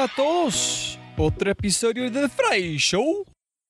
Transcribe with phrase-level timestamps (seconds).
[0.00, 3.26] Hola a todos, otro episodio de The Fry Show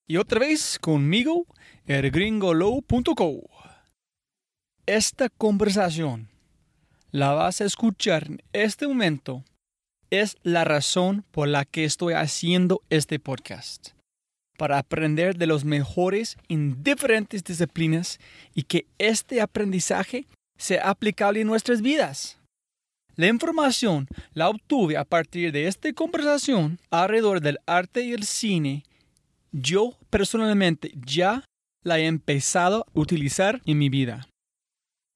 [0.07, 1.45] y otra vez conmigo,
[1.87, 3.51] elgringolow.co.
[4.87, 6.29] Esta conversación
[7.11, 9.43] la vas a escuchar en este momento.
[10.11, 13.89] Es la razón por la que estoy haciendo este podcast.
[14.57, 18.21] Para aprender de los mejores en diferentes disciplinas
[18.55, 22.40] y que este aprendizaje sea aplicable en nuestras vidas.
[23.17, 28.85] La información la obtuve a partir de esta conversación alrededor del arte y el cine.
[29.53, 31.45] Yo personalmente ya
[31.83, 34.29] la he empezado a utilizar en mi vida.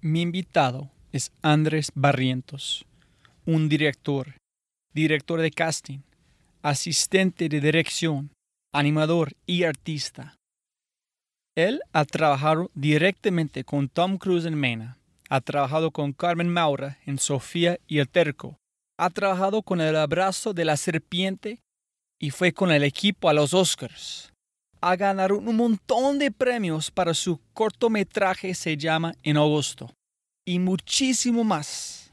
[0.00, 2.84] Mi invitado es Andrés Barrientos,
[3.46, 4.34] un director,
[4.92, 6.00] director de casting,
[6.62, 8.30] asistente de dirección,
[8.72, 10.34] animador y artista.
[11.56, 17.18] Él ha trabajado directamente con Tom Cruise en Mena ha trabajado con Carmen Maura en
[17.18, 18.58] Sofía y el Terco.
[18.98, 21.60] Ha trabajado con El Abrazo de la Serpiente
[22.20, 24.32] y fue con el equipo a los Oscars.
[24.80, 29.90] Ha ganado un montón de premios para su cortometraje se llama En agosto.
[30.46, 32.12] Y muchísimo más.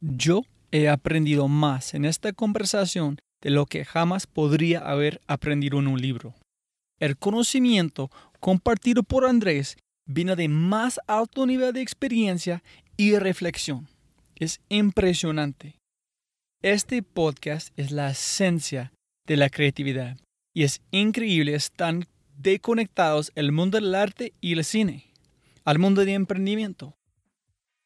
[0.00, 5.88] Yo he aprendido más en esta conversación de lo que jamás podría haber aprendido en
[5.88, 6.34] un libro.
[6.98, 9.76] El conocimiento compartido por Andrés
[10.12, 12.62] viene de más alto nivel de experiencia
[12.96, 13.88] y reflexión.
[14.34, 15.78] Es impresionante.
[16.62, 18.92] Este podcast es la esencia
[19.26, 20.16] de la creatividad
[20.52, 21.94] y es increíble estar
[22.36, 25.12] desconectados el mundo del arte y el cine,
[25.64, 26.96] al mundo de emprendimiento.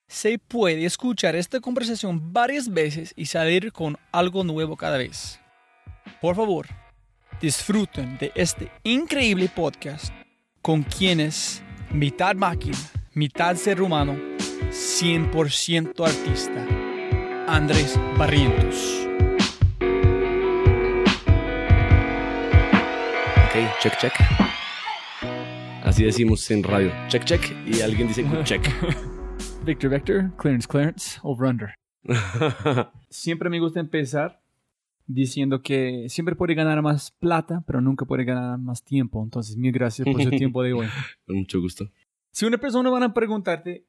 [0.09, 5.39] Se puede escuchar esta conversación varias veces y salir con algo nuevo cada vez.
[6.23, 6.69] Por favor,
[7.41, 10.13] disfruten de este increíble podcast
[10.63, 11.63] con quienes
[11.95, 12.77] mitad máquina,
[13.15, 14.17] mitad ser humano,
[14.71, 16.67] 100% artista.
[17.47, 19.07] Andrés Barrientos.
[23.45, 24.13] Ok, check, check.
[25.85, 26.91] Así decimos en radio.
[27.09, 27.43] Check, check.
[27.65, 28.69] Y alguien dice check.
[29.65, 31.75] Victor, Victor, Clarence, Clarence, over under.
[33.09, 34.44] siempre me gusta empezar
[35.07, 39.23] diciendo que siempre puede ganar más plata, pero nunca puede ganar más tiempo.
[39.23, 40.87] Entonces, mil gracias por su tiempo de hoy.
[41.27, 41.91] Con mucho gusto.
[42.31, 43.87] Si una persona van a preguntarte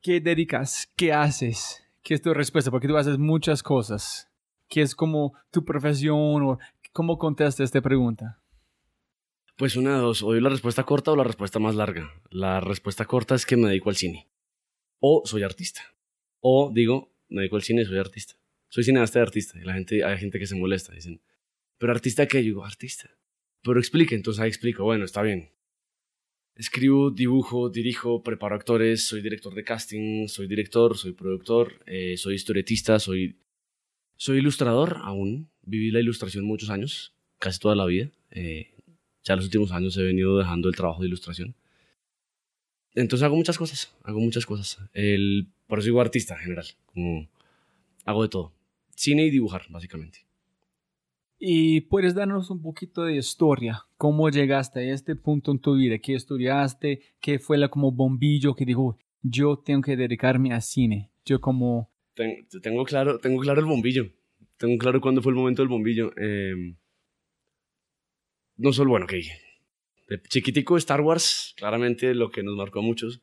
[0.00, 4.30] qué dedicas, qué haces, qué es tu respuesta, porque tú haces muchas cosas,
[4.68, 6.58] qué es como tu profesión o
[6.92, 8.40] cómo contestas esta pregunta.
[9.56, 12.10] Pues una de dos, o la respuesta corta o la respuesta más larga.
[12.30, 14.28] La respuesta corta es que me dedico al cine.
[14.98, 15.80] O soy artista.
[16.40, 18.34] O digo, me dedico al cine y soy artista
[18.74, 19.56] soy cineasta y artista.
[19.60, 21.20] Y la gente, hay gente que se molesta, dicen,
[21.78, 22.38] pero artista qué?
[22.38, 23.08] Yo digo, artista.
[23.62, 25.52] Pero explique, entonces ahí explico, bueno, está bien.
[26.56, 32.34] Escribo, dibujo, dirijo, preparo actores, soy director de casting, soy director, soy productor, eh, soy
[32.34, 33.38] historietista, soy,
[34.16, 35.52] soy ilustrador aún.
[35.62, 38.10] Viví la ilustración muchos años, casi toda la vida.
[38.32, 38.74] Eh,
[39.22, 41.54] ya los últimos años he venido dejando el trabajo de ilustración.
[42.96, 44.80] Entonces hago muchas cosas, hago muchas cosas.
[44.92, 47.28] El, por eso digo artista en general, como
[48.04, 48.63] hago de todo
[48.96, 50.26] cine y dibujar, básicamente.
[51.38, 53.84] ¿Y puedes darnos un poquito de historia?
[53.96, 55.98] ¿Cómo llegaste a este punto en tu vida?
[55.98, 57.02] ¿Qué estudiaste?
[57.20, 61.10] ¿Qué fue la como bombillo que dijo, yo tengo que dedicarme a cine?
[61.24, 61.90] Yo como...
[62.14, 64.10] Tengo, claro, tengo claro el bombillo.
[64.56, 66.16] Tengo claro cuándo fue el momento del bombillo.
[66.16, 66.76] Em,
[68.56, 69.22] no solo, bueno, que
[70.08, 73.20] de chiquitico Star Wars, claramente lo que nos marcó a muchos.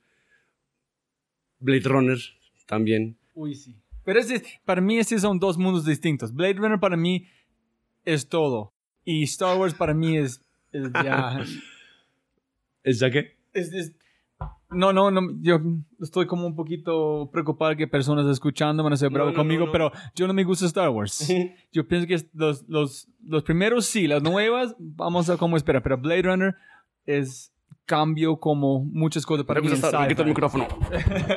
[1.59, 2.17] Blade Runner
[2.65, 3.17] también.
[3.33, 3.80] Uy, sí.
[4.03, 4.19] Pero
[4.65, 6.33] para mí esos son dos mundos distintos.
[6.33, 7.27] Blade Runner para mí
[8.05, 8.73] es todo.
[9.03, 11.43] Y Star Wars para mí es, ya...
[12.83, 13.37] ¿Es ya qué?
[14.71, 15.59] no, no, no, yo
[15.99, 20.25] estoy como un poquito preocupado que personas escuchando van a ser bravos conmigo, pero yo
[20.27, 21.31] no me gusta Star Wars.
[21.71, 25.97] yo pienso que los, los, los primeros sí, las nuevas vamos a como esperar, pero
[25.97, 26.55] Blade Runner
[27.05, 27.53] es
[27.85, 29.67] cambio como muchas cosas para mí.
[29.67, 30.67] el micrófono.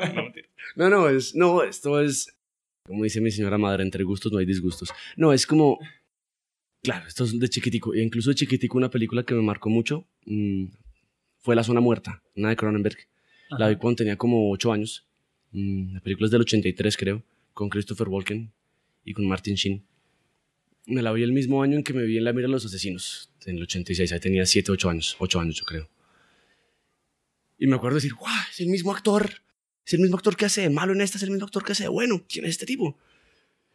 [0.77, 2.35] no, no, es, no, esto es
[2.87, 4.91] como dice mi señora madre, entre gustos no hay disgustos.
[5.17, 5.79] No, es como...
[6.83, 7.95] Claro, esto es de chiquitico.
[7.95, 10.67] E incluso de chiquitico una película que me marcó mucho mm,
[11.39, 12.99] fue La Zona Muerta, una de Cronenberg.
[13.59, 15.07] La vi cuando tenía como 8 años.
[15.53, 18.53] Mm, la película es del 83, creo, con Christopher Walken
[19.03, 19.87] y con Martin Sheen.
[20.87, 22.67] Me la vi el mismo año en que me vi en La Mira de los
[22.67, 24.13] Asesinos, en el 86.
[24.13, 25.17] Ahí tenía 7, 8 años.
[25.19, 25.89] 8 años, yo creo.
[27.59, 28.35] Y me acuerdo decir, ¡guau!
[28.51, 29.31] Es el mismo actor.
[29.87, 31.73] Es el mismo actor que hace de malo en esta, es el mismo actor que
[31.73, 32.25] hace de bueno.
[32.29, 32.99] ¿Quién es este tipo?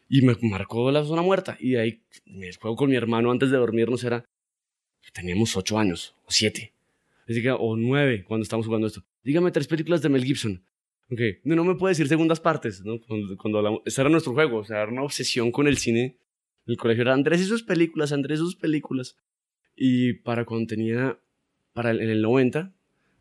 [0.10, 1.56] Y me marcó la zona muerta.
[1.60, 4.26] Y de ahí, el juego con mi hermano antes de dormirnos era.
[5.14, 6.72] Teníamos 8 años, o 7.
[7.28, 9.04] Así que, o 9 cuando estábamos jugando esto.
[9.24, 10.64] Dígame tres películas de Mel Gibson.
[11.12, 13.00] Ok, no, no me puede decir segundas partes, ¿no?
[13.02, 16.18] Cuando, cuando hablamos, ese era nuestro juego, o sea, era una obsesión con el cine.
[16.68, 19.18] El colegio era Andrés y sus películas, Andrés y sus películas.
[19.76, 21.18] Y para cuando tenía,
[21.74, 22.72] para el, en el 90,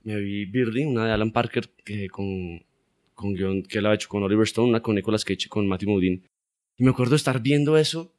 [0.05, 2.63] me vi Birdie, una de Alan Parker, que con,
[3.19, 5.91] con guion que él ha hecho con Oliver Stone, una con Nicolas Cage con Matthew
[5.91, 6.23] Modine.
[6.77, 8.15] Y me acuerdo estar viendo eso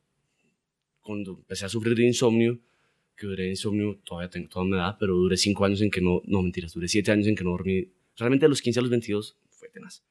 [1.00, 2.60] cuando empecé a sufrir de insomnio,
[3.16, 6.22] que duré insomnio, todavía tengo toda mi edad, pero duré 5 años en que no,
[6.25, 7.88] no mentiras, duré 7 años en que no dormí.
[8.18, 10.04] Realmente de los 15 a los 22 fue tenaz.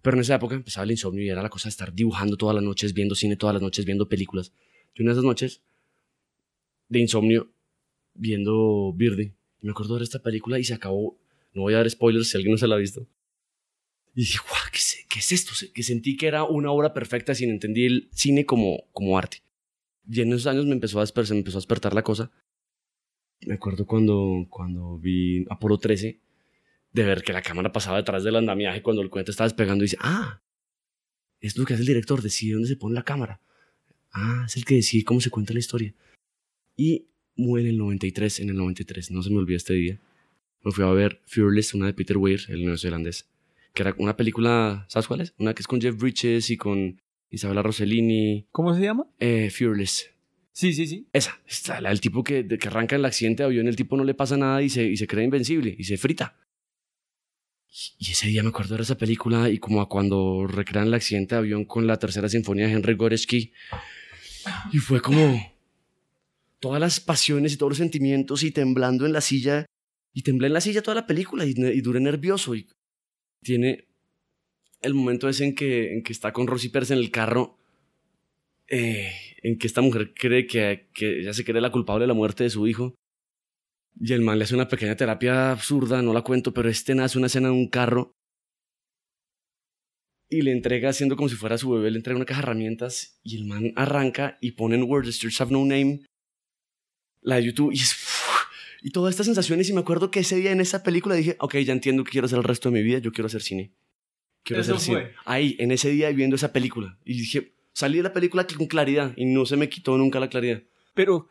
[0.00, 2.54] Pero en esa época empezaba el insomnio y era la cosa de estar dibujando todas
[2.54, 4.50] las noches, viendo cine todas las noches, viendo películas.
[4.94, 5.60] Y una de esas noches
[6.88, 7.48] de insomnio,
[8.14, 11.18] viendo Birdie, me acuerdo de esta película y se acabó.
[11.52, 13.06] No voy a dar spoilers si alguien no se la ha visto.
[14.16, 14.80] Y dije, guau, ¿qué
[15.10, 15.52] ¿qué es esto?
[15.74, 19.42] Que sentí que era una obra perfecta sin entender el cine como, como arte.
[20.10, 22.30] Y en esos años me empezó a despertar, me empezó a despertar la cosa.
[23.42, 26.18] Me acuerdo cuando, cuando vi Apolo 13,
[26.92, 29.88] de ver que la cámara pasaba detrás del andamiaje cuando el cuento estaba despegando y
[29.88, 30.40] dice, ah,
[31.40, 33.42] es lo que hace el director, decide dónde se pone la cámara.
[34.12, 35.94] Ah, es el que decide cómo se cuenta la historia.
[36.74, 37.04] Y
[37.36, 40.00] en el 93, en el 93, no se me olvida este día.
[40.62, 43.28] Me fui a ver Fearless, una de Peter Weir, el neozelandés,
[43.76, 45.34] que era una película, ¿sabes cuál es?
[45.38, 47.00] Una que es con Jeff Bridges y con
[47.30, 48.48] Isabella Rossellini.
[48.50, 49.06] ¿Cómo se llama?
[49.20, 50.10] Eh, Fearless.
[50.50, 51.06] Sí, sí, sí.
[51.12, 54.04] Esa, está la, el tipo que, que arranca el accidente de avión, el tipo no
[54.04, 56.38] le pasa nada y se, y se cree invencible y se frita.
[57.98, 61.34] Y ese día me acuerdo de esa película y como a cuando recrean el accidente
[61.34, 63.52] de avión con la tercera sinfonía de Henry Goretzky.
[64.72, 65.54] Y fue como
[66.58, 69.66] todas las pasiones y todos los sentimientos y temblando en la silla.
[70.14, 72.54] Y temblé en la silla toda la película y, y duré nervioso.
[72.54, 72.66] Y
[73.42, 73.86] tiene
[74.82, 77.58] el momento ese en que, en que está con Rosie Pérez en el carro.
[78.68, 79.12] Eh,
[79.42, 82.44] en que esta mujer cree que, que ella se cree la culpable de la muerte
[82.44, 82.94] de su hijo.
[83.98, 87.16] Y el man le hace una pequeña terapia absurda, no la cuento, pero este nace
[87.16, 88.16] una escena en un carro
[90.28, 93.20] y le entrega, haciendo como si fuera su bebé, le entrega una caja de herramientas
[93.22, 96.04] y el man arranca y pone en Word Streets Have No Name
[97.22, 97.94] la de YouTube y es...
[98.86, 101.56] Y todas estas sensaciones y me acuerdo que ese día en esa película dije, ok,
[101.56, 103.72] ya entiendo que quiero hacer el resto de mi vida, yo quiero hacer cine.
[104.44, 105.02] Quiero Eso hacer fue.
[105.02, 105.16] cine.
[105.24, 106.96] Ahí, en ese día viendo esa película.
[107.04, 110.28] Y dije, salí de la película con claridad y no se me quitó nunca la
[110.28, 110.62] claridad.
[110.94, 111.26] Pero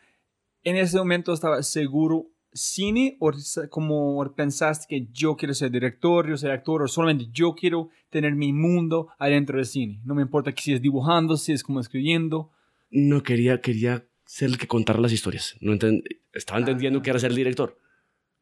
[0.63, 3.31] en ese momento estaba seguro cine o
[3.69, 8.35] como pensaste que yo quiero ser director, yo ser actor o solamente yo quiero tener
[8.35, 10.01] mi mundo adentro del cine.
[10.03, 12.51] No me importa que si es dibujando, si es como escribiendo.
[12.89, 15.55] No quería, quería ser el que contara las historias.
[15.59, 17.77] No enten- estaba entendiendo que era ser el director.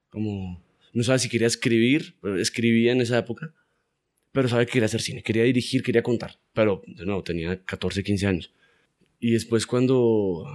[0.10, 0.62] Como,
[0.94, 3.54] no sabía si quería escribir, escribía en esa época,
[4.32, 6.40] pero sabía que quería hacer cine, quería dirigir, quería contar.
[6.54, 8.52] Pero, de nuevo, tenía 14, 15 años.
[9.20, 10.46] Y después cuando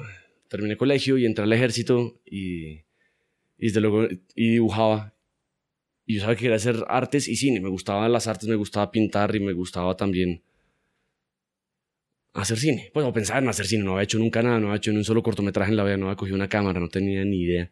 [0.48, 2.68] terminé colegio y entré al ejército y,
[3.58, 5.14] y desde luego y dibujaba.
[6.06, 7.60] Y yo sabía que quería hacer artes y cine.
[7.60, 10.42] Me gustaban las artes, me gustaba pintar y me gustaba también
[12.34, 12.90] hacer cine.
[12.92, 13.84] Pues o pensar en hacer cine.
[13.84, 15.96] No había hecho nunca nada, no había hecho ni un solo cortometraje en la vida,
[15.96, 17.70] no había cogido una cámara, no tenía ni idea.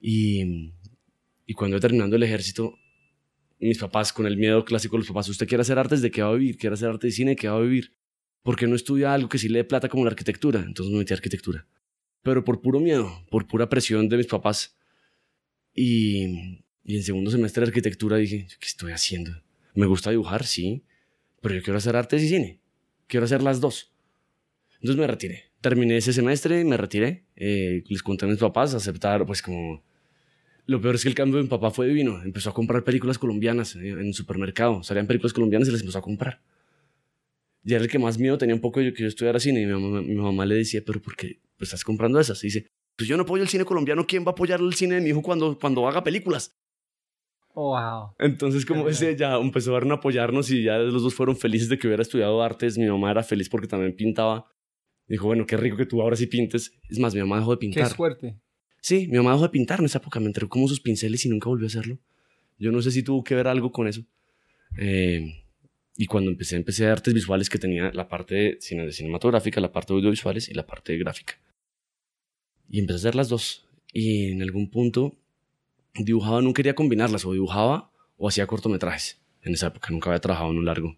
[0.00, 0.72] Y,
[1.54, 2.78] cuando iba terminando el ejército,
[3.58, 6.00] mis papás, con el miedo clásico de los papás, ¿usted quiere hacer artes?
[6.00, 6.56] ¿De qué va a vivir?
[6.56, 7.30] ¿Quiere hacer arte de cine?
[7.32, 7.92] ¿De qué va a vivir?
[8.42, 10.60] ¿Por qué no estudia algo que sí le dé plata como la arquitectura?
[10.60, 11.66] Entonces me metí arquitectura.
[12.22, 14.76] Pero por puro miedo, por pura presión de mis papás.
[15.74, 19.32] Y, y en segundo semestre de arquitectura dije, ¿qué estoy haciendo?
[19.74, 20.84] Me gusta dibujar, sí,
[21.42, 22.59] pero yo quiero hacer artes y cine.
[23.10, 23.92] Quiero hacer las dos.
[24.74, 25.50] Entonces me retiré.
[25.60, 27.24] Terminé ese semestre, me retiré.
[27.34, 29.82] eh, les conté a mis papás, aceptar, pues como...
[30.66, 32.22] Lo peor es que el cambio de mi papá fue divino.
[32.22, 34.84] Empezó a comprar películas colombianas eh, en el supermercado.
[34.84, 36.40] Salían películas colombianas y las empezó a comprar.
[37.64, 39.62] Y era el que más miedo tenía un poco yo que yo estudiara cine.
[39.62, 42.44] Y mi mamá, mi le decía, ¿pero por qué pues, estás comprando esas?
[42.44, 44.06] Y dice, pues yo no apoyo el cine colombiano.
[44.06, 46.54] ¿Quién va a apoyar el cine de mi hijo cuando, cuando haga películas?
[47.54, 48.14] Wow.
[48.18, 51.78] Entonces, como Qué ese ya empezaron a apoyarnos y ya los dos fueron felices de
[51.78, 52.78] que hubiera estudiado artes.
[52.78, 54.46] Mi mamá era feliz porque también pintaba.
[55.08, 56.72] Dijo, bueno, qué rico que tú ahora sí pintes.
[56.88, 57.88] Es más, mi mamá dejó de Qué pintar.
[57.90, 58.36] suerte.
[58.80, 60.20] Sí, mi mamá dejó de pintar en esa época.
[60.20, 61.98] Me entregó como sus pinceles y nunca volvió a hacerlo.
[62.58, 64.02] Yo no sé si tuvo que ver algo con eso.
[64.78, 65.42] Eh,
[65.96, 69.60] y cuando empecé, empecé a artes visuales que tenía la parte de cine- de cinematográfica,
[69.60, 71.34] la parte de audiovisuales y la parte de gráfica.
[72.68, 73.66] Y empecé a hacer las dos.
[73.92, 75.16] Y en algún punto
[75.94, 79.20] dibujaba, no quería combinarlas, o dibujaba o hacía cortometrajes.
[79.42, 80.96] En esa época nunca había trabajado en un largo.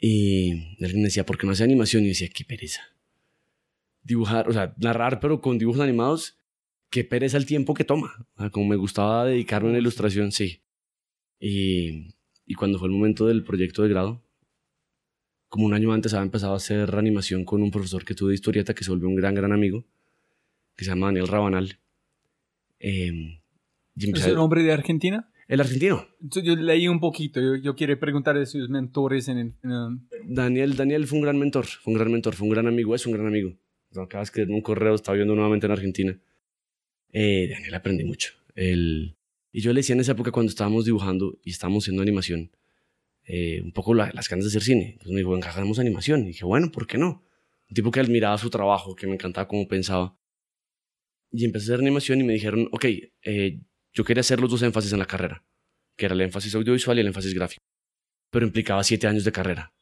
[0.00, 2.04] Y alguien decía, ¿por qué no hace animación?
[2.04, 2.82] Y decía, qué pereza.
[4.02, 6.38] dibujar, o sea, narrar, pero con dibujos animados,
[6.90, 8.26] qué pereza el tiempo que toma.
[8.52, 10.62] como me gustaba dedicarme a la ilustración, sí.
[11.40, 12.14] Y,
[12.46, 14.22] y cuando fue el momento del proyecto de grado,
[15.48, 18.34] como un año antes había empezado a hacer animación con un profesor que tuve de
[18.36, 19.84] historieta que se volvió un gran, gran amigo,
[20.76, 21.78] que se llama Daniel Rabanal.
[22.80, 23.40] Eh,
[23.96, 25.30] ¿Es un hombre de Argentina?
[25.48, 26.06] El argentino.
[26.20, 29.56] Yo leí un poquito, yo, yo quiero preguntar de sus mentores en,
[30.24, 33.06] Daniel, Daniel fue un gran mentor, fue un gran mentor, fue un gran amigo, es
[33.06, 33.56] un gran amigo.
[33.92, 36.20] Acabas de escribirme un correo, estaba viendo nuevamente en Argentina.
[37.10, 38.34] Eh, Daniel aprendí mucho.
[38.54, 39.16] El,
[39.52, 42.50] y yo le decía en esa época cuando estábamos dibujando y estábamos haciendo animación,
[43.24, 44.90] eh, un poco las ganas de hacer cine.
[44.92, 46.22] Entonces me dijo, encajamos animación.
[46.22, 47.24] Y dije, bueno, ¿por qué no?
[47.70, 50.16] Un tipo que admiraba su trabajo, que me encantaba cómo pensaba.
[51.30, 52.84] Y empecé a hacer animación y me dijeron, ok,
[53.24, 53.60] eh,
[53.92, 55.44] yo quería hacer los dos énfasis en la carrera,
[55.96, 57.62] que era el énfasis audiovisual y el énfasis gráfico,
[58.30, 59.72] pero implicaba siete años de carrera.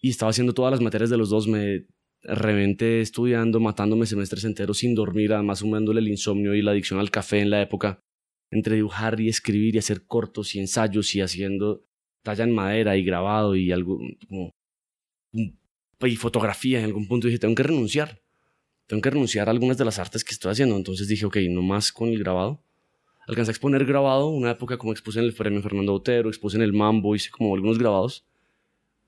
[0.00, 1.86] Y estaba haciendo todas las materias de los dos, me
[2.22, 7.10] reventé estudiando, matándome semestres enteros sin dormir, además sumándole el insomnio y la adicción al
[7.10, 8.00] café en la época,
[8.50, 11.84] entre dibujar y escribir y hacer cortos y ensayos y haciendo
[12.22, 14.52] talla en madera y grabado y algo como
[15.32, 18.22] y fotografía en algún punto dije tengo que renunciar
[18.92, 20.76] tengo que renunciar a algunas de las artes que estoy haciendo.
[20.76, 22.62] Entonces dije ok no más con el grabado.
[23.26, 26.62] Alcancé a exponer grabado una época como expuse en el premio Fernando Otero expuse en
[26.62, 28.26] el Mambo hice como algunos grabados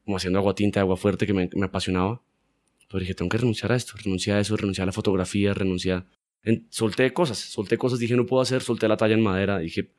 [0.07, 2.23] como haciendo agua tinta agua fuerte que me, apasionaba.
[2.88, 6.07] Pero dije tengo que renunciar a esto renunciar a eso renunciar a la fotografía renunciar
[6.71, 9.91] solté cosas solté cosas dije no puedo hacer solté la talla en madera dije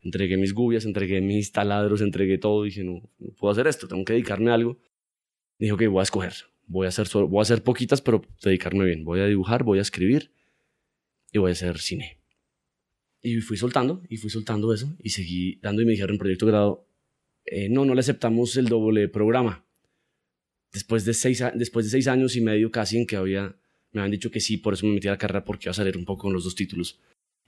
[0.00, 4.04] entregué mis gubias, entregué mis taladros, entregué todo, dije, no, no puedo hacer esto, tengo
[4.04, 4.78] que dedicarme a algo.
[5.58, 6.34] Dije, ok, voy a escoger,
[6.66, 9.82] voy a hacer, voy a hacer poquitas, pero dedicarme bien, voy a dibujar, voy a
[9.82, 10.32] escribir
[11.32, 12.18] y voy a hacer cine.
[13.22, 16.46] Y fui soltando, y fui soltando eso, y seguí dando y me dijeron en proyecto
[16.46, 16.86] grado,
[17.46, 19.64] eh, no, no le aceptamos el doble programa.
[20.72, 23.56] Después de, seis, después de seis años y medio casi en que había,
[23.92, 25.74] me habían dicho que sí, por eso me metí a la carrera porque iba a
[25.74, 27.00] salir un poco con los dos títulos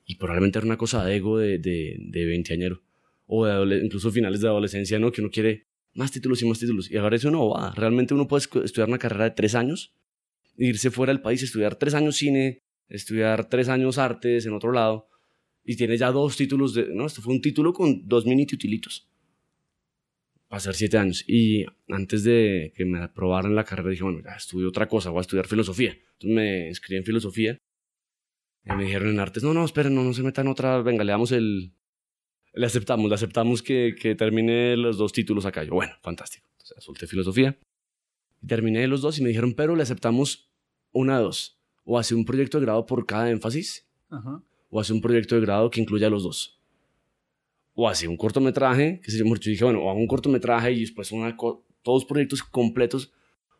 [0.04, 2.82] y probablemente era una cosa de ego de, de, de veinteañero
[3.26, 5.10] o de incluso finales de adolescencia, ¿no?
[5.10, 5.66] Que uno quiere
[5.96, 6.90] más títulos y más títulos.
[6.90, 7.72] Y ahora eso no va.
[7.74, 9.94] Realmente uno puede estudiar una carrera de tres años,
[10.56, 15.08] irse fuera del país, estudiar tres años cine, estudiar tres años artes en otro lado,
[15.64, 16.94] y tiene ya dos títulos de...
[16.94, 19.08] No, esto fue un título con dos mini titilitos.
[20.48, 21.24] Pasar siete años.
[21.26, 25.18] Y antes de que me aprobaran la carrera, dije, bueno, ya estudio otra cosa, voy
[25.18, 25.90] a estudiar filosofía.
[26.12, 27.58] Entonces me inscribí en filosofía
[28.64, 31.12] y me dijeron en artes, no, no, esperen, no, no se metan otra, venga, le
[31.12, 31.72] damos el...
[32.56, 35.62] Le aceptamos, le aceptamos que, que termine los dos títulos acá.
[35.62, 36.48] Yo, bueno, fantástico.
[36.52, 37.56] Entonces, solté filosofía.
[38.46, 40.50] Terminé los dos y me dijeron, pero le aceptamos
[40.92, 41.60] una dos.
[41.84, 43.86] O hace un proyecto de grado por cada énfasis,
[44.70, 46.58] o hace un proyecto de grado que incluya los dos.
[47.74, 50.80] O hace un cortometraje, que se yo, yo dije, bueno, o hago un cortometraje y
[50.80, 51.36] después una
[51.82, 53.12] todos proyectos completos,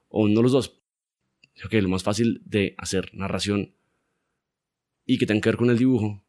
[0.09, 0.81] o uno de los dos.
[1.55, 3.75] Dije, ok, lo más fácil de hacer narración
[5.05, 6.25] y que tenga que ver con el dibujo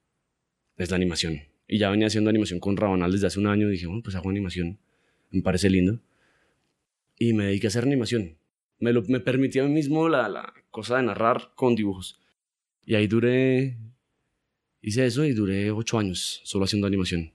[0.76, 1.42] es la animación.
[1.68, 3.68] Y ya venía haciendo animación con Rabanal desde hace un año.
[3.68, 4.80] Y dije, bueno, pues hago animación.
[5.32, 6.00] Me parece lindo.
[7.20, 8.38] Y me dediqué a hacer animación.
[8.80, 12.20] Me, lo, me permití a mí mismo la, la cosa de narrar con dibujos.
[12.86, 13.78] Y ahí duré.
[14.82, 17.34] Hice eso y duré ocho años solo haciendo animación.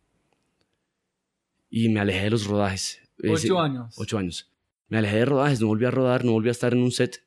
[1.69, 3.01] Y me alejé de los rodajes.
[3.29, 3.95] ¿Ocho años?
[3.99, 4.51] Ocho años.
[4.89, 7.25] Me alejé de rodajes, no volví a rodar, no volví a estar en un set.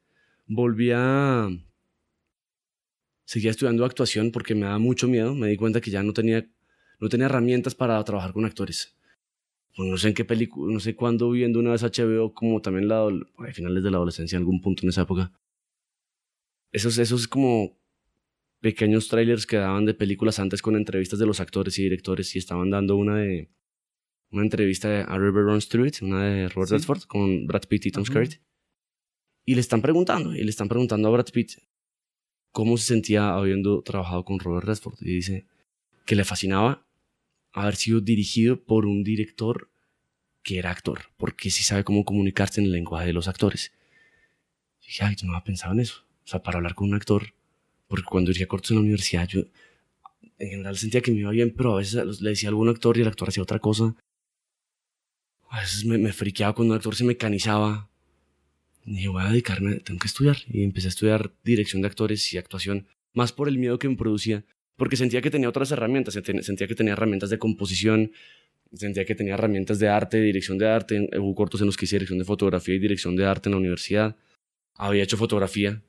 [0.47, 1.49] Volví a
[3.25, 5.35] seguía estudiando actuación porque me daba mucho miedo.
[5.35, 6.47] Me di cuenta que ya no tenía,
[6.99, 8.95] no tenía herramientas para trabajar con actores.
[9.75, 12.87] Pues no sé en qué película, no sé cuándo viendo una vez HBO, como también
[12.87, 15.31] la, a finales de la adolescencia, en algún punto en esa época.
[16.71, 17.77] Esos, esos como
[18.61, 22.39] pequeños trailers que daban de películas antes con entrevistas de los actores y directores y
[22.39, 23.49] estaban dando una de
[24.31, 27.91] una entrevista a River Runs Through It, una de Robert Redford con Brad Pitt y
[27.91, 28.41] Tom Skerritt.
[29.45, 31.51] Y le están preguntando, y le están preguntando a Brad Pitt
[32.51, 34.95] cómo se sentía habiendo trabajado con Robert Redford.
[35.01, 35.45] Y dice
[36.05, 36.84] que le fascinaba
[37.61, 39.69] haber sido dirigido por un director
[40.43, 43.71] que era actor, porque sí sabe cómo comunicarse en el lenguaje de los actores.
[44.81, 46.03] Y dije, ay, yo no había pensado en eso.
[46.23, 47.33] O sea, para hablar con un actor,
[47.87, 49.41] porque cuando dirigía cortos en la universidad, yo
[50.37, 52.97] en general sentía que me iba bien, pero a veces le decía a algún actor
[52.97, 53.95] y el actor hacía otra cosa.
[55.49, 57.89] A veces me, me friqueaba cuando un actor se mecanizaba
[58.85, 60.37] y dije, voy a dedicarme, tengo que estudiar.
[60.47, 63.95] Y empecé a estudiar dirección de actores y actuación, más por el miedo que me
[63.95, 64.45] producía,
[64.77, 68.11] porque sentía que tenía otras herramientas, sentía que tenía herramientas de composición,
[68.73, 71.09] sentía que tenía herramientas de arte, de dirección de arte.
[71.17, 73.57] Hubo cortos en los que hice dirección de fotografía y dirección de arte en la
[73.59, 74.15] universidad.
[74.75, 75.81] Había hecho fotografía.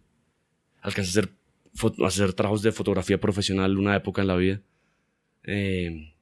[0.82, 1.32] Alcancé a hacer,
[2.02, 4.62] a hacer trabajos de fotografía profesional una época en la vida.
[5.44, 6.12] Eh,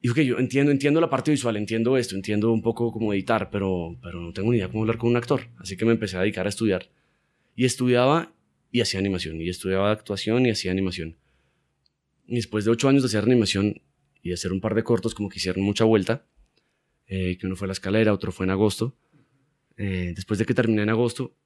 [0.00, 3.50] y que yo entiendo, entiendo la parte visual, entiendo esto, entiendo un poco cómo editar,
[3.50, 5.48] pero, pero no tengo ni idea cómo hablar con un actor.
[5.58, 6.88] Así que me empecé a dedicar a estudiar.
[7.56, 8.32] Y estudiaba
[8.70, 9.40] y hacía animación.
[9.40, 11.16] Y estudiaba actuación y hacía animación.
[12.26, 13.80] Después de ocho años de hacer animación
[14.22, 16.26] y de hacer un par de cortos, como que hicieron mucha vuelta,
[17.06, 18.96] eh, que uno fue a la escalera, otro fue en agosto.
[19.76, 21.36] Eh, después de que terminé en agosto,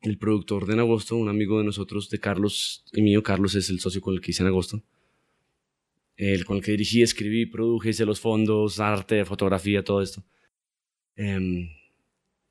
[0.00, 3.70] el productor de en agosto, un amigo de nosotros, de Carlos y mío, Carlos es
[3.70, 4.82] el socio con el que hice en agosto,
[6.16, 10.24] el con el que dirigí, escribí, produje, hice los fondos, arte, fotografía, todo esto.
[11.14, 11.68] Em,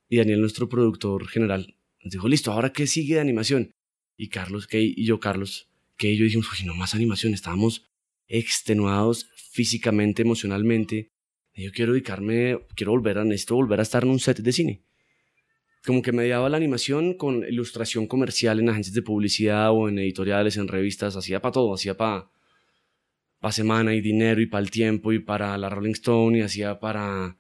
[0.08, 3.74] y Daniel, nuestro productor general, nos dijo, listo, ¿ahora qué sigue de animación?
[4.18, 5.70] Y Carlos, Kay y yo, Carlos,
[6.10, 7.86] Y yo dijimos, pues no más animación, estábamos
[8.28, 11.12] extenuados físicamente, emocionalmente.
[11.54, 14.84] yo quiero dedicarme, quiero volver a, necesito volver a estar en un set de cine.
[15.86, 20.58] Como que mediaba la animación con ilustración comercial en agencias de publicidad o en editoriales,
[20.58, 22.30] en revistas, hacía para todo, hacía para
[23.40, 26.80] pa semana y dinero y para el tiempo y para la Rolling Stone y hacía
[26.80, 27.38] para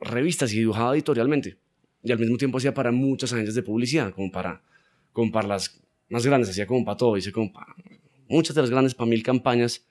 [0.00, 1.58] revistas y dibujaba editorialmente.
[2.04, 4.62] Y al mismo tiempo hacía para muchas agencias de publicidad, como para,
[5.12, 7.74] como para las más grandes, hacía como para todo, hice como para
[8.28, 9.86] muchas de las grandes, para mil campañas.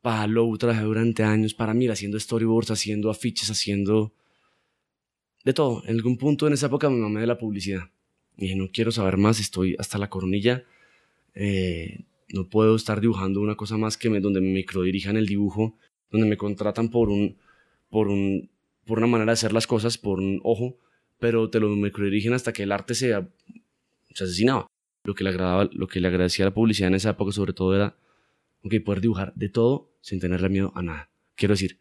[0.00, 4.14] Para Low trabajé durante años, para mí, haciendo storyboards, haciendo afiches, haciendo
[5.44, 5.82] de todo.
[5.86, 7.90] En algún punto en esa época me mamé de la publicidad.
[8.36, 10.64] Y dije, no quiero saber más, estoy hasta la coronilla.
[11.34, 15.76] Eh, no puedo estar dibujando una cosa más que me, donde me microdirijan el dibujo,
[16.10, 17.36] donde me contratan por un,
[17.90, 18.50] por un,
[18.84, 20.78] por una manera de hacer las cosas, por un ojo,
[21.18, 23.14] pero te lo microdirigen hasta que el arte se,
[24.12, 24.66] se asesinaba.
[25.06, 27.52] Lo que, le agradaba, lo que le agradecía a la publicidad en esa época sobre
[27.52, 27.96] todo era
[28.62, 31.10] okay, poder dibujar de todo sin tenerle miedo a nada.
[31.34, 31.80] Quiero decir,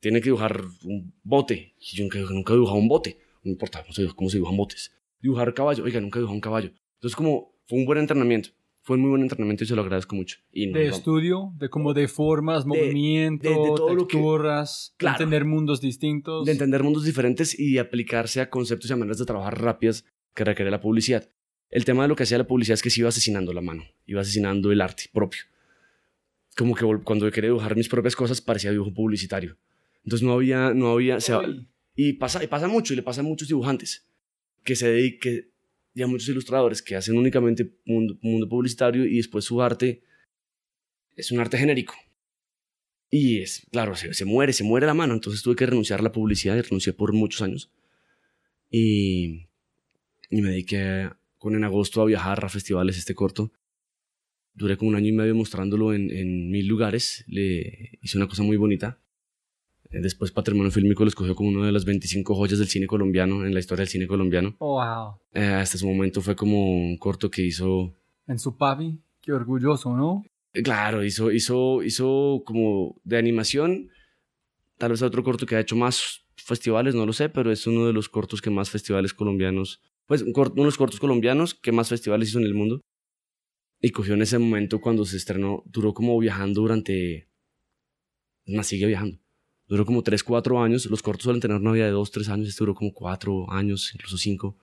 [0.00, 1.74] tiene que dibujar un bote.
[1.78, 3.18] Y yo nunca, nunca he dibujado un bote.
[3.42, 3.82] No importa
[4.14, 4.92] cómo se dibujan botes.
[5.20, 5.84] Dibujar caballo.
[5.84, 6.72] Oiga, nunca he dibujado un caballo.
[6.94, 8.50] Entonces, como fue un buen entrenamiento.
[8.84, 10.38] Fue un muy buen entrenamiento y se lo agradezco mucho.
[10.50, 16.44] Y de estudio, de como de formas, movimientos, de, texturas, de entender mundos distintos.
[16.44, 20.42] De entender mundos diferentes y aplicarse a conceptos y a maneras de trabajar rápidas que
[20.42, 21.30] requiere la publicidad.
[21.72, 23.82] El tema de lo que hacía la publicidad es que se iba asesinando la mano,
[24.06, 25.40] iba asesinando el arte propio.
[26.54, 29.56] Como que cuando quería dibujar mis propias cosas parecía dibujo publicitario.
[30.04, 31.16] Entonces no había, no había,
[31.96, 34.06] y pasa, y pasa mucho, y le pasa a muchos dibujantes
[34.62, 35.50] que se dediquen,
[35.94, 40.02] y a muchos ilustradores que hacen únicamente mundo, mundo publicitario y después su arte
[41.16, 41.94] es un arte genérico.
[43.10, 45.14] Y es, claro, se, se, muere, se muere la mano.
[45.14, 47.70] Entonces tuve que renunciar a la publicidad y renuncié por muchos años.
[48.70, 49.48] Y,
[50.30, 51.10] y me dediqué
[51.42, 53.50] con en agosto a viajar a festivales este corto.
[54.54, 57.24] Duré como un año y medio mostrándolo en, en mil lugares.
[57.26, 59.00] Le hice una cosa muy bonita.
[59.90, 63.44] Eh, después Patrimonio Fílmico lo escogió como una de las 25 joyas del cine colombiano,
[63.44, 64.54] en la historia del cine colombiano.
[64.58, 65.16] Oh, wow.
[65.34, 67.92] Eh, hasta ese momento fue como un corto que hizo...
[68.28, 70.22] En su pavi, qué orgulloso, ¿no?
[70.52, 73.90] Eh, claro, hizo, hizo, hizo como de animación,
[74.78, 77.84] tal vez otro corto que ha hecho más festivales, no lo sé, pero es uno
[77.84, 81.88] de los cortos que más festivales colombianos, pues uno de los cortos colombianos que más
[81.88, 82.80] festivales hizo en el mundo.
[83.80, 87.28] Y cogió en ese momento cuando se estrenó, duró como viajando durante...
[88.46, 89.22] Más sigue viajando
[89.72, 90.86] Duró como 3, 4 años.
[90.86, 92.48] Los cortos suelen tener una vida de 2, 3 años.
[92.48, 94.58] Este duró como 4 años, incluso 5.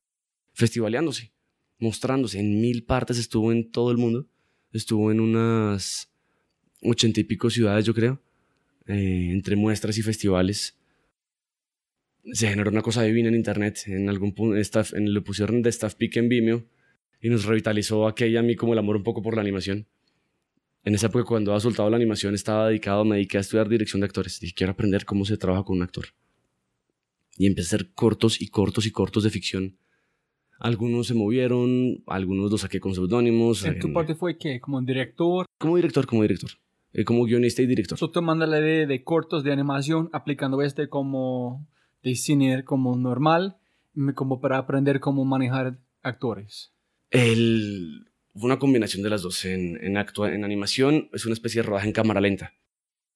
[0.53, 1.33] Festivaleándose,
[1.79, 2.39] mostrándose.
[2.39, 4.27] En mil partes estuvo en todo el mundo.
[4.71, 6.11] Estuvo en unas
[6.83, 8.21] 80 y pico ciudades, yo creo.
[8.85, 10.78] Eh, entre muestras y festivales.
[12.31, 13.83] Se generó una cosa divina en internet.
[13.87, 16.65] En algún punto staff, en, le pusieron de staff pick en Vimeo.
[17.21, 19.87] Y nos revitalizó aquella a mí como el amor un poco por la animación
[20.83, 23.99] en esa época cuando había soltado la animación estaba dedicado, me dediqué a estudiar dirección
[23.99, 24.39] de actores.
[24.39, 26.05] Dije, quiero aprender cómo se trabaja con un actor.
[27.37, 29.77] Y empecé a hacer cortos y cortos y cortos de ficción.
[30.59, 33.63] Algunos se movieron, algunos los saqué con seudónimos.
[33.65, 34.59] ¿En tu parte fue qué?
[34.59, 35.45] ¿Como director?
[35.57, 36.51] Como director, como director.
[36.91, 37.97] Eh, como guionista y director.
[37.97, 41.67] So, tomando la idea de cortos de animación, aplicando este como
[42.03, 43.57] de cine como normal,
[44.15, 46.73] como para aprender cómo manejar actores.
[47.09, 49.43] El, una combinación de las dos.
[49.45, 52.53] En, en, en animación es una especie de rodaje en cámara lenta.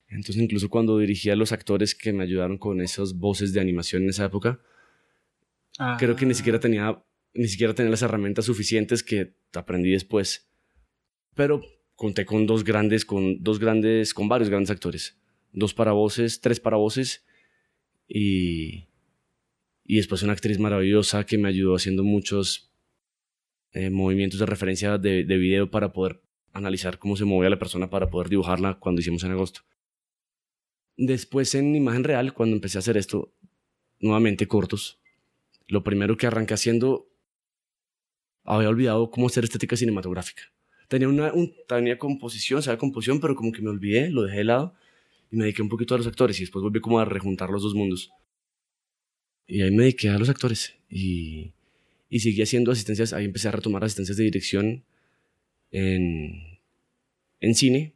[0.08, 4.02] Entonces incluso cuando dirigía a los actores que me ayudaron con esas voces de animación
[4.02, 4.60] en esa época,
[5.98, 7.02] creo que ni siquiera tenía
[7.36, 10.48] ni siquiera tenía las herramientas suficientes que aprendí después.
[11.34, 11.62] Pero
[11.96, 15.18] conté con dos grandes, con dos grandes, con varios grandes actores.
[15.52, 17.24] Dos para voces, tres para voces
[18.08, 18.88] y,
[19.84, 22.72] y después una actriz maravillosa que me ayudó haciendo muchos
[23.72, 27.90] eh, movimientos de referencia de, de video para poder analizar cómo se movía la persona
[27.90, 29.60] para poder dibujarla cuando hicimos en agosto.
[30.96, 33.34] Después en imagen real, cuando empecé a hacer esto,
[33.98, 35.00] nuevamente cortos,
[35.66, 37.10] lo primero que arranqué haciendo,
[38.44, 40.42] había olvidado cómo hacer estética cinematográfica.
[40.86, 44.44] Tenía una un, tenía composición, sabía composición, pero como que me olvidé, lo dejé de
[44.44, 44.74] lado
[45.34, 47.62] y me dediqué un poquito a los actores y después volví como a rejuntar los
[47.62, 48.10] dos mundos.
[49.46, 51.52] Y ahí me dediqué a los actores y
[52.08, 54.84] y seguí haciendo asistencias, ahí empecé a retomar asistencias de dirección
[55.72, 56.60] en,
[57.40, 57.94] en cine.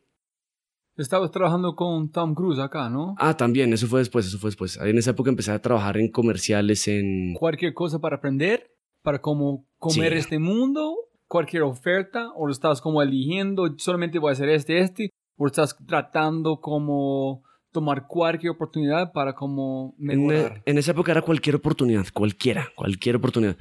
[0.96, 3.14] Estabas trabajando con Tom Cruise acá, ¿no?
[3.18, 4.76] Ah, también, eso fue después, eso fue después.
[4.80, 7.34] Ahí en esa época empecé a trabajar en comerciales en...
[7.34, 10.18] Cualquier cosa para aprender, para cómo comer Sí.
[10.18, 10.96] este mundo,
[11.28, 15.76] cualquier oferta, o lo estás como eligiendo, solamente voy a hacer este, este, o estás
[15.86, 20.62] tratando como tomar cualquier oportunidad para como mejorar.
[20.66, 23.56] en esa época era cualquier oportunidad, cualquiera, cualquier oportunidad.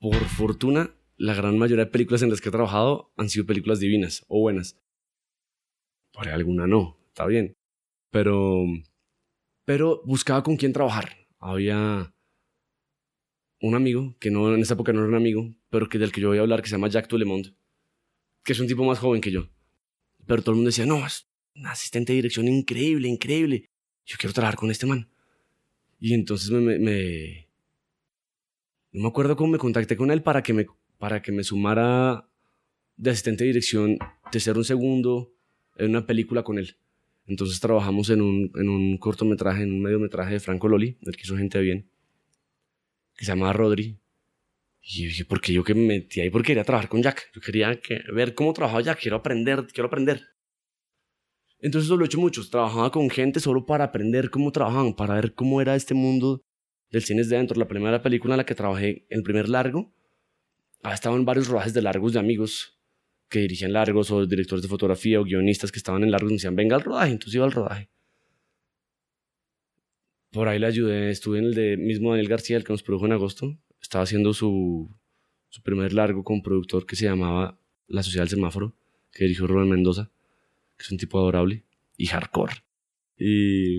[0.00, 3.78] Por fortuna, la gran mayoría de películas en las que he trabajado han sido películas
[3.78, 4.78] divinas o buenas.
[6.12, 7.54] Por alguna no, está bien.
[8.10, 8.64] Pero,
[9.64, 11.10] pero buscaba con quién trabajar.
[11.38, 12.12] Había
[13.60, 16.20] un amigo, que no en esa época no era un amigo, pero que del que
[16.20, 17.48] yo voy a hablar, que se llama Jack Tulemont,
[18.42, 19.48] que es un tipo más joven que yo.
[20.30, 23.68] Pero todo el mundo decía, no, es un asistente de dirección increíble, increíble.
[24.06, 25.08] Yo quiero trabajar con este man.
[25.98, 27.48] Y entonces me, me,
[28.92, 30.66] no me acuerdo cómo me contacté con él para que me,
[30.98, 32.28] para que me sumara
[32.96, 33.98] de asistente de dirección,
[34.30, 35.34] de ser un segundo
[35.76, 36.76] en una película con él.
[37.26, 41.22] Entonces trabajamos en un, en un cortometraje, en un mediometraje de Franco Loli, del que
[41.24, 41.90] hizo gente bien,
[43.16, 43.98] que se llamaba Rodri.
[44.82, 47.30] Y yo dije, porque yo que me metí ahí porque quería trabajar con Jack.
[47.34, 50.26] Yo quería que, ver cómo trabajaba Jack, quiero aprender, quiero aprender.
[51.60, 52.42] Entonces eso lo he hecho mucho.
[52.48, 56.42] Trabajaba con gente solo para aprender cómo trabajaban, para ver cómo era este mundo
[56.90, 57.58] del cine desde dentro.
[57.58, 59.92] La primera película en la que trabajé, el primer largo,
[60.82, 62.80] ah, estaba en varios rodajes de largos de amigos
[63.28, 66.56] que dirigían largos o directores de fotografía o guionistas que estaban en largos me decían,
[66.56, 67.88] venga al rodaje, entonces iba al rodaje.
[70.32, 73.06] Por ahí le ayudé, estuve en el de mismo Daniel García, el que nos produjo
[73.06, 73.56] en agosto.
[73.90, 74.88] Estaba haciendo su,
[75.48, 78.72] su primer largo con un productor que se llamaba La Sociedad del Semáforo,
[79.10, 80.12] que dirigió Rubén Mendoza,
[80.78, 81.64] que es un tipo adorable
[81.96, 82.52] y hardcore.
[83.18, 83.78] Y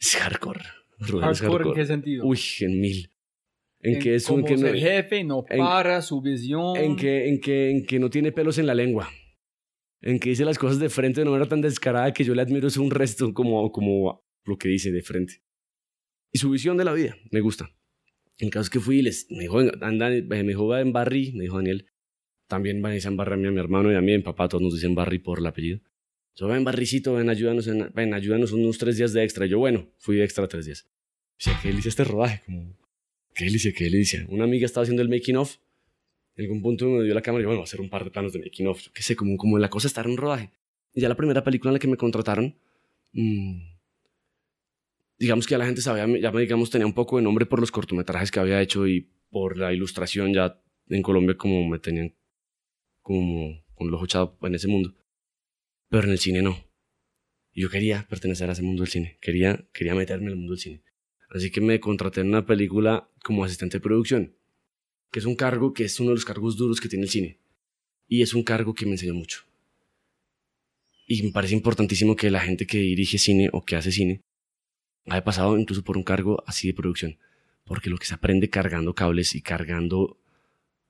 [0.00, 0.62] es hardcore.
[1.00, 2.24] Rubén es Hardcore, ¿en qué sentido?
[2.24, 3.10] Uy, en mil.
[3.80, 6.74] En, que es un que no, jefe, no en- para su visión.
[6.78, 9.10] en que, en, que, en que no tiene pelos en la lengua.
[10.00, 12.40] En que dice las cosas de frente de una manera tan descarada que yo le
[12.40, 15.42] admiro es un resto como, como lo que dice de frente.
[16.32, 17.70] Y su visión de la vida, me gusta.
[18.38, 21.56] En caso que fui, les, me dijo, anda, me dijo, va en Barry, me dijo
[21.56, 21.86] Daniel.
[22.46, 24.48] También van a en Barry a mí, a mi hermano y a mí, en papá,
[24.48, 25.80] todos nos dicen Barry por el apellido.
[26.36, 29.44] Yo, ven, Barricito, ven, ayúdanos, en- ven, ayúdanos unos tres días de extra.
[29.46, 30.88] Yo, bueno, fui de extra tres días.
[31.38, 32.42] Dice, ¿qué delicia este rodaje?
[32.46, 32.76] Como,
[33.34, 34.24] qué delicia, qué delicia.
[34.28, 35.56] Una amiga estaba haciendo el making of
[36.36, 38.04] en algún punto me dio la cámara y yo, bueno, voy a hacer un par
[38.04, 38.80] de planos de making of.
[38.80, 40.50] Yo qué sé, como, como la cosa estar en rodaje.
[40.94, 42.54] Y ya la primera película en la que me contrataron,
[43.12, 43.58] mm,
[45.18, 47.70] digamos que ya la gente sabía, ya digamos, tenía un poco de nombre por los
[47.70, 52.14] cortometrajes que había hecho y por la ilustración ya en Colombia como me tenían
[53.02, 54.94] como con el ojo echado en ese mundo.
[55.88, 56.56] Pero en el cine no.
[57.52, 59.18] Yo quería pertenecer a ese mundo del cine.
[59.20, 60.82] Quería, quería meterme en el mundo del cine.
[61.30, 64.38] Así que me contraté en una película como asistente de producción
[65.10, 67.38] que es un cargo que es uno de los cargos duros que tiene el cine.
[68.06, 69.40] Y es un cargo que me enseñó mucho.
[71.06, 74.22] Y me parece importantísimo que la gente que dirige cine o que hace cine
[75.10, 77.18] haya pasado incluso por un cargo así de producción.
[77.64, 80.18] Porque lo que se aprende cargando cables y cargando,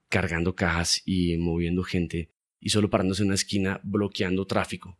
[0.09, 4.97] cargando cajas y moviendo gente y solo parándose en una esquina bloqueando tráfico.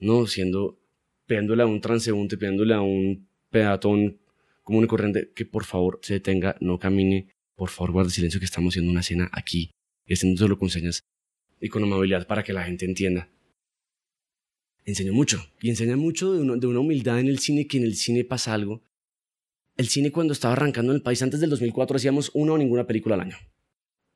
[0.00, 0.78] No siendo,
[1.26, 4.18] pegándole a un transeúnte, pegándole a un peatón
[4.62, 8.46] común y corriente que por favor se detenga, no camine, por favor guarde silencio que
[8.46, 9.70] estamos haciendo una cena aquí
[10.12, 11.02] haciendo solo con señas
[11.60, 13.28] y con amabilidad para que la gente entienda.
[14.84, 17.84] Enseñó mucho y enseña mucho de una, de una humildad en el cine que en
[17.84, 18.82] el cine pasa algo.
[19.76, 22.86] El cine cuando estaba arrancando en el país antes del 2004 hacíamos una o ninguna
[22.86, 23.36] película al año.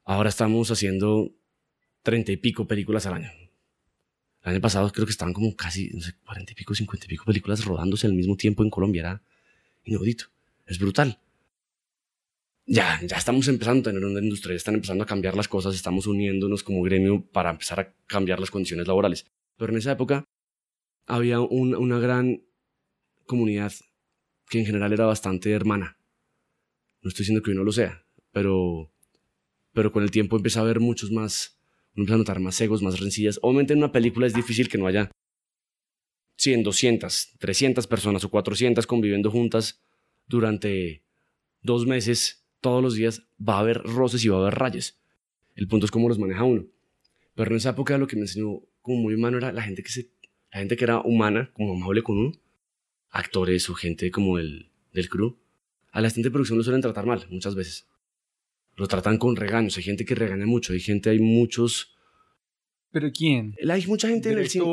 [0.05, 1.35] Ahora estamos haciendo
[2.03, 3.31] treinta y pico películas al año.
[4.43, 7.09] El año pasado creo que estaban como casi, no sé, cuarenta y pico, cincuenta y
[7.09, 9.01] pico películas rodándose al mismo tiempo en Colombia.
[9.01, 9.23] Era
[9.85, 10.27] inaudito.
[10.67, 11.19] Es brutal
[12.69, 16.07] ya, ya estamos empezando a tener una industria, están empezando a cambiar las cosas, estamos
[16.07, 19.27] uniéndonos como gremio para empezar a cambiar las condiciones laborales.
[19.57, 20.25] Pero en esa época
[21.09, 22.43] había un- una gran
[23.27, 23.73] comunidad
[24.49, 25.99] que en general era bastante hermana.
[27.03, 28.93] No estoy diciendo que hoy no lo sea, pero,
[29.73, 31.59] pero con el tiempo empieza a haber muchos más,
[31.95, 33.39] uno empieza a notar más egos, más rencillas.
[33.43, 35.11] Obviamente en una película es difícil que no haya
[36.37, 39.83] 100, 200, 300 personas o 400 conviviendo juntas
[40.27, 41.05] durante
[41.63, 45.01] dos meses, todos los días, va a haber roces y va a haber rayas.
[45.55, 46.67] El punto es cómo los maneja uno.
[47.35, 49.91] Pero en esa época lo que me enseñó como muy humano era la gente que
[49.91, 50.11] se,
[50.53, 52.33] la gente que era humana, como amable con uno,
[53.11, 55.37] actores o gente como el del crew.
[55.91, 57.87] Al asistente de producción lo suelen tratar mal muchas veces.
[58.77, 59.77] Lo tratan con regaños.
[59.77, 60.73] Hay gente que regaña mucho.
[60.73, 61.97] Hay gente, hay muchos.
[62.91, 63.55] ¿Pero quién?
[63.71, 64.65] Hay mucha gente en el cine.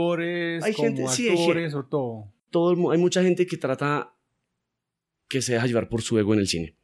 [0.63, 1.35] Hay como gente- sí, hay
[1.73, 2.33] o todo.
[2.51, 4.13] todo el mu- hay mucha gente que trata
[5.27, 6.75] que se deja llevar por su ego en el cine,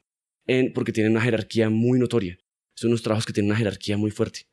[0.48, 2.40] en, porque tienen una jerarquía muy notoria.
[2.74, 4.48] Son unos trabajos que tienen una jerarquía muy fuerte.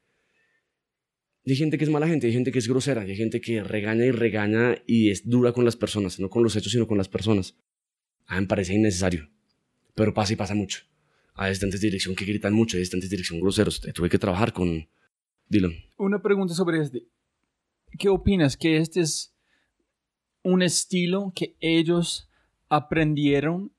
[1.48, 4.04] Hay gente que es mala gente, hay gente que es grosera, hay gente que regaña
[4.04, 7.08] y regaña y es dura con las personas, no con los hechos, sino con las
[7.08, 7.56] personas.
[8.26, 9.30] A mí me parece innecesario,
[9.94, 10.80] pero pasa y pasa mucho.
[11.32, 13.80] Hay asistentes de dirección que gritan mucho, hay asistentes de dirección groseros.
[13.80, 14.88] Tuve que trabajar con
[15.48, 15.72] Dylan.
[15.96, 17.06] Una pregunta sobre este.
[17.98, 18.58] ¿Qué opinas?
[18.58, 19.34] ¿Que este es
[20.42, 22.28] un estilo que ellos
[22.68, 23.72] aprendieron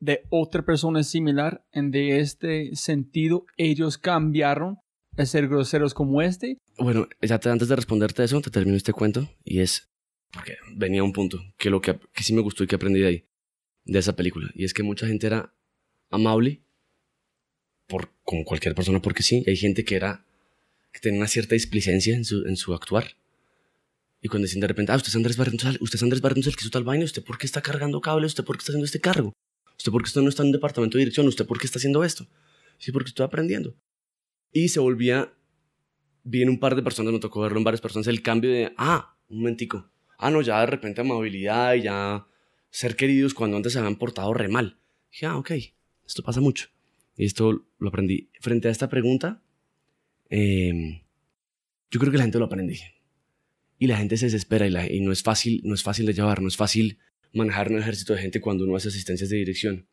[0.00, 1.64] de otra persona similar?
[1.70, 4.78] ¿En de este sentido ellos cambiaron
[5.16, 6.58] a ser groseros como este?
[6.78, 9.88] Bueno, ya te, antes de responderte eso, te termino este cuento y es
[10.30, 13.06] porque venía un punto que lo que, que sí me gustó y que aprendí de
[13.06, 13.24] ahí,
[13.84, 15.52] de esa película, y es que mucha gente era
[16.10, 16.60] amable
[17.86, 20.24] por, con cualquier persona porque sí, hay gente que era
[20.92, 23.16] que tenía una cierta displicencia en su, en su actuar.
[24.20, 26.56] Y cuando dicen de repente, ah, usted es Andrés Barrientos, usted es Andrés Barrientos el
[26.56, 28.32] que hizo tal vaina, ¿usted por qué está cargando cables?
[28.32, 29.32] ¿Usted por qué está haciendo este cargo?
[29.76, 31.28] ¿Usted por qué no está en un departamento de dirección?
[31.28, 32.26] ¿Usted por qué está haciendo esto?
[32.78, 33.76] Sí, porque estoy aprendiendo.
[34.52, 35.32] Y se volvía
[36.24, 39.16] bien un par de personas, me tocó verlo en varias personas, el cambio de, ah,
[39.28, 39.90] un momentico.
[40.18, 42.26] Ah, no, ya de repente amabilidad y ya
[42.70, 44.78] ser queridos cuando antes se habían portado re mal.
[45.10, 45.52] Dije, ah, ok,
[46.06, 46.68] esto pasa mucho.
[47.16, 48.30] Y esto lo aprendí.
[48.40, 49.42] Frente a esta pregunta,
[50.30, 51.02] eh,
[51.90, 52.80] yo creo que la gente lo aprende.
[53.78, 56.12] Y la gente se desespera y, la, y no, es fácil, no es fácil de
[56.12, 56.98] llevar, no es fácil
[57.32, 59.86] manejar un ejército de gente cuando uno hace asistencias de dirección.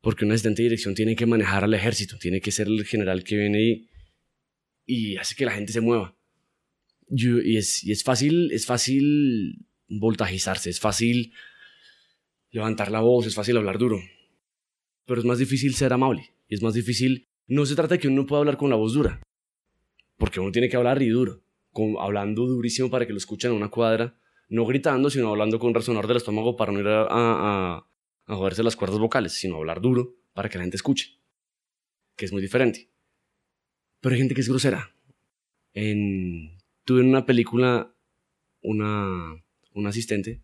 [0.00, 3.22] Porque un asistente de dirección tiene que manejar al ejército, tiene que ser el general
[3.22, 3.88] que viene y
[4.86, 6.16] y hace que la gente se mueva.
[7.08, 11.32] y, es, y es fácil, es fácil voltajizarse, es fácil
[12.50, 14.00] levantar la voz, es fácil hablar duro.
[15.06, 16.30] Pero es más difícil ser amable.
[16.48, 17.28] Y es más difícil.
[17.46, 19.20] No se trata de que uno pueda hablar con la voz dura.
[20.16, 21.42] Porque uno tiene que hablar y duro.
[21.72, 24.16] Con, hablando durísimo para que lo escuchen a una cuadra.
[24.48, 27.86] No gritando, sino hablando con resonar del estómago para no ir a, a,
[28.26, 31.18] a joderse las cuerdas vocales, sino hablar duro para que la gente escuche.
[32.16, 32.89] Que es muy diferente.
[34.00, 34.94] Pero hay gente que es grosera.
[35.74, 37.94] En, tuve en una película
[38.62, 40.40] un asistente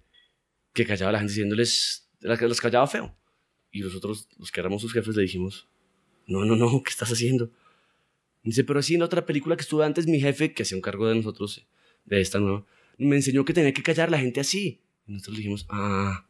[0.72, 3.16] que callaba a la gente diciéndoles, las callaba feo.
[3.72, 5.68] Y nosotros, los que éramos sus jefes, le dijimos,
[6.26, 7.50] no, no, no, ¿qué estás haciendo?
[8.42, 11.08] dice, pero así en otra película que estuve antes, mi jefe, que hacía un cargo
[11.08, 11.66] de nosotros,
[12.04, 12.64] de esta nueva,
[12.96, 14.80] me enseñó que tenía que callar a la gente así.
[15.06, 16.26] Y nosotros le dijimos, ah,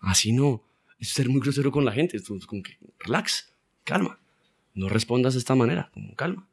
[0.00, 0.62] así no.
[0.98, 2.18] Es ser muy grosero con la gente.
[2.18, 3.52] Es como que, relax,
[3.84, 4.20] calma.
[4.74, 6.46] No respondas de esta manera, como calma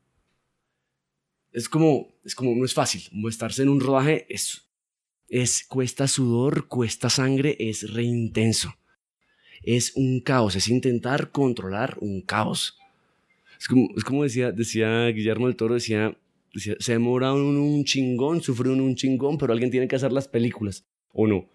[1.54, 3.04] es como, es como, no es fácil.
[3.30, 4.68] Estarse en un rodaje es,
[5.30, 8.74] es, cuesta sudor, cuesta sangre, es re intenso.
[9.62, 12.78] Es un caos, es intentar controlar un caos.
[13.60, 16.18] Es como, es como decía, decía Guillermo del Toro, decía,
[16.54, 20.12] decía se demora un, un chingón, sufre un, un chingón, pero alguien tiene que hacer
[20.12, 21.50] las películas, ¿o no?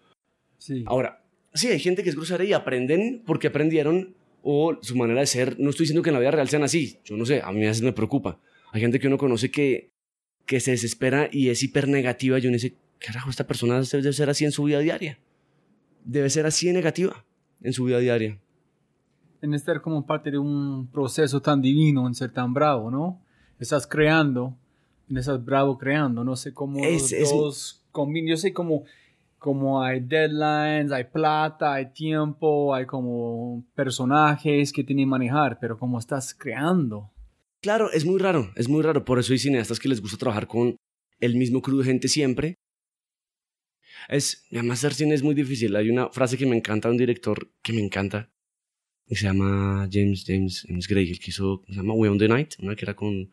[0.57, 0.83] Sí.
[0.87, 5.27] Ahora, sí, hay gente que es grosera y aprenden porque aprendieron o su manera de
[5.27, 5.59] ser.
[5.59, 7.63] No estoy diciendo que en la vida real sean así, yo no sé, a mí
[7.65, 8.39] a veces me preocupa
[8.71, 9.91] hay gente que uno conoce que,
[10.45, 14.29] que se desespera y es hiper negativa y uno dice, carajo, esta persona debe ser
[14.29, 15.19] así en su vida diaria.
[16.03, 17.25] Debe ser así de negativa
[17.61, 18.39] en su vida diaria.
[19.41, 23.21] En estar como parte de un proceso tan divino, en ser tan bravo, ¿no?
[23.59, 24.55] Estás creando,
[25.09, 27.83] estás bravo creando, no sé cómo es, dos
[28.25, 28.83] Yo sé cómo,
[29.37, 35.77] como hay deadlines, hay plata, hay tiempo, hay como personajes que tienen que manejar, pero
[35.77, 37.09] como estás creando.
[37.61, 39.03] Claro, es muy raro, es muy raro.
[39.03, 40.77] Por eso hay cineastas que les gusta trabajar con
[41.19, 42.55] el mismo crew de gente siempre.
[44.07, 45.75] Es, además, hacer cine es muy difícil.
[45.75, 48.31] Hay una frase que me encanta de un director que me encanta.
[49.07, 52.27] Que se llama James, James, James Gray, el que hizo, se llama Way on the
[52.27, 53.31] Night, una que era con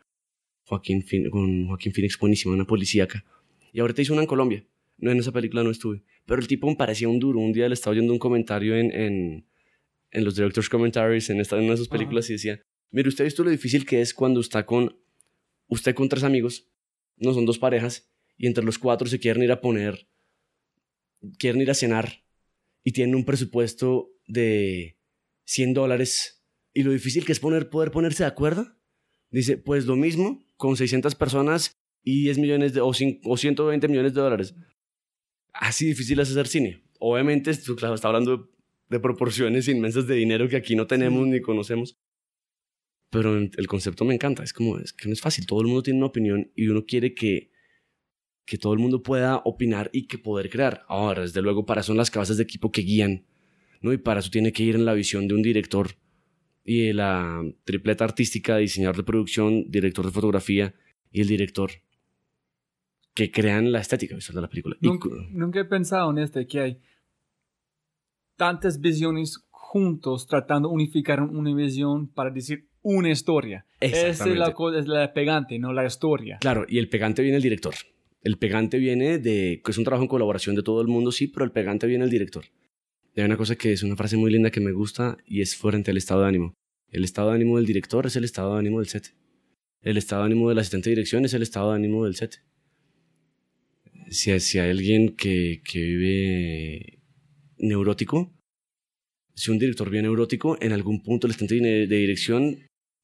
[0.64, 3.24] Joaquín, con Joaquín Phoenix, buenísima, una policíaca.
[3.72, 4.66] Y ahorita hizo una en Colombia.
[4.98, 6.02] No, en esa película no estuve.
[6.24, 7.38] Pero el tipo me parecía un duro.
[7.38, 9.46] Un día le estaba oyendo un comentario en, en,
[10.10, 13.24] en los Directors Commentaries, en, esta, en una de sus películas, y decía, Mire, usted
[13.24, 14.96] ha visto lo difícil que es cuando está con
[15.68, 16.68] usted con tres amigos,
[17.16, 20.08] no son dos parejas, y entre los cuatro se quieren ir a poner,
[21.38, 22.22] quieren ir a cenar
[22.84, 24.98] y tienen un presupuesto de
[25.44, 26.44] 100 dólares.
[26.72, 28.76] Y lo difícil que es poner, poder ponerse de acuerdo.
[29.30, 31.72] Dice, pues lo mismo con 600 personas
[32.02, 34.54] y 10 millones de, o, 120 millones de dólares.
[35.52, 36.84] Así difícil es hacer cine.
[37.00, 38.50] Obviamente, claro, está hablando
[38.88, 41.98] de proporciones inmensas de dinero que aquí no tenemos ni conocemos
[43.10, 44.42] pero el concepto me encanta.
[44.42, 45.46] Es como, es que no es fácil.
[45.46, 47.50] Todo el mundo tiene una opinión y uno quiere que,
[48.44, 50.84] que todo el mundo pueda opinar y que poder crear.
[50.88, 53.26] Ahora, desde luego, para eso son las cabezas de equipo que guían,
[53.80, 53.92] ¿no?
[53.92, 55.90] Y para eso tiene que ir en la visión de un director
[56.64, 60.74] y de la tripleta artística, diseñador de producción, director de fotografía
[61.12, 61.70] y el director
[63.14, 64.76] que crean la estética visual de la película.
[64.80, 66.80] Nunca, nunca he pensado en este, que hay
[68.36, 73.66] tantas visiones juntos tratando de unificar una visión para decir una historia.
[73.80, 76.38] Esa es la es la pegante, no la historia.
[76.40, 77.74] Claro, y el pegante viene el director.
[78.22, 81.26] El pegante viene de, que es un trabajo en colaboración de todo el mundo, sí,
[81.26, 82.44] pero el pegante viene el director.
[83.12, 85.56] Y hay una cosa que es una frase muy linda que me gusta y es
[85.56, 86.54] frente al estado de ánimo.
[86.88, 89.12] El estado de ánimo del director es el estado de ánimo del set.
[89.82, 92.40] El estado de ánimo del asistente de dirección es el estado de ánimo del set.
[94.10, 96.98] Si, si hay alguien que, que vive
[97.58, 98.32] neurótico,
[99.34, 102.60] si un director vive neurótico, en algún punto el asistente de dirección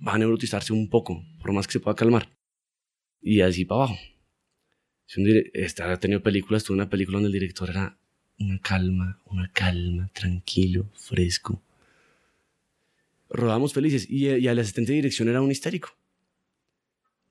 [0.06, 2.28] va a neurotizarse un poco, por más que se pueda calmar.
[3.20, 3.96] Y así para abajo.
[5.06, 7.98] Si un dire- este, ha tenido películas, tuve una película donde el director era
[8.38, 11.62] una calma, una calma, tranquilo, fresco.
[13.28, 15.90] Rodamos felices y, y el asistente de dirección era un histérico.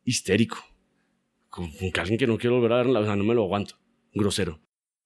[0.04, 0.58] Histérico.
[1.94, 3.76] Que alguien que no quiero volver a ver, o sea, no me lo aguanto.
[4.14, 4.60] Grosero.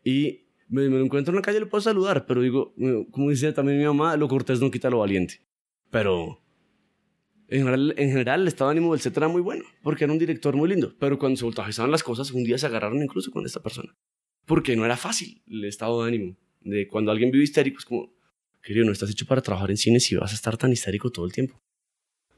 [0.04, 3.52] Y me, lo encuentro en la calle, le puedo saludar, pero digo, eh, como dice
[3.52, 5.42] también mi mamá, lo cortés no quita lo valiente.
[5.90, 6.42] Pero
[7.48, 10.14] en general, en general, el estado de ánimo del set era muy bueno, porque era
[10.14, 10.94] un director muy lindo.
[11.00, 13.96] Pero cuando se voltajeaban las cosas, un día se agarraron incluso con esta persona.
[14.46, 16.38] Porque no era fácil el estado de ánimo.
[16.62, 18.12] De cuando alguien vive histérico, es como,
[18.62, 21.26] querido, no estás hecho para trabajar en cine si vas a estar tan histérico todo
[21.26, 21.62] el tiempo.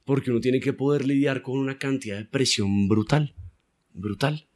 [0.04, 3.34] Porque uno tiene que poder lidiar con una cantidad de presión brutal.
[3.94, 4.48] Brutal.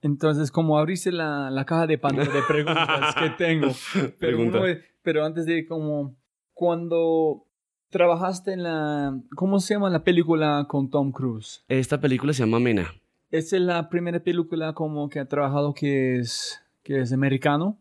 [0.00, 3.72] Entonces, como abriste la, la caja de Pandora de preguntas que tengo.
[4.18, 4.62] Pero, uno
[5.02, 6.18] pero antes de como,
[6.52, 7.46] cuando
[7.92, 11.62] trabajaste en la, ¿cómo se llama la película con Tom Cruise?
[11.68, 12.92] Esta película se llama Mena.
[13.30, 17.78] ¿Esa es la primera película como que ha trabajado que es, que es americano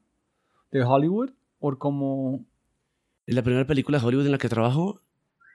[0.72, 1.32] de Hollywood?
[1.60, 2.46] ¿O como
[3.26, 5.00] ¿Es la primera película de Hollywood en la que trabajo?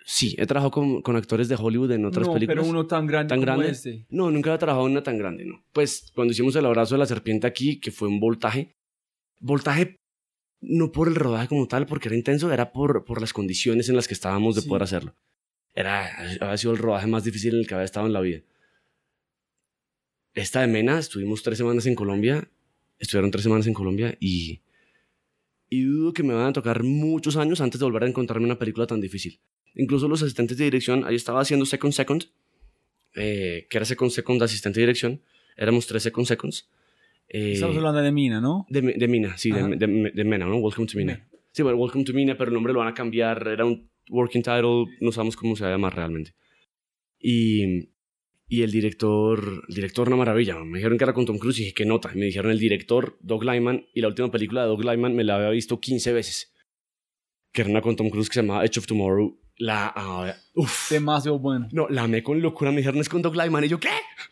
[0.04, 2.62] Sí, he trabajado con, con actores de Hollywood en otras no, películas.
[2.62, 3.70] pero uno tan grande ¿Tan como grande?
[3.70, 4.06] este?
[4.08, 5.62] No, nunca había trabajado en una tan grande, no.
[5.72, 8.76] Pues cuando hicimos el abrazo de la serpiente aquí, que fue un voltaje,
[9.40, 9.96] voltaje
[10.68, 13.96] no por el rodaje como tal, porque era intenso, era por, por las condiciones en
[13.96, 14.68] las que estábamos de Sí.
[14.68, 15.14] poder hacerlo.
[15.74, 16.08] Era,
[16.40, 18.40] había sido el rodaje más difícil en el que había estado en la vida.
[20.34, 22.48] Esta de Mena, estuvimos tres semanas en Colombia,
[22.98, 24.60] estuvieron tres semanas en Colombia y,
[25.70, 28.58] y dudo que me van a tocar muchos años antes de volver a encontrarme una
[28.58, 29.38] película tan difícil.
[29.74, 32.24] Incluso los asistentes de dirección, ahí estaba haciendo Second Second,
[33.14, 35.22] eh, que era Second Second asistente de dirección,
[35.56, 36.68] éramos tres Second Seconds.
[37.28, 38.66] Eh, Estamos hablando de Mina, ¿no?
[38.70, 40.56] de, de Mina, sí, de, de- de Mena, ¿no?
[40.58, 41.28] Welcome to Mina.
[41.52, 44.42] Sí, bueno, Welcome to Mina, pero el nombre lo van a cambiar, era un working
[44.42, 46.34] title, no sabemos cómo se va a llamar realmente.
[47.18, 47.88] Y,
[48.48, 51.62] y el director, el director, una maravilla, me dijeron que era con Tom Cruise y
[51.62, 52.10] dije, qué nota.
[52.14, 55.24] Y me dijeron el director, Doug Lyman, y la última película de Doug Lyman me
[55.24, 56.52] la había visto 15 veces.
[57.52, 59.40] Que era una con Tom Cruise que se llamaba Edge of Tomorrow.
[59.58, 61.68] La, ah, uf, Demasiado bueno.
[61.72, 62.70] no, la amé con locura.
[62.72, 63.64] Me dijeron es con Doug Lyman.
[63.64, 63.88] Y yo, ¿qué?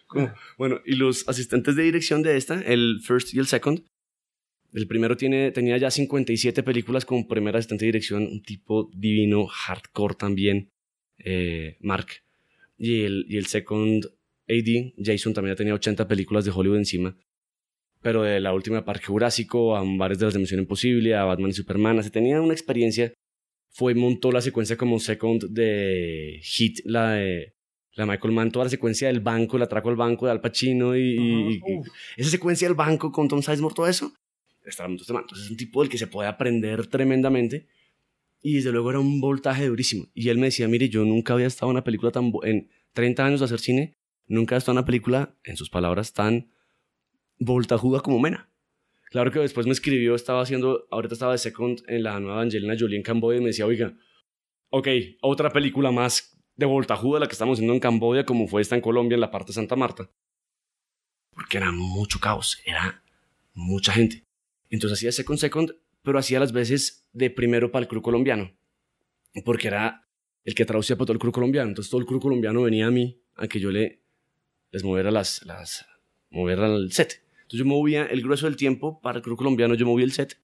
[0.07, 3.83] Como, Bueno, y los asistentes de dirección de esta, el first y el second.
[4.73, 8.25] El primero tiene, tenía ya 57 películas como primer asistente de dirección.
[8.25, 10.69] Un tipo divino, hardcore también.
[11.19, 12.09] eh, Mark.
[12.77, 14.05] Y el, y el second
[14.49, 17.17] AD, Jason, también ya tenía 80 películas de Hollywood encima.
[18.03, 21.51] Pero de la última Parque Jurásico, a varias de las de Misión Imposible, a Batman
[21.51, 21.99] y Superman.
[22.01, 23.15] Así tenía una experiencia.
[23.77, 27.55] Fue, montó la secuencia como second de Hit, la de
[27.95, 30.97] la Michael Mann, toda la secuencia del banco, el atraco al banco de Al Pacino
[30.97, 31.51] y, Ajá.
[31.51, 31.61] y-
[32.21, 35.23] esa secuencia del banco con Tom Sizemore, todo eso, mucho este man.
[35.23, 37.67] Entonces es un tipo del que se puede aprender tremendamente
[38.41, 40.07] y desde luego era un voltaje durísimo.
[40.15, 42.33] Y él me decía, mire, yo nunca había estado en una película tan...
[42.45, 43.97] En 30 años de hacer cine,
[44.29, 46.49] nunca he estado en una película, en sus palabras, tan
[47.39, 48.51] voltajuda como Mena.
[49.15, 52.75] Claro que después me escribió, estaba haciendo, ahorita estaba de second en la nueva Angelina
[52.77, 53.97] Jolie en Camboya y me decía, oiga,
[54.71, 54.89] ok,
[55.21, 58.81] otra película más de voltajuda la que estamos haciendo en Camboya como fue esta en
[58.81, 60.11] Colombia en la parte de Santa Marta.
[61.31, 63.05] Porque era mucho caos, era
[63.53, 64.25] mucha gente.
[64.69, 68.53] Entonces hacía second second, pero hacía las veces de primero para el crew colombiano.
[69.45, 70.09] Porque era
[70.43, 71.69] el que traducía para todo el crew colombiano.
[71.69, 74.03] Entonces todo el crew colombiano venía a mí a que yo le
[74.73, 75.87] les moviera las, las
[76.31, 77.24] moviera el set.
[77.45, 80.39] Entonces yo movía el grueso del tiempo para el crew colombiano, yo movía el set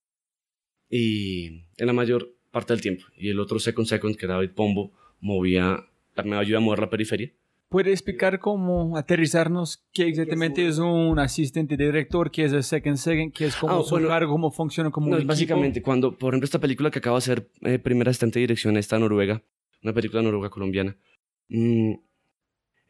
[0.89, 1.47] y
[1.77, 3.05] en la mayor parte del tiempo.
[3.17, 5.87] Y el otro second second, que era David Pombo, movía,
[6.25, 7.33] me ayuda a mover la periferia.
[7.69, 12.97] ¿Puede explicar cómo aterrizarnos qué exactamente es un asistente de director, qué es el second
[12.97, 15.29] second, qué es como Ah, su bueno, cargo, cómo funciona como No, un es equipo?
[15.33, 18.77] básicamente cuando, por ejemplo, esta película que acaba de ser eh, primera asistente de dirección,
[18.77, 19.45] esta noruega,
[19.85, 20.97] una película noruega colombiana.
[21.49, 21.93] mm,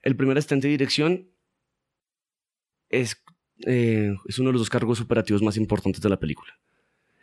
[0.03, 1.29] el primer asistente de dirección
[2.89, 3.23] es,
[3.67, 6.59] eh, es uno de los dos cargos operativos más importantes de la película.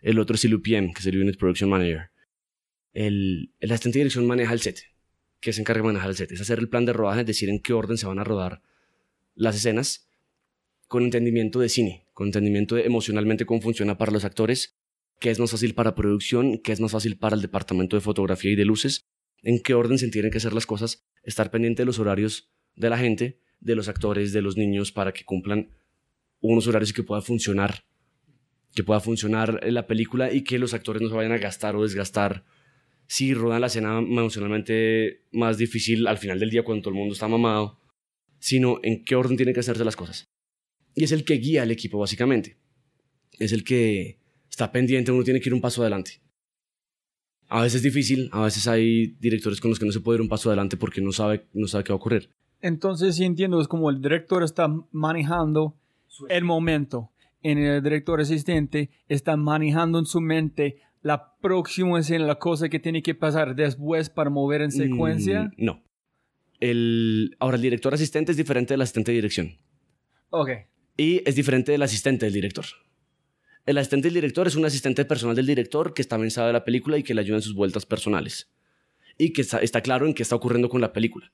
[0.02, 2.12] El otro es el UPM, que es el Unit Production Manager.
[2.94, 4.80] El, el asistente de dirección maneja el set,
[5.40, 6.32] que se encarga de manejar el set.
[6.32, 8.62] Es hacer el plan de rodaje, es decir, en qué orden se van a rodar
[9.36, 10.08] las escenas,
[10.88, 14.78] con entendimiento de cine, con entendimiento de emocionalmente cómo funciona para los actores,
[15.20, 18.52] qué es más fácil para producción, qué es más fácil para el departamento de fotografía
[18.52, 19.06] y de luces,
[19.44, 22.90] en qué orden se tienen que hacer las cosas estar pendiente de los horarios de
[22.90, 25.70] la gente, de los actores, de los niños, para que cumplan
[26.42, 27.84] unos horarios que pueda funcionar,
[28.76, 31.84] que pueda funcionar la película y que los actores no se vayan a gastar o
[31.84, 32.46] desgastar
[33.08, 37.14] si rodan la escena emocionalmente más difícil al final del día cuando todo el mundo
[37.14, 37.80] está mamado,
[38.40, 40.30] sino en qué orden tienen que hacerse las cosas.
[40.94, 42.58] Y es el que guía al equipo básicamente.
[43.40, 44.20] Es el que
[44.50, 46.22] está pendiente, uno tiene que ir un paso adelante.
[47.50, 50.22] A veces es difícil, a veces hay directores con los que no se puede ir
[50.22, 52.30] un paso adelante porque no sabe, no sabe qué va a ocurrir.
[52.60, 55.78] Entonces, sí entiendo, es como el director está manejando
[56.30, 57.12] el momento.
[57.44, 62.80] En el director asistente está manejando en su mente la próxima escena, la cosa que
[62.80, 65.46] tiene que pasar después para mover en secuencia.
[65.58, 65.84] Mm, no.
[66.60, 69.58] El, ahora, el director asistente es diferente del asistente de dirección.
[70.32, 70.50] Ok.
[70.98, 72.66] Y es diferente del asistente del director.
[73.66, 76.98] El asistente del director es un asistente personal del director que también sabe la película
[76.98, 78.50] y que le ayuda en sus vueltas personales.
[79.18, 81.32] Y que está, claro en qué está ocurriendo con la película.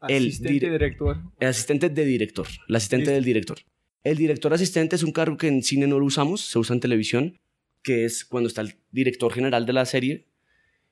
[0.00, 1.18] Asistente el director.
[1.38, 2.46] El asistente de director.
[2.68, 3.58] El asistente del director.
[4.02, 6.80] El director asistente es un cargo que en cine no lo usamos, se usa en
[6.80, 7.38] televisión,
[7.82, 10.28] que es cuando está el director general de la serie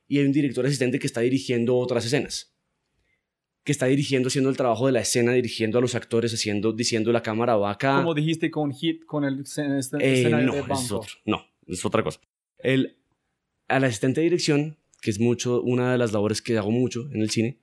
[0.06, 2.54] y hay un director asistente que está dirigiendo otras escenas
[3.68, 7.12] que está dirigiendo, haciendo el trabajo de la escena, dirigiendo a los actores, haciendo, diciendo
[7.12, 7.98] la cámara va acá.
[7.98, 9.62] Como dijiste con Hit, con el este,
[10.00, 12.18] eh, no, Es otro, no, es otra cosa.
[12.60, 12.96] El,
[13.68, 17.20] al asistente de dirección, que es mucho, una de las labores que hago mucho en
[17.20, 17.58] el cine,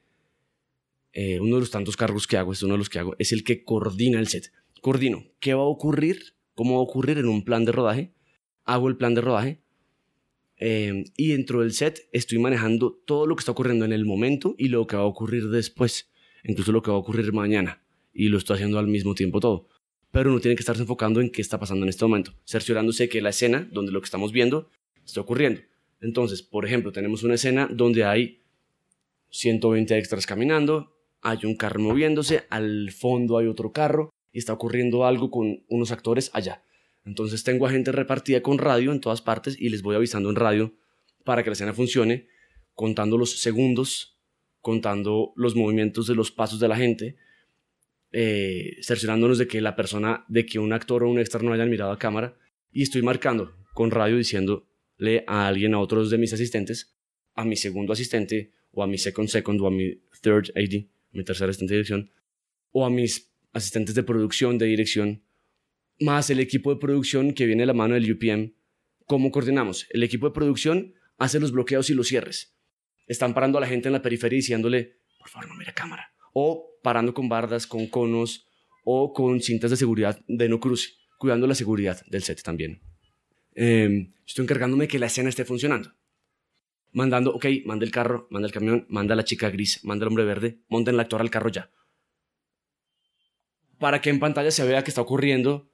[1.11, 3.31] eh, uno de los tantos cargos que hago, es uno de los que hago, es
[3.31, 4.51] el que coordina el set.
[4.85, 8.13] Coordino qué va a ocurrir, cómo va a ocurrir en un plan de rodaje,
[8.63, 9.65] hago el plan de rodaje,
[10.57, 14.55] Em, y dentro del set estoy manejando todo lo que está ocurriendo en el momento
[14.57, 16.09] y lo que va a ocurrir después,
[16.43, 17.83] incluso lo que va a ocurrir mañana.
[18.13, 19.67] Y lo estoy haciendo al mismo tiempo todo.
[20.11, 23.21] Pero uno tiene que estarse enfocando en qué está pasando en este momento, cerciorándose que
[23.21, 24.69] la escena donde lo que estamos viendo
[25.05, 25.61] está ocurriendo.
[25.99, 28.39] Entonces, por ejemplo, tenemos una escena donde hay
[29.31, 35.05] 120 extras caminando, hay un carro moviéndose, al fondo hay otro carro y está ocurriendo
[35.05, 36.61] algo con unos actores allá.
[37.05, 40.35] Entonces tengo a gente repartida con radio en todas partes y les voy avisando en
[40.35, 40.73] radio
[41.23, 42.27] para que la escena funcione,
[42.73, 44.19] contando los segundos,
[44.59, 47.15] contando los movimientos de los pasos de la gente,
[48.11, 51.69] eh, cerciorándonos de que la persona, de que un actor o un extra no hayan
[51.69, 52.37] mirado a cámara
[52.73, 56.93] y estoy marcando con radio diciéndole a alguien, a otros de mis asistentes,
[57.35, 61.23] a mi segundo asistente o a mi second second o a mi third AD, mi
[61.23, 62.11] tercer asistente de dirección,
[62.71, 65.23] o a mis asistentes de producción, de dirección,
[65.99, 68.53] más el equipo de producción que viene de la mano del UPM.
[69.05, 69.87] ¿Cómo coordinamos?
[69.91, 72.53] El equipo de producción hace los bloqueos y los cierres.
[73.07, 76.11] Están parando a la gente en la periferia diciéndole, por favor, no mire cámara.
[76.33, 78.49] O parando con bardas, con conos
[78.83, 82.81] o con cintas de seguridad de no cruce, cuidando la seguridad del set también.
[83.53, 85.93] Em, estoy encargándome de que la escena esté funcionando.
[86.91, 90.25] Mandando, ok, manda el carro, manda el camión, manda la chica gris, manda el hombre
[90.25, 91.71] verde, monten el actor al carro ya.
[93.85, 95.69] Para que en pantalla se vea que está ocurriendo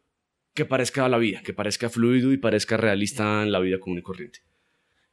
[0.54, 4.02] que parezca la vida, que parezca fluido y parezca realista en la vida común y
[4.02, 4.40] corriente.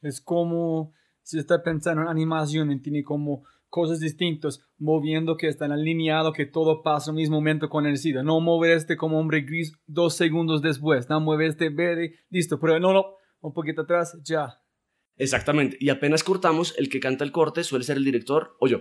[0.01, 0.91] Es como
[1.23, 6.81] si está pensando en animación, tiene como cosas distintas, moviendo que están alineados, que todo
[6.81, 8.21] pasa al mismo momento con el SIDA.
[8.21, 12.81] No mover este como hombre gris dos segundos después, no mueve este verde, listo, pero
[12.81, 13.05] no, no,
[13.39, 14.61] un poquito atrás, ya.
[15.15, 18.79] Exactamente, y apenas cortamos, el que canta el corte suele ser el director o yo.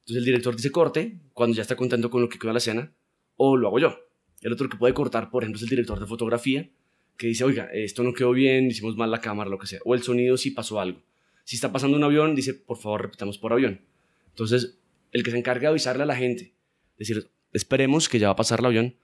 [0.00, 2.92] Entonces el director dice corte cuando ya está contento con lo que queda la escena,
[3.36, 3.98] o lo hago yo.
[4.40, 6.70] El otro que puede cortar, por ejemplo, es el director de fotografía,
[7.16, 9.80] que dice, oiga, esto no quedó bien, hicimos mal la cámara, lo que sea.
[9.84, 11.00] O el sonido si pasó algo.
[11.44, 13.80] Si está pasando un avión, dice, por favor, repitamos por avión.
[14.28, 14.78] Entonces,
[15.12, 16.54] el que se encarga de avisarle a la gente,
[16.98, 18.96] decir, esperemos que ya va a pasar el avión,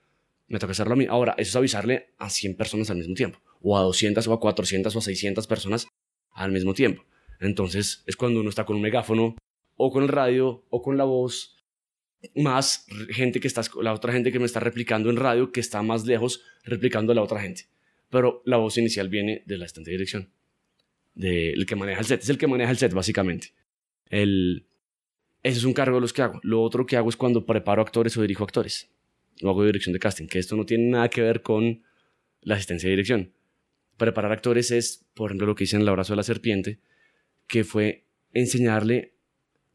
[0.48, 1.06] me toca hacerlo a mí.
[1.08, 4.40] Ahora, eso es avisarle a 100 personas al mismo tiempo, o a 200, o a
[4.40, 5.86] 400, o a 600 personas
[6.32, 7.04] al mismo tiempo.
[7.38, 9.36] Entonces, es cuando uno está con un megáfono,
[9.76, 11.56] o con el radio, o con la voz,
[12.34, 15.82] más gente que está, la otra gente que me está replicando en radio que está
[15.82, 17.66] más lejos replicando a la otra gente.
[18.10, 20.30] Pero la voz inicial viene de la asistente de dirección,
[21.14, 22.22] del que maneja el set.
[22.22, 23.54] Es el que maneja el set, básicamente.
[24.06, 24.66] El,
[25.42, 26.40] ese es un cargo de los que hago.
[26.42, 28.90] Lo otro que hago es cuando preparo actores o dirijo actores.
[29.40, 31.82] Lo hago dirección de casting, que esto no tiene nada que ver con
[32.42, 33.32] la asistencia de dirección.
[33.96, 36.80] Preparar actores es, por ejemplo, lo que hice en El abrazo de la serpiente,
[37.46, 39.14] que fue enseñarle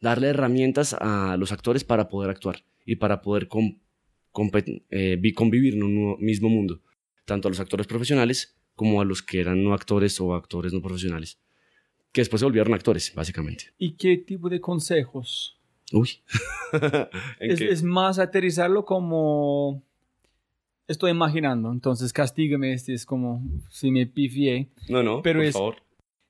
[0.05, 3.49] darle herramientas a los actores para poder actuar y para poder
[4.91, 6.79] eh, convivir en un mismo mundo,
[7.25, 10.81] tanto a los actores profesionales como a los que eran no actores o actores no
[10.81, 11.39] profesionales,
[12.11, 13.73] que después se volvieron actores, básicamente.
[13.79, 15.57] ¿Y qué tipo de consejos?
[15.91, 16.09] Uy.
[17.39, 19.81] es, es, más aterrizarlo como...
[20.87, 23.41] Estoy imaginando, entonces castígame, este es como
[23.71, 24.69] si me pifié.
[24.87, 25.84] No, no, pero por es, favor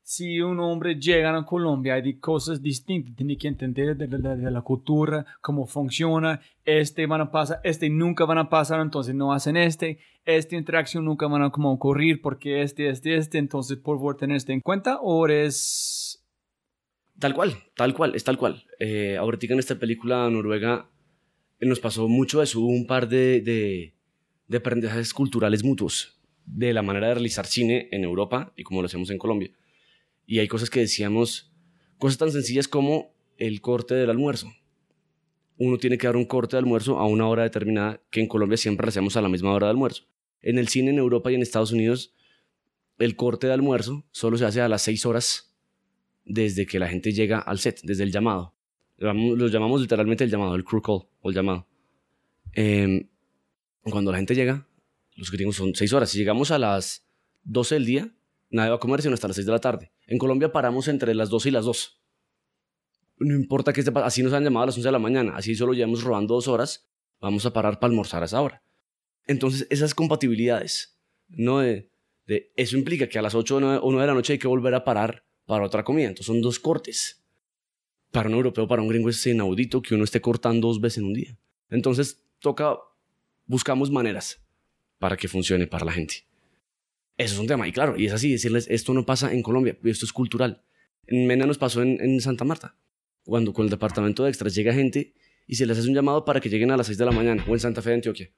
[0.05, 5.25] si un hombre llega a Colombia hay cosas distintas, tiene que entender de, la cultura,
[5.41, 9.97] cómo funciona, este van a pasar, este nunca van a pasar, entonces no hacen este,
[10.23, 14.37] esta interacción nunca van a como ocurrir porque este, este, este, entonces por favor tener
[14.37, 16.23] esto en cuenta o es...
[17.17, 18.63] Tal cual, tal cual, es tal cual.
[18.79, 20.87] Eh, ahorita en esta película Noruega
[21.59, 23.95] eh, nos pasó mucho eso, hubo un par de, de,
[24.47, 28.85] de aprendizajes culturales mutuos de la manera de realizar cine en Europa y como lo
[28.85, 29.49] hacemos en Colombia
[30.25, 31.51] y hay cosas que decíamos,
[31.97, 34.51] cosas tan sencillas como el corte del almuerzo.
[35.57, 38.57] Uno tiene que dar un corte de almuerzo a una hora determinada que en Colombia
[38.57, 40.03] siempre hacemos a la misma hora de almuerzo.
[40.41, 42.13] En el cine en Europa y en Estados Unidos,
[42.99, 45.55] el corte de almuerzo solo se hace a las seis horas
[46.25, 48.53] desde que la gente llega al set, desde el llamado.
[48.97, 51.67] Lo llamamos literalmente el llamado, el crew call o el llamado.
[52.53, 53.07] Em,
[53.81, 54.67] cuando la gente llega,
[55.15, 56.09] los gringos son seis horas.
[56.09, 57.05] Si llegamos a las
[57.43, 58.15] 12 del día,
[58.55, 59.91] nadie va a comer sino hasta las 6 de la tarde.
[60.07, 62.01] En Colombia paramos entre las 12 y las 2.
[63.17, 65.55] No importa que esté, así nos han llamado a las 11 de la mañana, así
[65.55, 66.89] solo llevamos robando dos horas,
[67.21, 68.61] vamos a parar para almorzar a esa hora.
[69.27, 71.89] Entonces, esas compatibilidades, no de,
[72.55, 74.83] eso implica que a las 8 o 9, de la noche hay que volver a
[74.83, 76.07] parar para otra comida.
[76.07, 77.23] Entonces, son dos cortes.
[78.11, 81.05] Para un europeo, para un gringo es inaudito que uno esté cortando dos veces en
[81.05, 81.37] un día.
[81.69, 82.77] Entonces, toca,
[83.45, 84.41] buscamos maneras
[84.99, 86.25] para que funcione para la gente.
[87.17, 87.67] Eso es un tema.
[87.67, 90.61] Y claro, y es así, decirles, esto no pasa en Colombia, esto es cultural.
[91.07, 92.75] En Mena nos pasó en, Santa Marta,
[93.23, 95.13] cuando con el departamento de extras llega gente
[95.47, 97.45] y se les hace un llamado para que lleguen a las 6 de la mañana,
[97.47, 98.31] o en Santa Fe de Antioquia.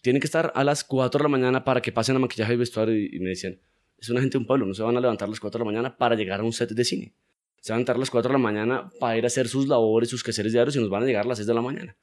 [0.00, 2.56] Tienen que estar a las 4 de la mañana para que pasen a maquillaje y
[2.56, 3.60] vestuario y, me decían,
[3.98, 5.64] es una gente de un pueblo, no se van a levantar a las 4 de
[5.64, 7.14] la mañana para llegar a un set de cine.
[7.60, 9.66] Se van a levantar a las 4 de la mañana para ir a hacer sus
[9.66, 11.96] labores, sus quehaceres diarios y nos van a llegar a las 6 de la mañana.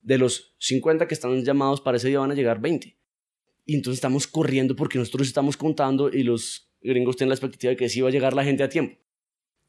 [0.00, 2.96] De los 50 que están llamados para ese día van a llegar 20
[3.64, 7.76] y entonces estamos corriendo porque nosotros estamos contando y los gringos tienen la expectativa de
[7.76, 8.98] que sí va a llegar la gente a tiempo.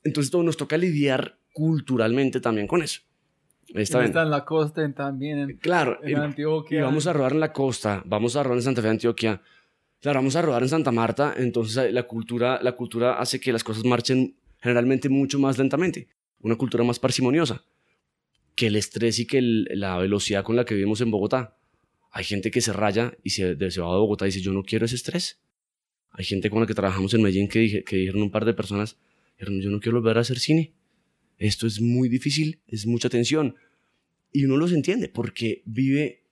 [0.03, 3.01] Entonces todo nos toca lidiar culturalmente también con eso.
[3.73, 5.39] Está, está en la costa también.
[5.39, 6.79] En, claro, en Antioquia.
[6.79, 9.41] Y vamos a rodar en la costa, vamos a rodar en Santa Fe, Antioquia.
[10.01, 13.63] Claro, vamos a rodar en Santa Marta, entonces la cultura, la cultura hace que las
[13.63, 16.09] cosas marchen generalmente mucho más lentamente.
[16.41, 17.63] Una cultura más parsimoniosa
[18.55, 21.57] que el estrés y que la velocidad con la que vivimos en Bogotá.
[22.15, 24.61] Hay gente que se raya y se, se va a Bogotá y dice, yo no
[24.61, 25.41] quiero ese estrés.
[26.11, 28.99] Hay gente con la que trabajamos en Medellín que, que dijeron un par de personas,
[29.39, 30.75] yo no quiero volver a hacer cine.
[31.39, 33.55] Esto es muy difícil, es mucha tensión.
[34.31, 36.27] Y uno los entiende porque vive,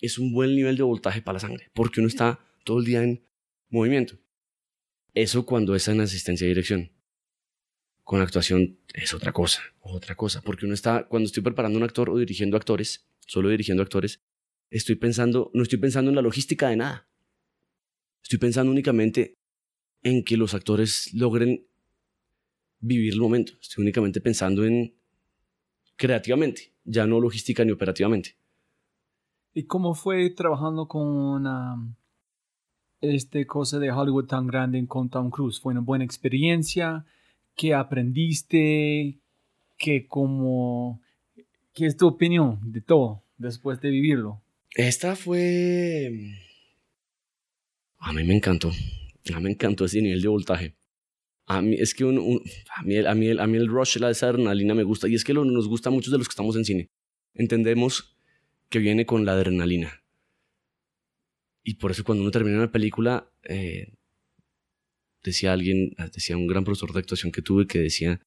[0.00, 3.02] es un buen nivel de voltaje para la sangre, porque uno está todo el día
[3.02, 3.22] en
[3.68, 4.18] movimiento.
[5.12, 6.92] Eso cuando es en asistencia de dirección.
[8.04, 12.08] Con actuación es otra cosa, otra cosa, porque uno está, cuando estoy preparando un actor
[12.08, 14.22] o dirigiendo actores, solo dirigiendo actores,
[14.70, 17.08] estoy pensando, no estoy pensando en la logística de nada.
[18.22, 19.34] Estoy pensando únicamente
[20.02, 21.66] en que los actores logren
[22.80, 23.52] vivir el momento.
[23.60, 24.94] Estoy únicamente pensando en
[25.96, 28.36] creativamente, ya no logística ni operativamente.
[29.54, 31.94] ¿Y cómo fue trabajando con um,
[33.00, 35.58] este cosa de Hollywood tan grande con Tom Cruise?
[35.60, 37.06] ¿Fue una buena experiencia?
[37.54, 39.18] ¿Qué aprendiste?
[39.78, 41.00] ¿Qué, como,
[41.72, 44.42] ¿Qué es tu opinión de todo después de vivirlo?
[44.76, 46.12] Esta fue...
[47.98, 48.70] A mí me encantó.
[49.32, 50.76] A mí me encantó ese nivel de voltaje.
[51.46, 52.42] A mí es que un,
[52.76, 55.08] a, mí, a, mí, a mí el rush, la adrenalina me gusta.
[55.08, 56.90] Y es que nos gusta a muchos de los que estamos en cine.
[57.32, 58.18] Entendemos
[58.68, 60.02] que viene con la adrenalina.
[61.64, 63.94] Y por eso cuando uno termina una película, eh,
[65.22, 68.20] decía alguien, decía un gran profesor de actuación que tuve que decía,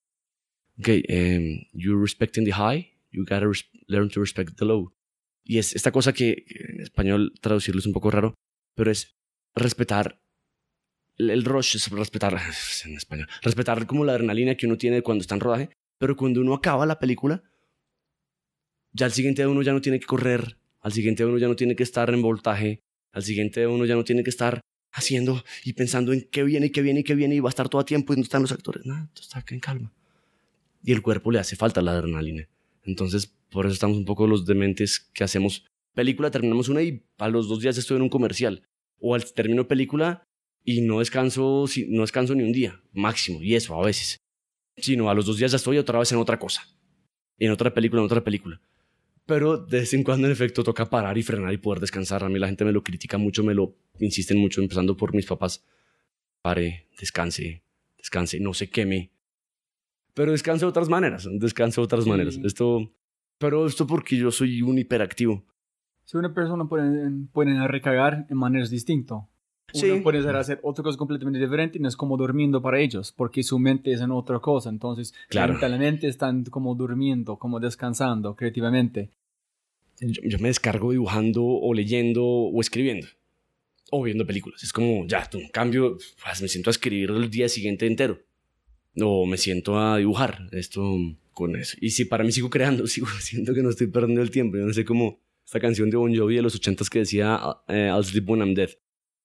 [0.80, 3.52] ok, um, you're respecting the high, you gotta
[3.86, 4.91] learn to respect the low.
[5.50, 8.36] Y es esta cosa que en español traducirlo es un poco raro,
[8.76, 9.16] pero es
[9.56, 10.22] respetar
[11.18, 12.39] el rush, es respetar
[12.86, 16.39] en español, respetar como la adrenalina que uno tiene cuando está en rodaje, pero cuando
[16.41, 17.41] uno acaba la película,
[18.93, 21.76] ya al siguiente uno ya no tiene que correr, al siguiente uno ya no tiene
[21.76, 22.82] que estar en voltaje,
[23.12, 26.70] al siguiente uno ya no tiene que estar haciendo y pensando en qué viene y
[26.70, 28.43] qué viene y qué viene y va a estar todo a tiempo y no están
[28.43, 29.91] los actores, nada, está en calma.
[30.84, 32.47] Y el cuerpo le hace falta la adrenalina.
[32.84, 37.30] Entonces, por eso estamos un poco los dementes que hacemos película, terminamos una y a
[37.30, 38.64] los dos días estoy en un comercial.
[39.00, 40.24] O al termino película
[40.64, 44.18] y no descanso, no descanso ni un día, máximo, y eso a veces.
[44.78, 46.64] Sino a los dos días ya estoy otra vez en otra cosa.
[47.38, 48.62] En otra película, en otra película.
[49.26, 52.24] Pero de vez en cuando, en efecto, toca parar y frenar y poder descansar.
[52.24, 55.26] A mí la gente me lo critica mucho, me lo insisten mucho, empezando por mis
[55.26, 55.64] papás.
[56.41, 57.64] Pare, descanse,
[57.97, 59.12] descanse, no se queme.
[60.14, 62.39] Pero descanse de otras maneras, descanse de otras maneras.
[62.43, 62.91] Esto
[63.40, 65.44] pero esto porque yo soy un hiperactivo.
[66.06, 69.20] Si una persona puede, puede recargar en maneras distintas.
[69.72, 70.00] Uno Sí.
[70.02, 73.60] puede hacer otra cosa completamente diferente y no es como durmiendo para ellos, porque su
[73.60, 74.70] mente es en otra cosa.
[74.70, 75.54] Entonces, Claro.
[75.54, 79.12] mentalmente están como durmiendo, como descansando creativamente.
[80.02, 83.06] yo, yo me descargo dibujando o leyendo o escribiendo
[83.92, 84.64] o viendo películas.
[84.64, 88.18] Es como, ya, tú, cambio, pues, me siento a escribir el día siguiente entero
[89.02, 90.96] o me siento a dibujar esto
[91.40, 91.78] con eso.
[91.80, 94.58] Y si para mí sigo creando, sigo siento que no estoy perdiendo el tiempo.
[94.58, 97.90] Yo no sé cómo esta canción de Bon Jovi de los ochentas que decía eh,
[97.92, 98.70] I'll sleep when I'm dead.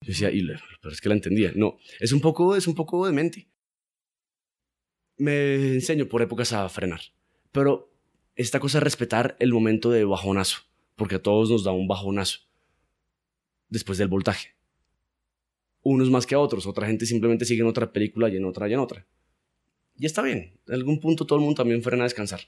[0.01, 0.47] Yo decía, y
[0.81, 1.53] pero es que la entendía.
[1.55, 3.49] No, es un poco, es un poco demente.
[5.17, 7.01] Me enseño por épocas a frenar.
[7.53, 7.93] Pero
[8.37, 10.59] esta cosa de respetar el momento de bajonazo,
[10.97, 12.41] porque a todos nos da un bajonazo
[13.69, 14.57] después del voltaje.
[15.83, 18.69] Unos más que a otros, otra gente simplemente sigue en otra película y en otra
[18.69, 19.07] y en otra.
[19.97, 22.41] Y está bien, en algún punto todo el mundo también frena a descansar.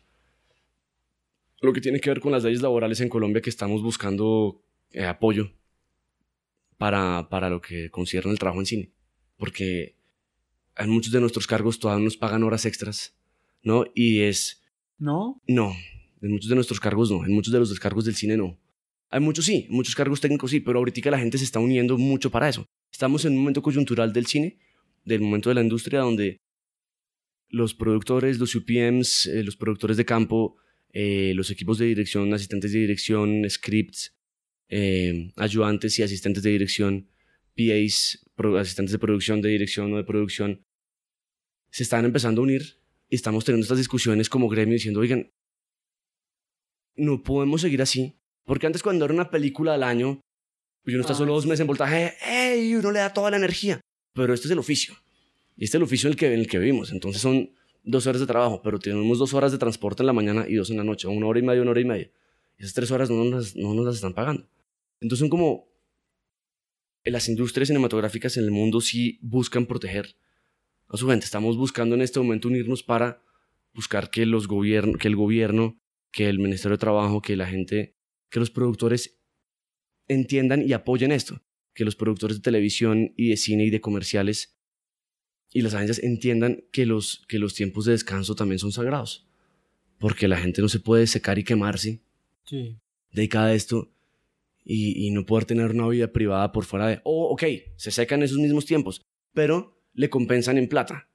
[1.61, 5.05] Lo que tiene que ver con las leyes laborales en Colombia que estamos buscando eh,
[5.05, 5.53] apoyo
[6.77, 8.91] para, para lo que concierne el trabajo en cine.
[9.37, 9.97] Porque
[10.77, 13.17] en muchos de nuestros cargos todavía nos pagan horas extras,
[13.63, 13.85] ¿no?
[13.95, 14.63] Y es
[14.99, 15.41] ¿No?
[15.47, 15.75] no,
[16.23, 18.59] en muchos de nuestros cargos no, en muchos de los cargos del cine no.
[19.09, 22.31] Hay muchos sí, muchos cargos técnicos sí, pero ahorita la gente se está uniendo mucho
[22.31, 22.67] para eso.
[22.91, 24.59] Estamos en un momento coyuntural del cine,
[25.05, 26.41] del momento de la industria donde
[27.49, 30.57] los productores, los UPMs, eh, los productores de campo,
[30.93, 34.17] eh, los equipos de dirección, asistentes de dirección, scripts,
[34.69, 37.11] eh, ayudantes y asistentes de dirección,
[37.57, 38.25] PAs,
[38.59, 40.63] asistentes de producción, de dirección o de producción,
[41.71, 45.31] se están empezando a unir y estamos teniendo estas discusiones como gremio diciendo, oigan,
[46.97, 48.19] no podemos seguir así.
[48.45, 50.21] Porque antes cuando era una película al año
[50.85, 52.15] y uno está solo dos meses en voltaje,
[52.77, 53.81] uno le da toda la energía.
[54.15, 54.95] Pero este es el oficio.
[55.57, 56.93] Y este es el oficio en el que, en el que vivimos.
[56.93, 57.51] Entonces son
[57.83, 60.71] dos horas de trabajo, pero tenemos dos horas de transporte en la mañana y dos
[60.71, 61.09] en la noche.
[61.09, 62.11] Una hora y media, una hora y media.
[62.59, 64.49] Y esas tres horas no nos, no nos las están pagando.
[65.01, 65.75] Entonces son como...
[67.05, 70.17] Las industrias cinematográficas en el mundo sí buscan proteger
[70.89, 71.25] a su gente.
[71.25, 73.23] Estamos buscando en este momento unirnos para
[73.73, 75.79] buscar que los gobiernos, que el gobierno,
[76.11, 77.95] que el Ministerio de Trabajo, que la gente,
[78.29, 79.21] que los productores
[80.09, 81.43] entiendan y apoyen esto,
[81.75, 84.56] que los productores de televisión y de cine y de comerciales
[85.53, 89.27] y las agencias entiendan que los, que los tiempos de descanso también son sagrados,
[89.99, 92.01] porque la gente no se puede secar y quemarse
[92.45, 92.77] Sí.
[93.13, 93.91] dedicada a esto
[94.65, 97.43] y, y no poder tener una vida privada por fuera de, oh, ok,
[97.77, 99.01] se secan esos mismos tiempos,
[99.33, 101.09] pero le compensan en plata.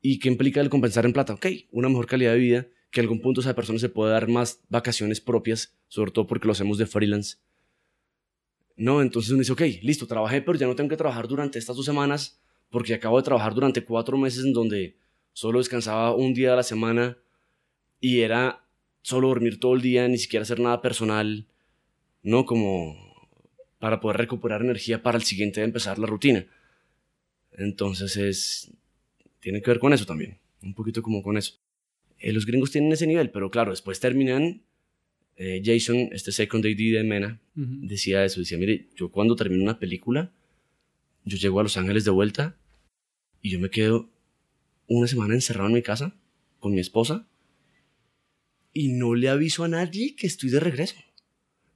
[0.00, 1.34] ¿Y qué implica el compensar en plata?
[1.34, 4.28] Ok, una mejor calidad de vida, que a algún punto esa persona se puede dar
[4.28, 7.36] más vacaciones propias, sobre todo porque lo hacemos de freelance.
[8.76, 11.74] No, entonces uno dice, ok, listo, trabajé, pero ya no tengo que trabajar durante estas
[11.76, 12.40] dos semanas,
[12.70, 14.96] porque acabo de trabajar durante cuatro meses en donde
[15.32, 17.16] solo descansaba un día a la semana
[18.00, 18.64] y era
[19.02, 21.46] solo dormir todo el día, ni siquiera hacer nada personal,
[22.22, 22.44] ¿no?
[22.44, 22.96] Como
[23.78, 26.46] para poder recuperar energía para el siguiente de empezar la rutina.
[27.52, 28.70] Entonces es...
[29.40, 31.54] Tiene que ver con eso también, un poquito como con eso.
[32.18, 34.62] Eh, los gringos tienen ese nivel, pero claro, después terminan...
[35.36, 37.68] eh, Jason, este second AD de Mena, Ujú.
[37.82, 40.32] decía eso, decía, mire, yo cuando termino una película,
[41.28, 42.56] yo llego a Los Ángeles de vuelta
[43.42, 44.10] y yo me quedo
[44.86, 46.16] una semana encerrado en mi casa
[46.58, 47.28] con mi esposa
[48.72, 50.96] y no le aviso a nadie que estoy de regreso.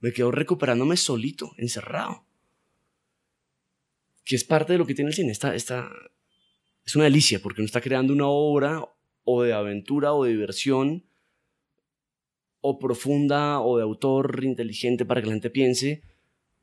[0.00, 2.24] Me quedo recuperándome solito, encerrado.
[4.24, 5.32] Que es parte de lo que tiene el cine.
[5.32, 8.84] Esta, es una delicia porque uno está creando una obra
[9.24, 11.04] o de aventura o de diversión
[12.60, 16.02] o profunda o de autor inteligente para que la gente piense,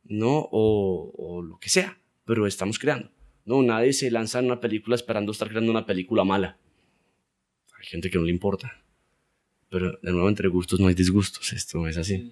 [0.03, 0.47] ¿no?
[0.51, 1.98] O lo que sea,
[2.29, 3.09] pero estamos creando.
[3.43, 6.59] No, nadie se lanza en una película esperando estar creando una película mala.
[7.79, 8.71] Hay gente que no le importa.
[9.69, 11.51] Pero de nuevo, entre gustos no hay disgustos.
[11.53, 12.31] Esto es así.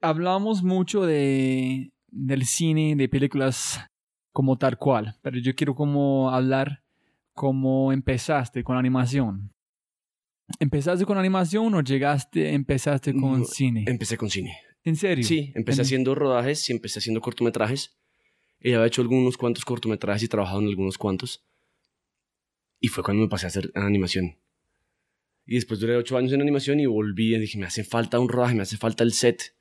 [0.00, 3.80] Hablamos mucho de, del cine, de películas
[4.32, 6.84] como tal cual, pero yo quiero como hablar
[7.32, 9.50] cómo empezaste con animación.
[10.60, 13.84] ¿Empezaste con animación o llegaste, empezaste con No, cine?
[13.88, 14.56] Empecé con cine.
[14.84, 15.24] ¿En serio?
[15.24, 17.96] Sí, empecé En- haciendo rodajes y empecé haciendo cortometrajes.
[18.64, 21.44] Y había hecho algunos cuantos cortometrajes y trabajado en algunos cuantos.
[22.80, 24.38] Y fue cuando me pasé a hacer animación.
[25.44, 28.30] Y después duré ocho años en animación y volví y dije, me hace falta un
[28.30, 29.54] rodaje, me hace falta el set.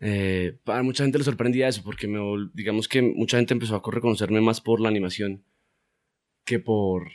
[0.00, 2.18] Eh, para mucha gente le sorprendía eso, porque me,
[2.54, 5.44] digamos que mucha gente empezó a reconocerme más por la animación
[6.46, 7.10] que por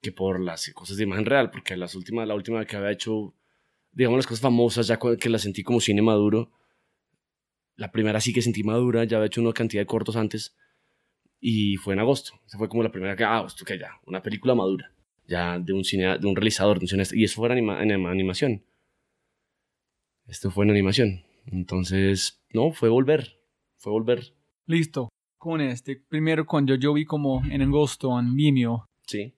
[0.00, 3.34] que por las cosas de imagen real, porque las últimas, la última que había hecho,
[3.92, 6.50] digamos las cosas famosas, ya que las sentí como cine maduro,
[7.78, 10.54] la primera sí que sentí madura, ya había hecho una cantidad de cortos antes,
[11.40, 12.32] y fue en agosto.
[12.46, 14.92] Esa fue como la primera que, ah, esto que ya, una película madura,
[15.26, 17.82] ya de un cine, de un realizador, de un cineasta, y eso fue en, anima-
[17.82, 18.62] en animación.
[20.26, 21.22] Esto fue en animación.
[21.46, 23.38] Entonces, no, fue volver,
[23.78, 24.34] fue volver.
[24.66, 25.08] Listo.
[25.38, 25.96] con este.
[25.96, 28.84] Primero cuando yo vi como en agosto en Vimeo.
[29.06, 29.32] Sí.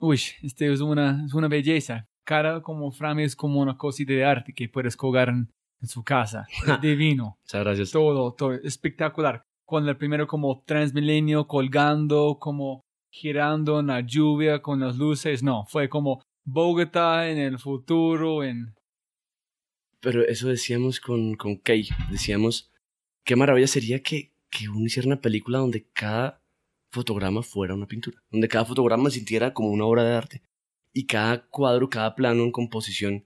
[0.00, 2.06] Uy, este es una, es una belleza.
[2.24, 5.48] Cada como frame es como una cosita de arte que puedes colgar en,
[5.80, 6.46] en su casa.
[6.66, 7.38] Es divino.
[7.42, 7.90] Muchas gracias.
[7.90, 8.52] Todo, todo.
[8.52, 9.42] Espectacular.
[9.64, 15.42] Cuando el primero como Transmilenio colgando, como girando en la lluvia con las luces.
[15.42, 18.74] No, fue como Bogotá en el futuro, en...
[20.00, 21.88] Pero eso decíamos con, con Kay.
[22.10, 22.70] Decíamos,
[23.24, 26.40] qué maravilla sería que, que uno hiciera una película donde cada
[26.92, 28.22] fotograma fuera una pintura.
[28.30, 30.42] Donde cada fotograma sintiera como una obra de arte.
[30.92, 33.24] Y cada cuadro, cada plano en composición,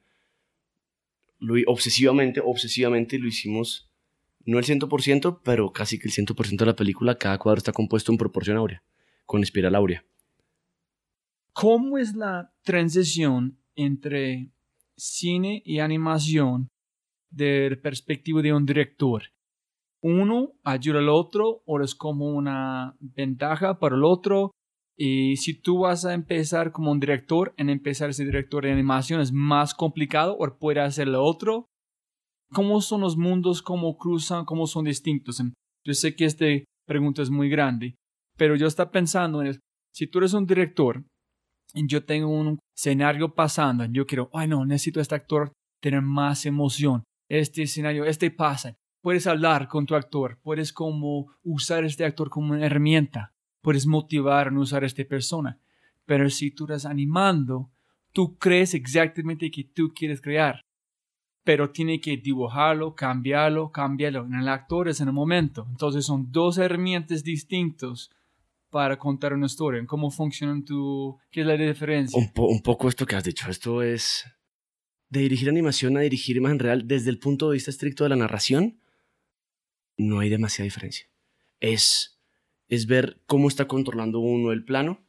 [1.41, 3.91] lo, obsesivamente, obsesivamente lo hicimos,
[4.45, 8.13] no el 100%, pero casi que el 100% de la película, cada cuadro está compuesto
[8.13, 8.83] en proporción áurea,
[9.27, 10.05] con espiral áurea.
[11.53, 14.51] ¿Cómo es la transición entre
[14.97, 16.69] cine y animación
[17.31, 19.25] de perspectiva de un director?
[20.03, 24.53] ¿Uno ayuda al otro o es como una ventaja para el otro?
[25.03, 29.23] Y si tú vas a empezar como un director, en empezar ese director de animación
[29.23, 31.65] es más complicado o puede hacer lo otro.
[32.53, 33.63] ¿Cómo son los mundos?
[33.63, 34.45] ¿Cómo cruzan?
[34.45, 35.43] ¿Cómo son distintos?
[35.87, 36.45] Yo sé que esta
[36.87, 37.95] pregunta es muy grande,
[38.37, 39.61] pero yo estaba pensando en el,
[39.95, 41.03] si tú eres un director
[41.75, 46.47] yo tengo un escenario pasando, yo quiero, ay no, necesito a este actor tener más
[46.47, 47.05] emoción.
[47.29, 48.75] Este escenario, este pasa.
[49.03, 54.49] Puedes hablar con tu actor, puedes como usar este actor como una herramienta, puedes motivar
[54.49, 55.59] a usar a esta persona.
[56.07, 57.71] Pero si tú estás animando,
[58.13, 60.61] tú crees exactamente que tú quieres crear.
[61.45, 64.27] Pero tiene que dibujarlo, cambiarlo, cambiarlo.
[64.27, 65.67] En el actor es en el momento.
[65.71, 68.11] Entonces son dos herramientas distintas
[68.71, 69.85] para contar una historia?
[69.87, 71.19] ¿Cómo funciona tu...
[71.31, 72.19] ¿Qué es la diferencia?
[72.19, 73.51] Un, un, poco esto que has dicho.
[73.51, 74.25] Esto es
[75.09, 78.17] de dirigir animación a dirigir imagen real desde el punto de vista estricto de la
[78.17, 78.81] narración.
[79.99, 81.07] No hay demasiada diferencia.
[81.59, 82.20] Es,
[82.71, 85.05] es ver cómo está controlando uno el plano,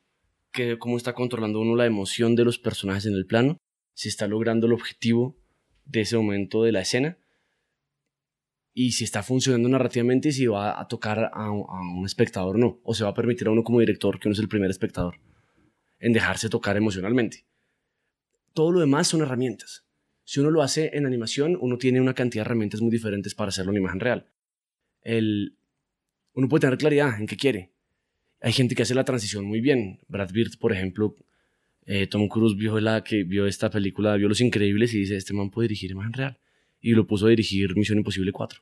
[0.52, 3.58] que, cómo está controlando uno la emoción de los personajes en el plano,
[3.94, 5.38] si está logrando el objetivo
[5.86, 7.18] de ese momento de la escena
[8.74, 12.80] y si está funcionando narrativamente y si va a tocar a, un espectador o no,
[12.84, 15.20] o se va a permitir a uno como director, que uno es el primer espectador,
[16.00, 17.46] en dejarse tocar emocionalmente.
[18.54, 19.86] Todo lo demás son herramientas.
[20.24, 23.50] Si uno lo hace en animación, uno tiene una cantidad de herramientas muy diferentes para
[23.50, 24.32] hacerlo en imagen real.
[25.02, 25.58] El,
[26.34, 27.72] uno puede tener claridad en qué quiere.
[28.42, 30.00] Hay gente que hace la transición muy bien.
[30.08, 31.16] Brad Bird, por ejemplo,
[31.86, 35.34] eh, Tom Cruise vio, la, que vio esta película, vio Los Increíbles y dice, este
[35.34, 36.40] man puede dirigir imagen real
[36.80, 38.62] y lo puso a dirigir Misión Imposible 4.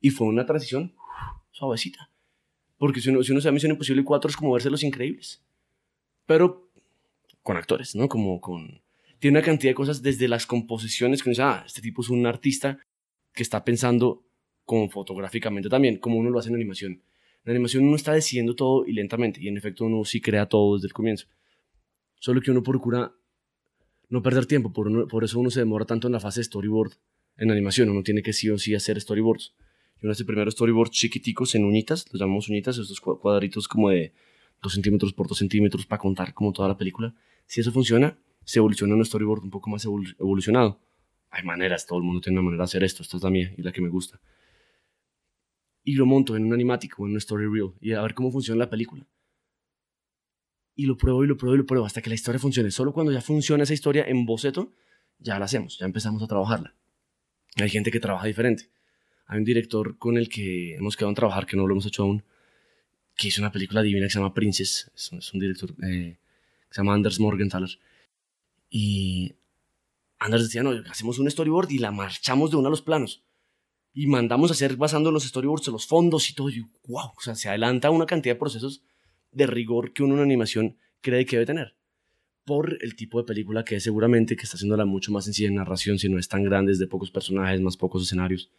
[0.00, 0.94] Y fue una transición
[1.50, 2.10] suavecita.
[2.76, 5.42] Porque si uno, si uno se Misión Imposible 4 es como verse Los Increíbles.
[6.26, 6.70] Pero
[7.42, 8.08] con actores, ¿no?
[8.08, 8.82] Como con...
[9.18, 12.08] Tiene una cantidad de cosas desde las composiciones que uno dice, ah, este tipo es
[12.08, 12.78] un artista
[13.32, 14.24] que está pensando
[14.68, 17.00] como fotográficamente también, como uno lo hace en animación.
[17.42, 20.74] En animación uno está decidiendo todo y lentamente, y en efecto uno sí crea todo
[20.74, 21.26] desde el comienzo.
[22.20, 23.10] Solo que uno procura
[24.10, 26.92] no perder tiempo, por, por eso uno se demora tanto en la fase de storyboard
[27.38, 29.54] en animación, uno tiene que sí o sí hacer storyboards.
[30.02, 34.12] Yo hace primero storyboards chiquiticos en uñitas, los llamamos uñitas, estos cuadritos como de
[34.60, 37.14] 2 centímetros por 2 centímetros para contar como toda la película.
[37.46, 40.78] Si eso funciona, se evoluciona un storyboard un poco más evolucionado.
[41.30, 43.54] Hay maneras, todo el mundo tiene una manera de hacer esto, esta es la mía
[43.56, 44.20] y la que me gusta.
[45.84, 48.58] Y lo monto en un animático, en un story reel, y a ver cómo funciona
[48.58, 49.06] la película.
[50.74, 52.70] Y lo pruebo y lo pruebo y lo pruebo hasta que la historia funcione.
[52.70, 54.74] Solo cuando ya funciona esa historia en boceto,
[55.18, 56.74] ya la hacemos, ya empezamos a trabajarla.
[57.56, 58.70] Hay gente que trabaja diferente.
[59.26, 62.02] Hay un director con el que hemos quedado en trabajar, que no lo hemos hecho
[62.04, 62.24] aún,
[63.16, 64.90] que hizo una película divina que se llama Princess.
[64.94, 66.18] Es, un director eh,
[66.68, 67.70] que se llama Anders Morgenthaler.
[68.70, 69.34] Y
[70.18, 73.22] Anders decía, no, hacemos un storyboard y la marchamos de uno a los planos.
[73.92, 76.50] Y mandamos a hacer basando en los storyboards los fondos y todo.
[76.50, 78.82] Y wow, o sea, se adelanta una cantidad de procesos
[79.32, 81.74] de rigor que uno en animación cree que debe tener
[82.48, 85.56] por el tipo de película que es seguramente, que está haciéndola mucho más sencilla en
[85.56, 88.50] narración, si no es tan grande, es de pocos personajes, más pocos escenarios.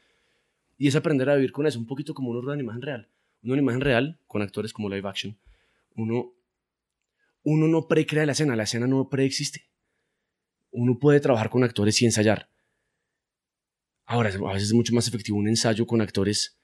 [0.77, 3.09] Y es aprender a vivir con eso, un poquito como uno de imagen real.
[3.41, 5.35] Uno en imagen real, con actores como live action,
[5.95, 6.33] uno,
[7.41, 9.65] uno no precrea la escena, la escena no preexiste.
[10.71, 12.47] Uno puede trabajar con actores y ensayar.
[14.09, 16.57] Ahora, a veces es mucho más efectivo un ensayo con actores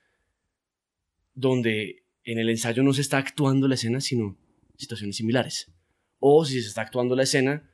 [1.36, 4.36] donde en el ensayo no se está actuando la escena, sino
[4.76, 5.72] situaciones similares.
[6.18, 7.70] O si se está actuando la escena,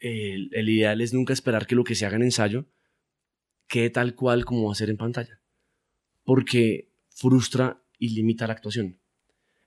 [0.00, 2.66] el, ideal es nunca esperar que lo que se haga en ensayo
[3.68, 5.40] quede tal cual como va a ser en pantalla.
[6.22, 8.98] Porque frustra y limita la actuación.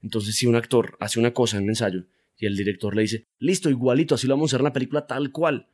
[0.04, 2.06] Entonces, si un actor hace una cosa en un ensayo
[2.38, 5.08] y el director le dice, listo, igualito, así lo vamos a hacer en la película
[5.08, 5.70] tal cual,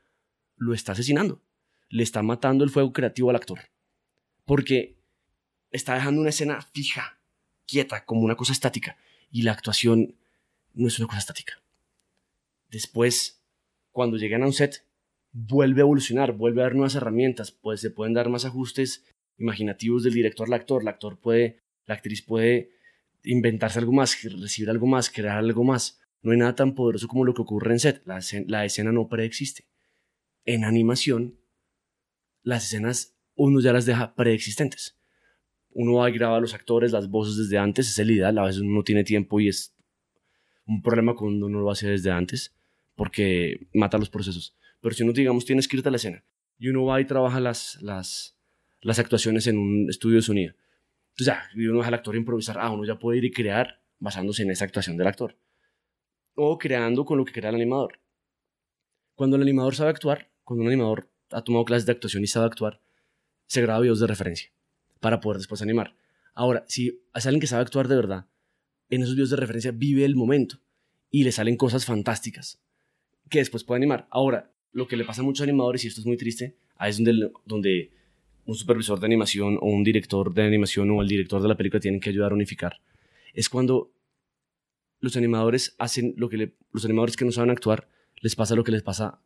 [0.56, 1.42] lo está asesinando.
[1.90, 3.60] Le está matando el fuego creativo al actor.
[4.46, 4.96] Porque
[5.72, 7.20] está dejando una escena fija,
[7.66, 8.98] quieta, como una cosa estática.
[9.32, 10.16] Y la actuación
[10.74, 11.62] no es una cosa estática.
[12.70, 13.42] Después,
[13.92, 14.86] cuando llegan a un set,
[15.32, 19.06] vuelve a evolucionar, vuelve a dar nuevas herramientas, pues se pueden dar más ajustes
[19.38, 22.72] imaginativos del director al actor, la actor puede, la actriz puede
[23.24, 26.00] inventarse algo más, recibir algo más, crear algo más.
[26.22, 29.66] No hay nada tan poderoso como lo que ocurre en set, la escena no preexiste.
[30.46, 31.38] En animación,
[32.46, 34.98] las escenas uno ya las deja preexistentes.
[35.72, 38.46] Uno va y graba a los actores, las voces desde antes, es el ideal, a
[38.46, 39.76] veces uno no tiene tiempo y es
[40.66, 42.56] un problema cuando uno lo hace desde antes,
[42.96, 44.56] porque mata los procesos.
[44.80, 46.24] Pero si uno, digamos, tiene escrita la escena
[46.58, 48.38] y uno va y trabaja las, las,
[48.82, 50.54] las actuaciones en un estudio de sonido,
[51.10, 54.44] entonces ya, uno deja al actor improvisar, ah, uno ya puede ir y crear basándose
[54.44, 55.38] en esa actuación del actor.
[56.36, 58.00] O creando con lo que crea el animador.
[59.16, 62.46] Cuando el animador sabe actuar, cuando un animador ha tomado clases de actuación y sabe
[62.46, 62.82] actuar,
[63.48, 64.52] se graba videos de referencia
[65.00, 65.96] para poder después animar.
[66.34, 68.28] Ahora, si es alguien que sabe actuar de verdad,
[68.90, 70.60] en esos videos de referencia vive el momento
[71.10, 72.60] y le salen cosas fantásticas
[73.30, 74.08] que después puede animar.
[74.10, 77.02] Ahora, lo que le pasa a muchos animadores, y esto es muy triste, ahí es
[77.46, 77.92] donde,
[78.46, 81.80] un supervisor de animación o un director de animación o el director de la película
[81.80, 82.80] tienen que ayudar a unificar,
[83.34, 83.92] es cuando
[85.00, 87.88] los animadores hacen lo que los animadores que no saben actuar
[88.22, 89.20] les pasa lo que les pasa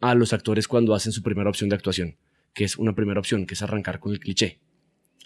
[0.00, 2.16] a los actores cuando hacen su primera opción de actuación,
[2.54, 4.58] que es una primera opción, que es arrancar con el cliché.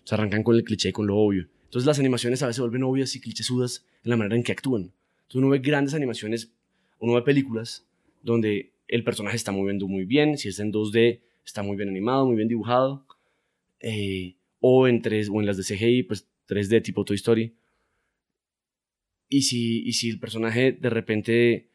[0.04, 1.48] Se arrancan con el cliché, con lo obvio.
[1.64, 4.52] Entonces las animaciones a veces se vuelven obvias y clichésudas en la manera en que
[4.52, 4.92] actúan.
[5.22, 6.52] Entonces uno ve grandes animaciones,
[6.98, 7.86] uno ve películas
[8.22, 12.26] donde el personaje está moviendo muy bien, si es en 2D está muy bien animado,
[12.26, 13.06] muy bien dibujado,
[13.80, 17.54] eh, o, en 3, o en las de CGI, pues 3D tipo Toy Story.
[19.28, 21.70] Y si, y si el personaje de repente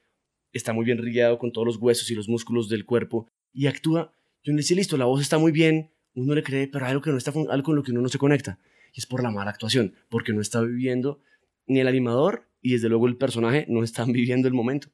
[0.53, 4.11] está muy bien rigueado con todos los huesos y los músculos del cuerpo y actúa,
[4.43, 7.11] yo le decía, listo, la voz está muy bien, uno le cree, pero algo, que
[7.11, 8.59] no está, algo con lo que uno no se conecta.
[8.93, 11.21] Y es por la mala actuación, porque no está viviendo,
[11.67, 14.89] ni el animador y desde luego el personaje no están viviendo el momento.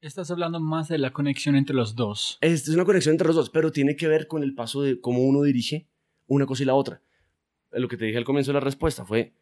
[0.00, 2.38] Estás hablando más de la conexión entre los dos.
[2.40, 5.22] Es, una conexión entre los dos, pero tiene que ver con el paso de cómo
[5.22, 5.88] uno dirige
[6.26, 7.02] una cosa y la otra.
[7.70, 9.34] Lo que te dije al comienzo de la respuesta fue,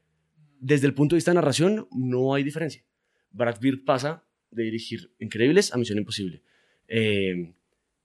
[0.58, 2.84] desde el punto de vista de narración, no hay diferencia.
[3.30, 4.24] Brad Bird pasa
[4.54, 6.42] de dirigir Increíbles a Misión Imposible.
[6.88, 7.52] Eh,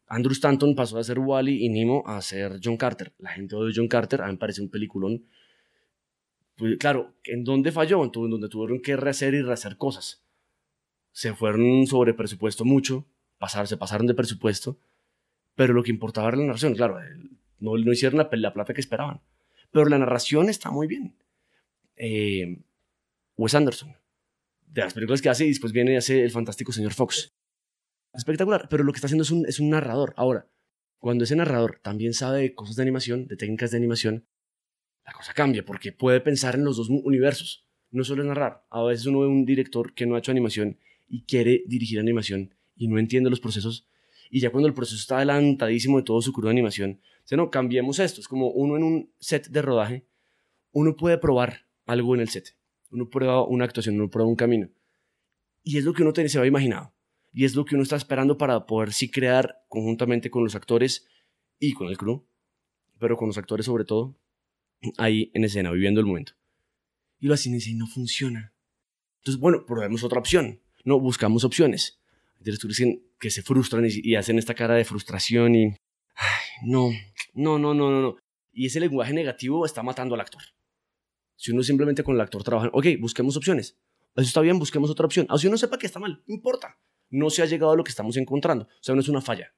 [0.07, 3.13] Andrew Stanton pasó de hacer Wally y Nemo a ser John Carter.
[3.19, 5.25] La gente de John Carter, a mí me parece un peliculón.
[6.55, 8.03] Pues, claro, ¿en dónde falló?
[8.03, 10.23] En donde tuvieron que rehacer y rehacer cosas
[11.11, 13.05] se fueron sobre presupuesto mucho,
[13.37, 14.77] pasar, se pasaron de presupuesto,
[15.55, 16.97] pero lo que importaba era la narración, claro,
[17.59, 19.19] no, no hicieron la, la, plata que esperaban,
[19.71, 21.15] pero la narración está muy bien.
[21.97, 22.59] Eh,
[23.35, 23.95] Wes Anderson,
[24.69, 27.33] de las películas que hace y después viene y hace El fantástico señor Fox.
[28.13, 30.13] Espectacular, pero lo que está haciendo es un, es un narrador.
[30.17, 30.47] Ahora,
[30.99, 34.27] cuando ese narrador también sabe de cosas de animación, de técnicas de animación,
[35.05, 37.65] la cosa cambia porque puede pensar en los dos universos.
[37.91, 38.65] No solo narrar.
[38.69, 42.53] A veces uno ve un director que no ha hecho animación y quiere dirigir animación
[42.75, 43.87] y no entiende los procesos.
[44.29, 47.49] Y ya cuando el proceso está adelantadísimo de todo su curso de animación, dice, no,
[47.49, 48.21] cambiemos esto.
[48.21, 50.05] Es como uno en un set de rodaje,
[50.71, 52.58] uno puede probar algo en el set.
[52.91, 54.69] Uno prueba una actuación, uno prueba un camino.
[55.63, 56.93] Y es lo que uno se había imaginado.
[57.31, 61.07] Y es lo que uno está esperando para poder sí crear conjuntamente con los actores
[61.59, 62.25] y con el crew,
[62.97, 64.17] pero con los actores sobre todo,
[64.97, 66.33] ahí en escena, viviendo el momento.
[67.19, 68.53] Y lo hacen y no funciona.
[69.19, 70.61] Entonces, bueno, probemos otra opción.
[70.85, 71.99] No, buscamos opciones.
[72.37, 72.81] Hay directores
[73.19, 75.75] que se frustran y, hacen esta cara de frustración y...
[76.63, 76.89] no,
[77.33, 78.17] no, no, no, no.
[78.51, 80.41] Y ese lenguaje negativo está matando al actor.
[81.39, 83.77] Si uno simplemente con el actor trabaja, ok, busquemos opciones.
[84.13, 85.25] Eso está bien, busquemos otra opción.
[85.29, 86.77] Aunque uno sepa que está mal, no importa.
[87.09, 88.65] No se ha llegado a lo que estamos encontrando.
[88.65, 89.53] O sea, no es una falla.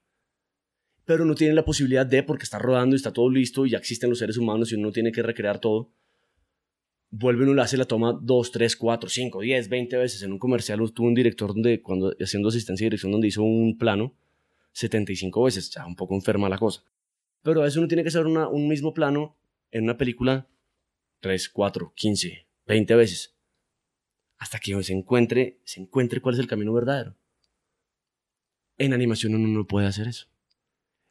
[1.04, 3.78] Pero no tiene la posibilidad de, porque está rodando y está todo listo y ya
[3.78, 5.90] existen los seres humanos y uno no tiene que recrear todo,
[7.10, 10.22] vuelve uno le hace la toma 2, 3, 4, 5, 10, 20 veces.
[10.22, 13.76] En un comercial tuvo un director donde, cuando haciendo asistencia y dirección, donde hizo un
[13.76, 14.14] plano
[14.70, 15.68] 75 veces.
[15.72, 16.84] Ya un poco enferma la cosa.
[17.42, 19.36] Pero a veces uno tiene que hacer un mismo plano
[19.72, 20.46] en una película
[21.22, 23.34] 3, 4, 15, 20 veces.
[24.38, 27.16] Hasta que se encuentre, se encuentre cuál es el camino verdadero.
[28.76, 30.26] En animación uno no puede hacer eso.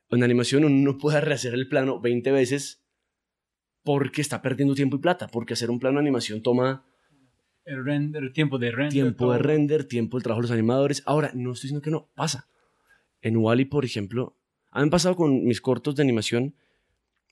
[0.09, 2.83] En animación uno no puede rehacer el plano 20 veces
[3.83, 6.85] porque está perdiendo tiempo y plata, porque hacer un plano de animación toma...
[7.63, 8.91] El render, tiempo de render.
[8.91, 11.03] Tiempo de render, tiempo del trabajo de los animadores.
[11.05, 12.49] Ahora, no estoy diciendo que no, pasa.
[13.21, 14.35] En Wally, por ejemplo,
[14.71, 16.55] han pasado con mis cortos de animación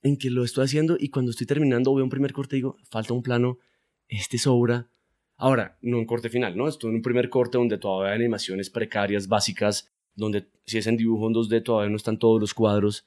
[0.01, 2.77] en que lo estoy haciendo y cuando estoy terminando veo un primer corte y digo,
[2.89, 3.59] falta un plano,
[4.07, 4.89] este sobra.
[5.35, 6.67] Ahora, no un corte final, ¿no?
[6.67, 10.97] Estoy en un primer corte donde todavía hay animaciones precarias, básicas, donde si es en
[10.97, 13.05] dibujo en 2D todavía no están todos los cuadros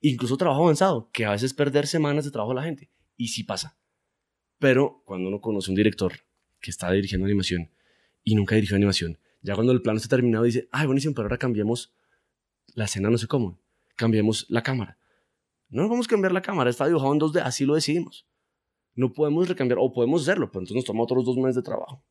[0.00, 2.90] incluso trabajo avanzado, que a veces perder semanas de trabajo a la gente.
[3.16, 3.78] Y sí pasa.
[4.58, 6.12] Pero cuando uno conoce un director
[6.60, 7.70] que está dirigiendo animación
[8.24, 11.38] y nunca dirigió animación, ya cuando el plano está terminado dice, ay, buenísimo, pero ahora
[11.38, 11.94] cambiemos
[12.74, 13.58] la escena, no sé cómo,
[13.96, 14.98] cambiemos la cámara.
[15.70, 18.26] No vamos a cambiar la cámara, está dibujado en 2D, así lo decidimos.
[18.94, 22.04] No podemos recambiar, o podemos hacerlo, pero entonces nos toma otros dos meses de trabajo.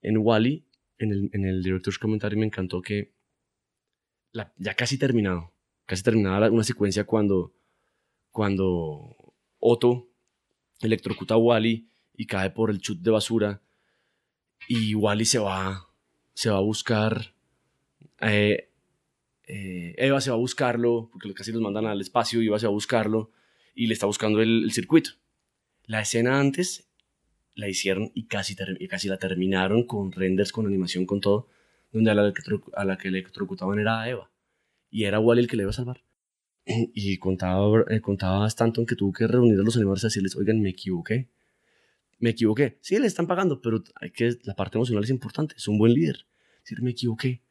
[0.00, 0.66] En Wally,
[0.98, 3.12] en el, en el Director's Commentary, me encantó que
[4.56, 5.52] ya casi terminado,
[5.86, 7.52] casi terminada una secuencia cuando,
[8.30, 9.14] cuando
[9.60, 10.08] Otto
[10.80, 13.62] electrocuta a Wally y cae por el chute de basura
[14.68, 15.88] y Wally se va,
[16.32, 17.34] se va a buscar,
[18.20, 18.70] eh,
[19.46, 22.70] eh, Eva se va a buscarlo, porque casi los mandan al espacio Eva se va
[22.70, 23.30] a buscarlo
[23.74, 25.10] y le está buscando el, circuito.
[25.84, 26.88] La escena antes
[27.54, 28.56] la hicieron y casi,
[28.88, 31.48] casi la terminaron con renders, con animación, con todo,
[31.92, 32.32] donde a la,
[32.74, 34.30] a la que electrocutaban era Eva.
[34.90, 36.02] Y era Wally el que le iba a salvar.
[36.94, 40.60] Y contaba, eh, contaba Stanton que tuvo que reunir a los animadores y decirles, oigan,
[40.60, 41.28] me equivoqué.
[42.18, 42.78] Me equivoqué.
[42.80, 43.82] Sí, le están pagando, pero
[44.14, 45.54] que, la parte emocional es importante.
[45.56, 46.26] Es un buen líder.
[46.60, 47.42] decir, me equivoqué.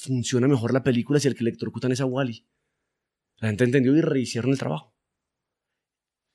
[0.00, 2.46] Funciona mejor la película si el que electrocutan es a Wally.
[3.36, 4.94] La gente entendió y rehicieron el trabajo.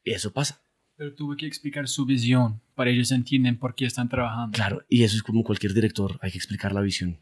[0.03, 0.61] Y eso pasa.
[0.95, 4.55] Pero tuve que explicar su visión para ellos entienden por qué están trabajando.
[4.55, 7.19] Claro, y eso es como cualquier director, hay que explicar la visión.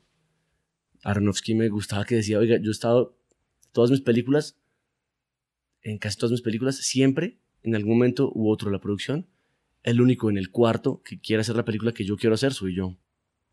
[1.03, 3.17] Aronofsky me gustaba que decía, oiga, yo he estado
[3.71, 4.57] todas mis películas
[5.81, 9.27] en casi todas mis películas, siempre, en algún momento u otro de la producción,
[9.83, 12.75] el único en el cuarto que quiere hacer la película que yo quiero hacer soy
[12.75, 12.97] yo.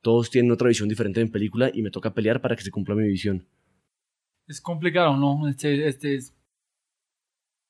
[0.02, 2.94] Todos tienen otra visión diferente en película y me toca pelear para que se cumpla
[2.94, 3.46] mi visión.
[4.46, 5.48] Es complicado, ¿no?
[5.48, 6.36] Este, este, es,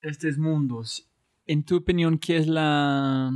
[0.00, 1.10] este es mundos.
[1.46, 3.30] En tu opinión, ¿qué es la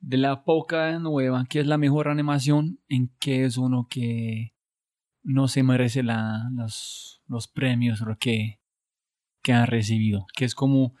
[0.00, 1.46] de la poca nueva?
[1.48, 2.78] ¿Qué es la mejor animación?
[2.88, 4.54] ¿En qué es uno que
[5.22, 8.60] no se merece la, los, los premios o que
[9.42, 10.94] que han recibido, que es como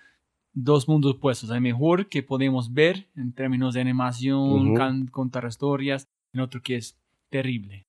[0.52, 1.50] dos mundos puestos.
[1.50, 4.74] Hay mejor que podemos ver en términos de animación,
[5.10, 6.96] contar historias, en otro que es
[7.28, 7.86] terrible.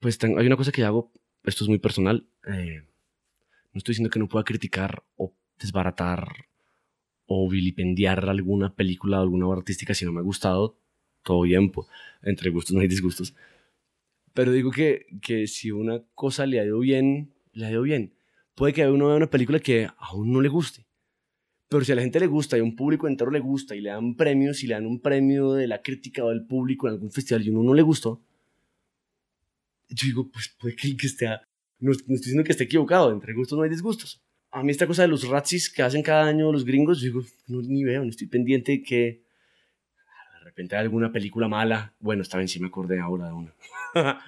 [0.00, 1.12] Pues hay una cosa que hago,
[1.44, 2.82] esto es muy personal, eh,
[3.72, 6.46] no estoy diciendo que no pueda criticar o desbaratar
[7.26, 10.78] o vilipendiar alguna película o alguna obra artística si no me ha gustado,
[11.22, 11.72] todo bien,
[12.22, 13.34] entre gustos no hay disgustos.
[14.34, 18.14] Pero digo que, que si una cosa le ha ido bien, le ha ido bien
[18.58, 20.84] puede que uno vea una película que a uno no le guste.
[21.68, 23.80] Pero si a la gente le gusta y a un público entero le gusta y
[23.80, 26.94] le dan premios y le dan un premio de la crítica o del público en
[26.94, 28.22] algún festival y uno no le gustó,
[29.88, 31.28] yo digo, pues puede que el que esté,
[31.78, 34.22] no, estoy diciendo que esté equivocado, entre gustos no hay disgustos.
[34.50, 37.22] A mí esta cosa de los razzis que hacen cada año los gringos, yo digo,
[37.48, 39.22] no, ni veo, no estoy pendiente de que
[40.38, 41.94] de repente hay alguna película mala.
[42.00, 43.54] Bueno, está bien, sí me acordé ahora de una.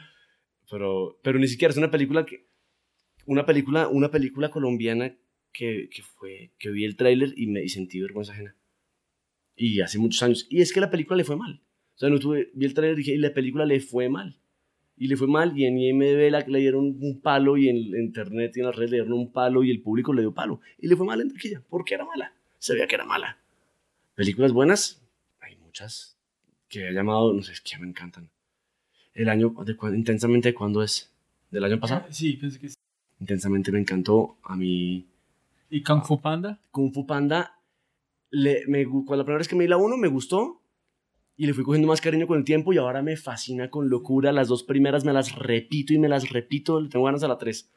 [0.70, 2.46] pero, pero ni siquiera es una película que
[3.26, 5.14] una película, una película colombiana
[5.52, 8.56] que, que fue, que vi el tráiler y me sentí vergüenza ajena.
[9.56, 10.46] Y hace muchos años.
[10.50, 11.62] Y es que la película le fue mal.
[11.94, 14.40] O sea, no tuve, vi el tráiler y dije, y la película le fue mal.
[14.96, 18.56] Y le fue mal, y en IMDB la, le dieron un palo, y en, internet
[18.56, 20.60] y en las redes le dieron un palo, y el público le dio palo.
[20.78, 22.34] Y le fue mal en taquilla, porque era mala.
[22.58, 23.38] Se veía que era mala.
[24.14, 25.02] Películas buenas,
[25.40, 26.18] hay muchas
[26.68, 28.30] que he llamado, no sé, es que me encantan.
[29.14, 31.10] El año, de, intensamente, ¿cuándo es?
[31.50, 32.06] ¿Del año pasado?
[32.10, 32.76] Sí, pensé que sí
[33.20, 34.38] intensamente me encantó.
[34.42, 35.06] A mí.
[35.70, 36.60] ¿Y Kung Fu Panda?
[36.70, 37.54] Kung Fu Panda,
[38.30, 40.60] le, me, cuando la primera vez que me di la uno me gustó
[41.36, 44.32] y le fui cogiendo más cariño con el tiempo y ahora me fascina con locura.
[44.32, 46.80] Las dos primeras me las repito y me las repito.
[46.80, 47.70] Le tengo ganas a la tres.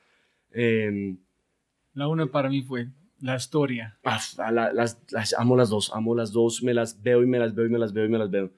[0.52, 1.18] Em,
[1.94, 2.90] la una para mí fue
[3.22, 3.98] la historia.
[4.04, 4.98] Ah, las,
[5.38, 7.80] amo las dos, amo las dos, me las veo y me las veo y me
[7.80, 8.52] las veo y me las veo.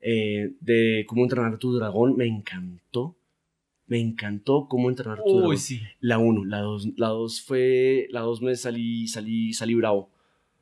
[0.00, 3.17] Eh, de cómo entrenar a tu dragón me encantó.
[3.88, 5.80] Me encantó cómo entrenar tu Uy, sí.
[6.00, 10.10] La 1, la 2, la 2 fue, la 2 me salí, salí, salí bravo.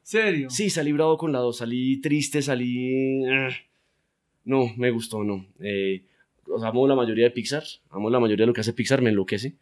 [0.03, 0.49] ¿Serio?
[0.49, 3.24] Sí, salí bravo con la 2, salí triste, salí...
[3.27, 3.51] Ah.
[4.45, 5.45] No, me gustó, no.
[5.59, 6.05] Eh,
[6.62, 9.57] amo la mayoría de Pixar, amo la mayoría de lo que hace Pixar, me enloquece.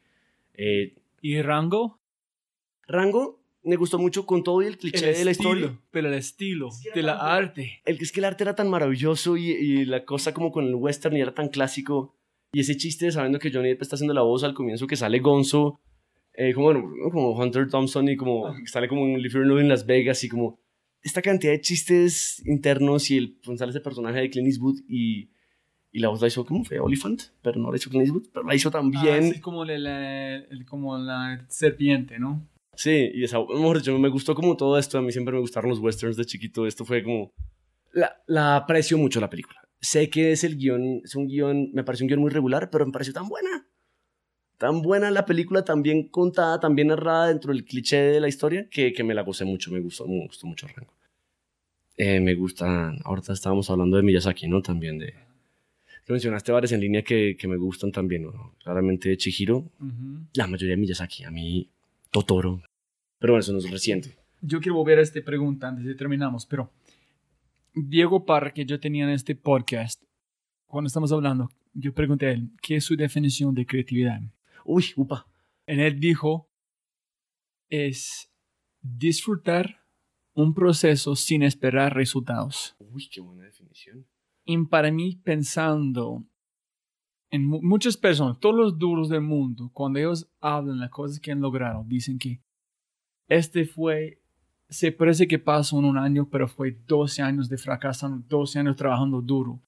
[0.52, 1.98] Eh, ¿Y Rango?
[2.86, 5.78] Rango me gustó mucho con todo y el cliché de la historia.
[5.90, 7.80] Pero el estilo, de la arte.
[7.86, 10.74] El, es que el arte era tan maravilloso y, y, la cosa como con el
[10.74, 12.14] western y era tan clásico.
[12.54, 15.18] Y ese chiste sabiendo que Johnny Depp está haciendo la voz al comienzo que sale
[15.18, 15.80] Gonzo,
[16.34, 16.72] eh, como,
[17.10, 20.60] como Hunter Thompson y como sale como un Live en Las Vegas y como
[21.02, 25.30] esta cantidad de chistes internos y el, pues, sale ese personaje de Clint Eastwood y,
[25.90, 28.46] y la voz la hizo como fue Oliphant, pero no la hizo Clint Eastwood, pero
[28.46, 29.34] la hizo también.
[29.36, 32.48] Ah, como, la, como la serpiente, ¿no?
[32.76, 35.70] Sí, y esa, mejor dicho, me gustó como todo esto, a mí siempre me gustaron
[35.70, 37.32] los westerns de chiquito, esto fue como...
[37.92, 41.84] La, la aprecio mucho la película sé que es el guion, es un guion, me
[41.84, 43.68] pareció un guion muy regular, pero me pareció tan buena.
[44.56, 48.28] Tan buena la película, tan bien contada, tan bien narrada dentro del cliché de la
[48.28, 50.92] historia, que, que me la gocé mucho, me gustó, me gustó mucho Rango.
[51.96, 54.62] Eh, me gustan, ahorita estábamos hablando de Miyazaki, ¿no?
[54.62, 55.12] También de...
[56.06, 58.54] que mencionaste varias en línea que, que me gustan también, ¿no?
[58.62, 59.70] Claramente Chihiro,
[60.34, 61.68] la mayoría de Miyazaki, a mí
[62.10, 62.62] Totoro,
[63.18, 64.16] pero bueno, eso no es reciente.
[64.40, 66.70] Yo quiero volver a esta pregunta antes de terminamos, pero
[67.74, 70.02] Diego Parra, que yo tenía en este podcast,
[70.66, 74.20] cuando estamos hablando, yo pregunté a él, ¿qué es su definición de creatividad?
[74.64, 75.26] Uy, upa.
[75.66, 76.48] En él dijo,
[77.68, 78.30] es
[78.80, 79.80] disfrutar
[80.34, 82.76] un proceso sin esperar resultados.
[82.78, 84.06] Uy, qué buena definición.
[84.44, 86.24] Y para mí, pensando
[87.30, 91.32] en mu- muchas personas, todos los duros del mundo, cuando ellos hablan las cosas que
[91.32, 92.40] han logrado, dicen que
[93.28, 94.20] este fue,
[94.74, 98.74] se parece que pasó en un año, pero fue 12 años de fracaso, 12 años
[98.74, 99.60] trabajando duro.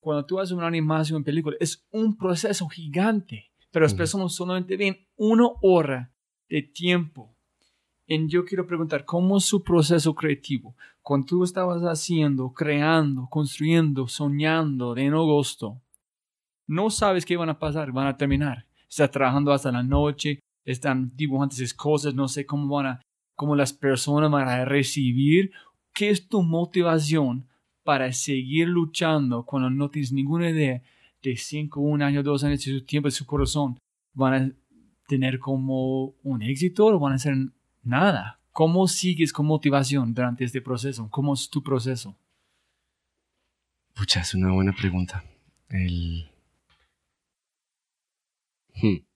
[0.00, 3.98] Cuando tú haces una animación en película, es un proceso gigante, pero las Ujú.
[3.98, 6.12] personas solamente ven una hora
[6.48, 7.36] de tiempo.
[8.04, 10.74] Y yo quiero preguntar, ¿cómo es su proceso creativo?
[11.02, 15.80] Cuando tú estabas haciendo, creando, construyendo, soñando en agosto,
[16.66, 18.66] no sabes qué van a pasar, van a terminar.
[18.88, 23.00] Estás trabajando hasta la noche, están dibujando esas cosas, no sé cómo van a,
[23.38, 25.52] cómo las personas van a recibir.
[25.94, 27.46] ¿Qué es tu motivación
[27.84, 30.82] para seguir luchando cuando no tienes ninguna idea
[31.22, 33.78] de cinco, un año, dos años de su tiempo, su corazón?
[34.12, 34.52] ¿Van a
[35.06, 37.36] tener como un éxito o van a hacer
[37.84, 38.40] nada?
[38.50, 41.08] ¿Cómo sigues con motivación durante este proceso?
[41.08, 42.16] ¿Cómo es tu proceso?
[43.94, 45.22] Pucha, es una buena pregunta.
[45.68, 46.28] El...
[48.74, 49.07] Hmm.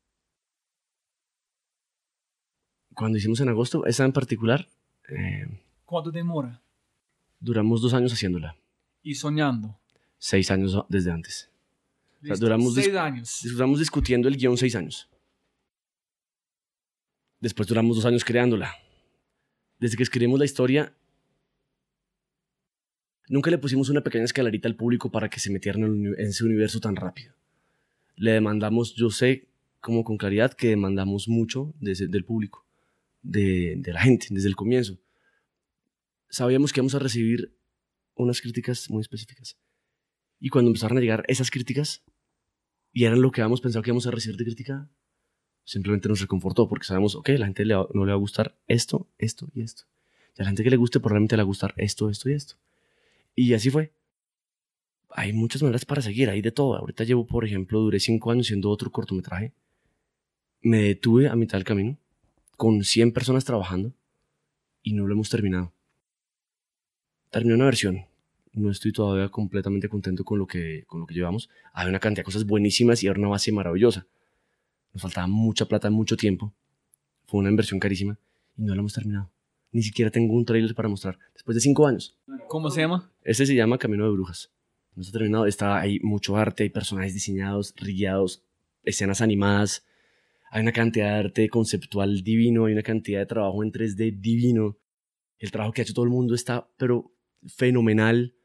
[2.94, 4.68] Cuando hicimos en agosto, esa en particular,
[5.08, 5.46] eh,
[5.84, 6.60] ¿Cuánto demora?
[7.40, 8.56] duramos dos años haciéndola.
[9.02, 9.78] Y soñando.
[10.18, 11.50] Seis años desde antes.
[12.22, 13.40] sea, duramos seis dis- años.
[13.44, 15.08] Duramos discutiendo el guion seis años.
[17.40, 18.72] Después duramos dos años creándola.
[19.80, 20.94] Desde que escribimos la historia,
[23.28, 26.44] nunca le pusimos una pequeña escalarita al público para que se metiera en, en ese
[26.44, 27.34] universo tan rápido.
[28.14, 29.48] Le demandamos, yo sé
[29.80, 32.64] como con claridad que demandamos mucho de ese- del público,
[33.22, 34.98] de, la gente, desde el comienzo.
[36.28, 37.56] Sabíamos que íbamos a recibir
[38.14, 39.58] unas críticas muy específicas.
[40.38, 42.02] Y cuando empezaron a llegar esas críticas,
[42.92, 44.90] y eran lo que habíamos pensado que íbamos a recibir de crítica,
[45.64, 49.48] simplemente nos reconfortó porque sabemos, ok, la gente no le va a gustar esto, esto
[49.54, 49.84] y esto.
[50.36, 52.34] Y a la gente que le guste probablemente le va a gustar esto, esto y
[52.34, 52.56] esto.
[53.34, 53.92] Y así fue.
[55.10, 56.76] Hay muchas maneras para seguir, hay de todo.
[56.76, 59.52] Ahorita llevo, por ejemplo, duré cinco años haciendo otro cortometraje.
[60.62, 61.98] Me detuve a mitad del camino,
[62.56, 63.92] con 100 personas trabajando,
[64.82, 65.72] y no lo hemos terminado.
[67.30, 68.04] Terminé una versión.
[68.52, 71.48] No estoy todavía completamente contento con lo que, con lo que llevamos.
[71.72, 74.06] Hay una cantidad de cosas buenísimas y era una base maravillosa.
[74.92, 76.52] Nos faltaba mucha plata, mucho tiempo.
[77.26, 78.18] Fue una inversión carísima
[78.58, 79.30] y no la hemos terminado.
[79.70, 81.18] Ni siquiera tengo un trailer para mostrar.
[81.32, 82.18] Después de cinco años.
[82.48, 83.10] ¿Cómo se llama?
[83.22, 84.50] Este se llama Camino de Brujas.
[84.94, 85.46] No está terminado.
[85.46, 88.42] Está hay mucho arte, hay personajes diseñados, rillados,
[88.84, 89.86] escenas animadas.
[90.54, 94.78] Hay una cantidad de arte conceptual divino, hay una cantidad de trabajo en 3D divino.
[95.38, 97.16] El trabajo que ha hecho todo el mundo está, pero
[97.46, 98.36] fenomenal.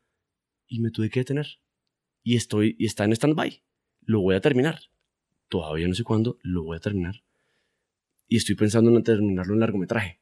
[0.67, 1.59] Y me tuve que detener.
[2.23, 3.61] Y estoy, y está en stand-by.
[4.03, 4.79] Lo voy a terminar.
[5.49, 7.23] Todavía no sé cuándo, lo voy a terminar.
[8.29, 10.21] Y estoy pensando en terminarlo en largometraje.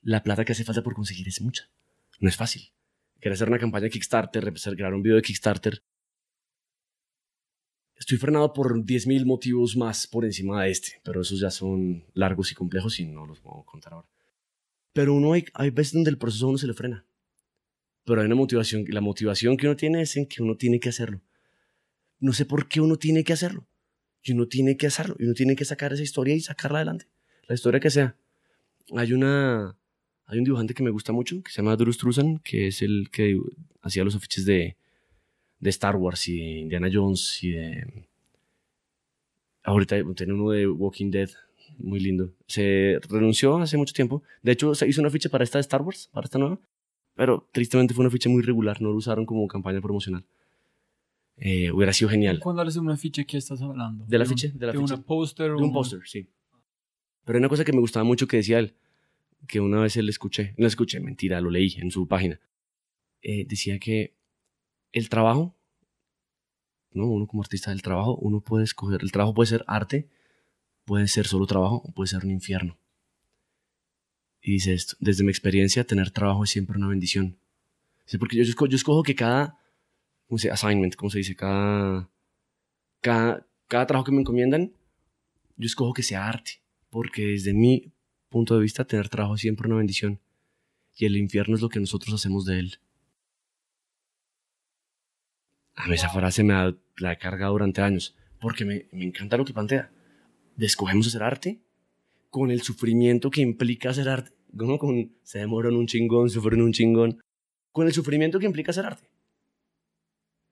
[0.00, 1.72] La plata que hace falta por conseguir es mucha.
[2.20, 2.70] No es fácil.
[3.20, 5.82] Quería hacer una campaña de Kickstarter, empezar a grabar un video de Kickstarter.
[8.04, 12.52] Estoy frenado por 10.000 motivos más por encima de este, pero esos ya son largos
[12.52, 14.06] y complejos y no los voy a contar ahora.
[14.92, 17.06] Pero uno hay, hay veces donde el proceso a uno se le frena.
[18.04, 20.90] Pero hay una motivación, la motivación que uno tiene es en que uno tiene que
[20.90, 21.22] hacerlo.
[22.20, 23.66] No sé por qué uno tiene que hacerlo.
[24.22, 25.16] Y uno tiene que hacerlo.
[25.18, 27.06] Y uno tiene que sacar esa historia y sacarla adelante.
[27.48, 28.18] La historia que sea.
[28.94, 29.78] Hay una,
[30.26, 33.08] hay un dibujante que me gusta mucho, que se llama Drew Struzan, que es el
[33.10, 33.40] que
[33.80, 34.76] hacía los afiches de,
[35.64, 38.06] de Star Wars y de Indiana Jones y de...
[39.62, 41.30] Ahorita tiene uno de Walking Dead,
[41.78, 42.34] muy lindo.
[42.46, 44.22] Se renunció hace mucho tiempo.
[44.42, 46.60] De hecho, se hizo una ficha para esta de Star Wars, para esta nueva.
[47.14, 50.26] Pero tristemente fue una ficha muy regular, no lo usaron como campaña promocional.
[51.38, 52.40] Eh, hubiera sido genial.
[52.40, 54.04] ¿Cuándo haces una ficha que estás hablando?
[54.06, 54.48] ¿De la ficha?
[54.48, 54.94] De la de ficha.
[54.96, 56.28] una póster De un póster, sí.
[57.24, 58.74] Pero hay una cosa que me gustaba mucho que decía él,
[59.48, 62.38] que una vez él escuché, no escuché, mentira, lo leí en su página.
[63.22, 64.12] Eh, decía que
[64.94, 65.53] el trabajo,
[66.94, 70.08] no, uno como artista del trabajo, uno puede escoger, el trabajo puede ser arte,
[70.84, 72.78] puede ser solo trabajo puede ser un infierno.
[74.40, 77.38] Y dice esto, desde mi experiencia, tener trabajo es siempre una bendición.
[78.18, 79.58] Porque yo, escojo, yo escojo que cada,
[80.28, 80.50] ¿cómo se?
[80.50, 81.34] Assignment, ¿cómo se dice?
[81.34, 82.10] Cada,
[83.00, 84.72] cada, cada trabajo que me encomiendan,
[85.56, 86.60] yo escojo que sea arte,
[86.90, 87.92] porque desde mi
[88.28, 90.20] punto de vista tener trabajo es siempre una bendición
[90.96, 92.78] y el infierno es lo que nosotros hacemos de él.
[95.76, 99.36] A mí esa frase me ha, la he cargado durante años, porque me, me encanta
[99.36, 99.90] lo que plantea.
[100.56, 101.60] Descogemos hacer arte
[102.30, 104.32] con el sufrimiento que implica hacer arte.
[104.56, 107.20] Como con se demoran un chingón, sufren un chingón.
[107.72, 109.08] Con el sufrimiento que implica hacer arte.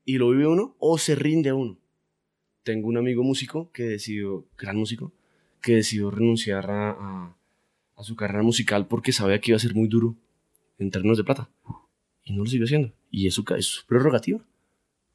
[0.04, 1.78] Y lo vive uno o se rinde uno.
[2.64, 5.12] Tengo un amigo músico que decidió, gran músico,
[5.60, 7.36] que decidió renunciar a,
[7.96, 10.16] a, su carrera musical porque sabía que iba a ser muy duro
[10.78, 11.48] en términos de plata.
[12.24, 12.92] Y no lo siguió haciendo.
[13.10, 14.44] Y eso es su prerrogativa.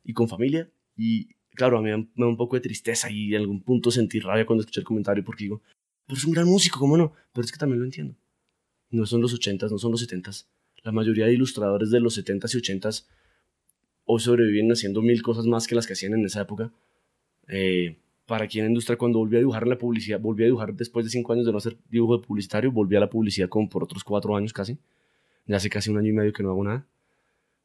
[0.07, 0.71] Y con familia.
[0.95, 4.19] Y claro, a mí me da un poco de tristeza y en algún punto sentí
[4.19, 5.61] rabia cuando escuché el comentario porque digo,
[6.05, 7.13] pero es un gran músico, ¿cómo no?
[7.33, 8.15] Pero es que también lo entiendo.
[8.89, 10.47] No son los 80s, no son los 70s.
[10.83, 13.05] La mayoría de ilustradores de los 70s y 80s
[14.05, 16.71] hoy sobreviven haciendo mil cosas más que las que hacían en esa época.
[17.49, 20.45] Eh, para quien en la industria cuando volví a dibujar en la publicidad, volví a
[20.45, 23.67] dibujar después de cinco años de no hacer dibujo publicitario, volví a la publicidad como
[23.67, 24.77] por otros cuatro años casi.
[25.45, 26.87] Ya hace casi un año y medio que no hago nada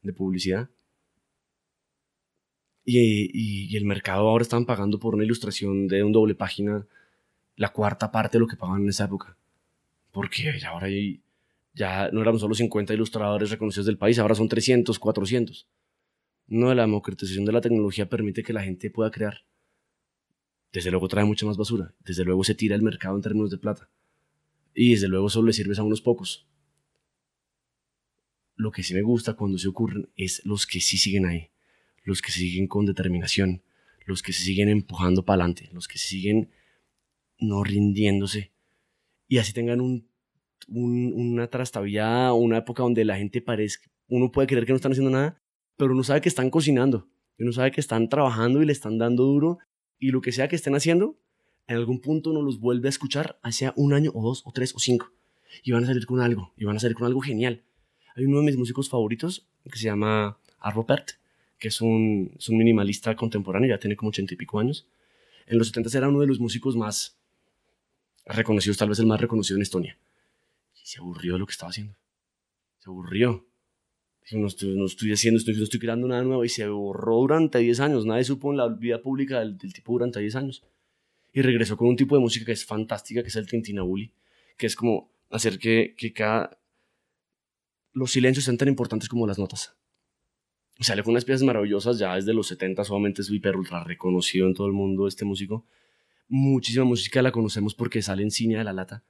[0.02, 0.68] de publicidad.
[2.84, 6.86] Y, el mercado ahora están pagando por una ilustración de un doble página
[7.56, 9.36] la cuarta parte de lo que pagaban en esa época.
[10.10, 11.20] Porque ahora hay,
[11.74, 15.66] ya no éramos solo 50 ilustradores reconocidos del país, ahora son 300, 400.
[16.48, 19.44] No, la democratización de la tecnología permite que la gente pueda crear.
[20.72, 21.94] Desde luego trae mucha más basura.
[22.00, 23.88] Desde luego se tira el mercado en términos de plata.
[24.74, 26.46] Y desde luego solo le sirves a unos pocos.
[28.56, 31.51] Lo que sí me gusta cuando se ocurren es los que sí siguen ahí.
[32.02, 33.62] Los que siguen con determinación.
[34.06, 35.68] Los que se siguen empujando para adelante.
[35.72, 36.50] Los que siguen
[37.38, 38.52] no rindiéndose.
[39.28, 40.06] Y así tengan un,
[40.68, 45.10] una trastabillada, una época donde la gente parece, uno puede creer que no están haciendo
[45.10, 45.40] nada,
[45.76, 47.08] pero uno sabe que están cocinando,
[47.38, 49.58] uno sabe que están trabajando y le están dando duro,
[49.98, 51.18] y lo que sea que estén haciendo,
[51.66, 54.74] en algún punto uno los vuelve a escuchar, hacia un año o dos o tres
[54.74, 55.12] o cinco,
[55.62, 57.62] y van a salir con algo, y van a salir con algo genial.
[58.14, 61.12] Hay uno de mis músicos favoritos que se llama Arropert,
[61.62, 64.84] que es un, es un minimalista contemporáneo, ya tiene como ochenta y pico años.
[65.46, 67.16] En los 70 era uno de los músicos más
[68.26, 69.96] reconocidos, tal vez el más reconocido en Estonia.
[70.74, 71.94] Y se aburrió de lo que estaba haciendo.
[72.80, 73.46] Se aburrió.
[74.24, 76.44] Dijo, no estoy, no estoy haciendo, estoy, no estoy creando nada nuevo.
[76.44, 78.06] Y se borró durante 10 años.
[78.06, 80.64] Nadie supo en la vida pública del, tipo durante 10 años.
[81.32, 84.10] Y regresó con un tipo de música que es fantástica, que es el Tintinabuli,
[84.56, 86.58] que es como hacer que, que cada...
[87.92, 89.76] Los silencios sean tan importantes como las notas.
[90.78, 94.46] Y sale con unas piezas maravillosas ya desde los 70, solamente es hiper ultra reconocido
[94.46, 95.64] en todo el mundo este músico
[96.32, 99.04] muchísima música la conocemos porque sale en cine de la lata.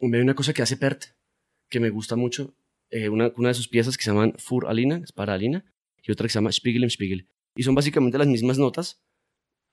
[0.00, 1.04] Hay una cosa que hace Pert
[1.68, 2.56] que me gusta mucho.
[2.90, 5.64] Eh, una, una, de sus piezas que se llaman Fur Alina, es para Alina,
[6.02, 7.28] y otra que se llama Spiegel im Spiegel.
[7.54, 9.00] Y son básicamente las mismas notas,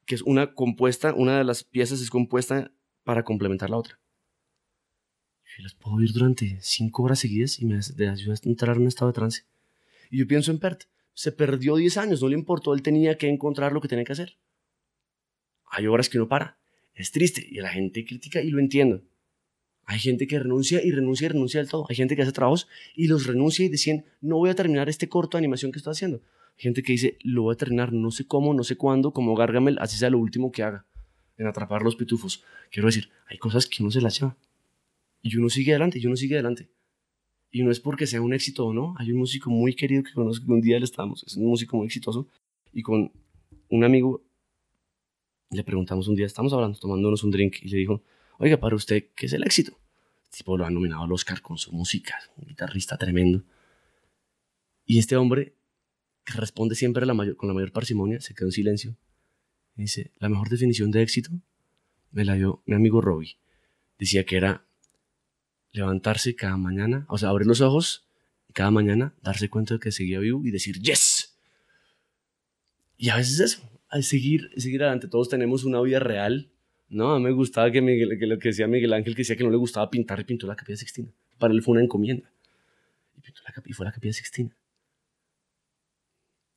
[0.05, 2.71] que es una compuesta, una de las piezas es compuesta
[3.03, 3.99] para complementar la otra.
[5.57, 8.87] Y las puedo oír durante cinco horas seguidas y me ayuda a entrar en un
[8.87, 9.43] estado de trance.
[10.11, 10.83] Y yo pienso en Pert,
[11.15, 14.13] se perdió 10 años, no le importó, él tenía que encontrar lo que tenía que
[14.13, 14.37] hacer
[15.71, 16.57] hay horas que no para.
[16.93, 19.01] Es triste y la gente critica y lo entiendo.
[19.85, 21.87] Hay gente que renuncia y renuncia y renuncia del todo.
[21.89, 25.09] Hay gente que hace trabajos y los renuncia y dicen, no voy a terminar este
[25.09, 26.21] corto de animación que estoy haciendo.
[26.57, 29.79] Gente que dice, lo voy a terminar no sé cómo, no sé cuándo, como Gargamel,
[29.79, 30.85] así sea lo último que haga
[31.37, 32.43] en atrapar los pitufos.
[32.69, 34.37] Quiero decir, hay cosas que uno se las lleva.
[35.23, 36.69] Y uno sigue adelante, y uno sigue adelante.
[37.51, 38.95] Y no es porque sea un éxito o no.
[38.97, 41.87] Hay un músico muy querido que conozco un día le estamos, es un músico muy
[41.87, 42.27] exitoso,
[42.73, 43.11] y con
[43.69, 44.23] un amigo
[45.49, 48.03] le preguntamos un día, estamos hablando, tomándonos un drink, y le dijo,
[48.39, 49.77] oiga, para usted, ¿qué es el éxito?
[50.23, 53.43] Este tipo lo ha nominado al Oscar con su música, un guitarrista tremendo.
[54.85, 55.55] Y este hombre,
[56.23, 57.05] que responde siempre
[57.35, 58.97] con la mayor parsimonia, se quedó en silencio.
[59.75, 61.31] Y dice, la mejor definición de éxito
[62.11, 63.37] me la dio mi amigo Robbie.
[63.97, 64.65] Decía que era
[65.71, 68.05] levantarse cada mañana, o sea, abrir los ojos
[68.49, 71.37] y cada mañana darse cuenta de que seguía vivo y decir, yes.
[72.97, 73.71] Y a veces eso,
[74.01, 75.07] seguir, seguir adelante.
[75.07, 76.49] Todos tenemos una vida real.
[76.87, 79.35] No, a mí me gustaba que, Miguel, que lo que decía Miguel Ángel, que decía
[79.35, 81.09] que no le gustaba pintar y pintó la capilla sextina.
[81.37, 82.31] Para él fue una encomienda.
[83.17, 84.55] Y, pintó la, y fue la capilla sextina.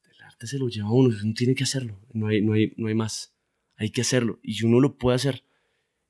[0.05, 1.99] El arte se lo lleva a uno, uno tiene que hacerlo.
[2.13, 3.33] No hay, no, hay, no hay más.
[3.77, 4.39] Hay que hacerlo.
[4.43, 5.45] Y uno lo puede hacer.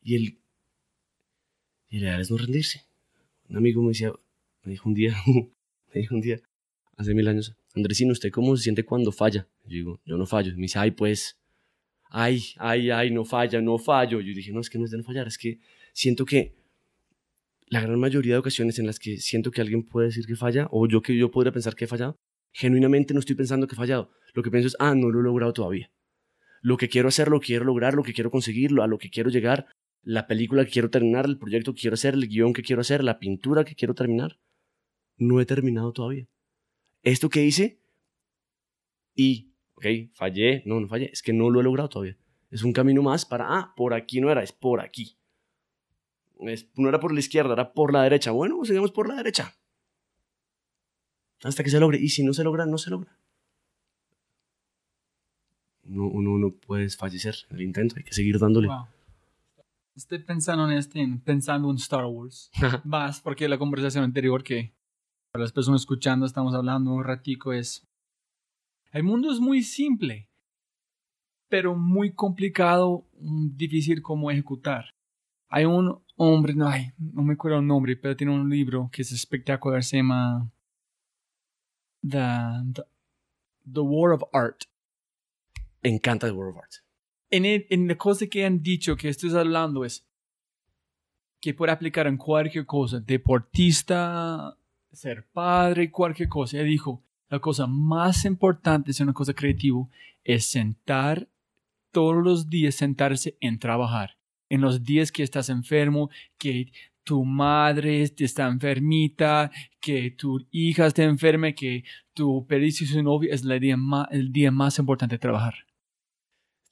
[0.02, 0.22] Y el,
[1.88, 2.84] y el ideal es no rendirse.
[3.48, 3.92] Un amigo me
[4.70, 5.14] dijo un día,
[5.94, 6.40] me dijo un día,
[6.96, 9.48] hace mil años, Andresino, ¿usted cómo se siente cuando falla?
[9.64, 10.52] Yo digo, yo no fallo.
[10.54, 11.38] me dice, ay, pues,
[12.08, 14.20] ay, ay, ay, no falla, no fallo.
[14.20, 15.58] Yo dije, no, es que no es de no fallar, es que
[15.92, 16.54] siento que
[17.66, 20.68] la gran mayoría de ocasiones en las que siento que alguien puede decir que falla,
[20.70, 22.16] o yo que yo podría pensar que he fallado,
[22.52, 24.12] genuinamente no estoy pensando que he fallado.
[24.34, 25.90] Lo que pienso es, ah, no lo he logrado todavía.
[26.62, 29.30] Lo que quiero hacer, lo quiero lograr, lo que quiero conseguir, a lo que quiero
[29.30, 29.66] llegar,
[30.04, 33.02] la película que quiero terminar, el proyecto que quiero hacer, el guion que quiero hacer,
[33.02, 34.38] la pintura que quiero terminar,
[35.16, 36.26] no he terminado todavía
[37.04, 37.80] esto que hice
[39.14, 42.16] y ok, fallé, no, no fallé, es que no lo he logrado todavía.
[42.50, 45.16] Es un camino más para, ah, por aquí no era, es por aquí.
[46.40, 48.32] Es, no era por la izquierda, era por la derecha.
[48.32, 49.54] Bueno, sigamos por la derecha.
[51.42, 51.98] Hasta que se logre.
[51.98, 53.18] Y si no se logra, no se logra.
[55.82, 58.68] No, uno no puede fallecer en el intento, hay que seguir dándole.
[58.68, 58.86] Wow.
[59.96, 62.50] Estoy pensando en este, pensando en Star Wars.
[62.84, 64.74] Más porque la conversación anterior que
[65.30, 67.86] para las personas escuchando estamos hablando un ratico es...
[68.90, 70.28] El mundo es muy simple,
[71.48, 74.86] pero muy complicado, mm, difícil como ejecutar.
[75.48, 79.02] Hay un hombre, no, ay, no me acuerdo el nombre, pero tiene un libro que
[79.02, 80.50] es espectacular, se llama
[82.02, 82.18] The,
[82.72, 82.82] the,
[83.64, 84.64] the War of Art.
[85.82, 86.83] Encanta The War of Art.
[87.30, 90.06] En, la cosa que han dicho que estoy hablando es
[91.40, 94.56] que puede aplicar en cualquier cosa, deportista,
[94.92, 96.60] ser padre, cualquier cosa.
[96.60, 99.86] Él dijo, la cosa más importante es una cosa creativa,
[100.22, 101.28] es sentar
[101.90, 104.16] todos los días, sentarse en trabajar.
[104.48, 106.72] En los días que estás enfermo, que
[107.02, 111.84] tu madre está enfermita, que tu hija está enferma, que
[112.14, 115.54] tu perdiste su novio, es el día más, el día más importante de trabajar.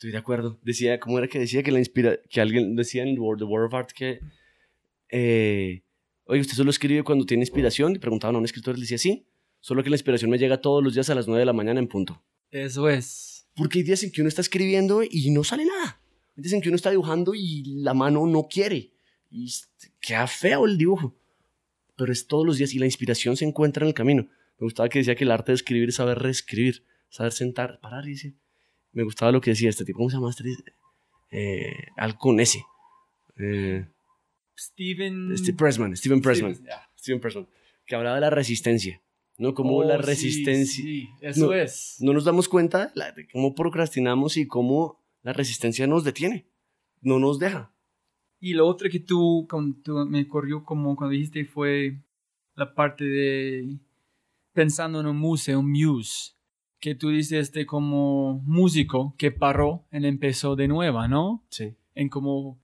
[0.02, 0.58] Estoy de acuerdo.
[0.64, 3.72] Decía, ¿cómo era que decía que la inspira, que alguien decía en The War of
[3.72, 4.18] Art que,
[5.10, 5.84] eh,
[6.24, 7.94] oye, usted solo escribe cuando tiene inspiración?
[7.94, 9.28] Y preguntaban a un escritor, le decía, sí,
[9.60, 11.78] solo que la inspiración me llega todos los días a las 9 de la mañana
[11.78, 12.20] en punto.
[12.50, 13.46] Eso es.
[13.54, 16.00] Porque hay días en que uno está escribiendo y no sale nada.
[16.36, 18.90] Hay días en que uno está dibujando y la mano no quiere.
[19.30, 19.66] Y s-
[20.00, 21.16] queda feo el dibujo.
[21.94, 24.22] Pero es todos los días y la inspiración se encuentra en el camino.
[24.58, 28.04] Me gustaba que decía que el arte de escribir es saber reescribir, saber sentar, parar
[28.08, 28.34] y decir.
[28.93, 29.98] Me gustaba lo que decía este tipo.
[29.98, 30.44] ¿Cómo se llama este?
[31.31, 32.62] Eh, algo con S.
[33.39, 33.86] Eh,
[34.59, 35.32] Steven.
[35.32, 36.55] este Pressman, Steven Pressman.
[36.55, 36.89] Steven, ya.
[36.98, 37.48] Steven Pressman.
[37.86, 39.01] Que hablaba de la resistencia.
[39.39, 39.55] ¿No?
[39.55, 40.85] Como la Oh, sí, resistencia.
[40.85, 41.97] sí, eso No, es.
[42.01, 46.47] no nos damos cuenta la- de cómo procrastinamos y cómo la resistencia nos detiene,
[47.01, 47.74] no nos deja.
[48.39, 49.48] Y lo otro que tú,
[49.82, 51.97] tú me corrió como cuando dijiste fue
[52.55, 53.78] la parte de
[54.52, 56.32] pensando en un museo, un muse,
[56.82, 61.44] que tú dices este como músico que paró y empezó de nueva, ¿no?
[61.48, 61.76] Sí.
[61.94, 62.60] En como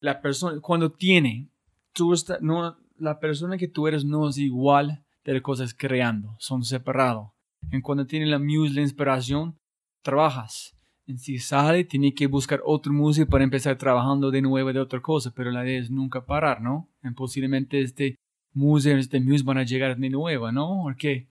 [0.00, 1.48] la persona, cuando tiene,
[1.92, 6.34] tú está, no, la persona que tú eres no es igual de las cosas creando,
[6.40, 7.28] son separados.
[7.70, 9.56] En cuando tiene la muse, la inspiración,
[10.02, 10.76] trabajas.
[11.06, 15.00] En si sale, tiene que buscar otro músico para empezar trabajando de nuevo de otra
[15.00, 16.90] cosa, pero la idea es nunca parar, ¿no?
[17.04, 18.16] En posiblemente este
[18.52, 20.80] museo, este muse van a llegar de nuevo, ¿no?
[20.82, 21.29] ¿Por qué?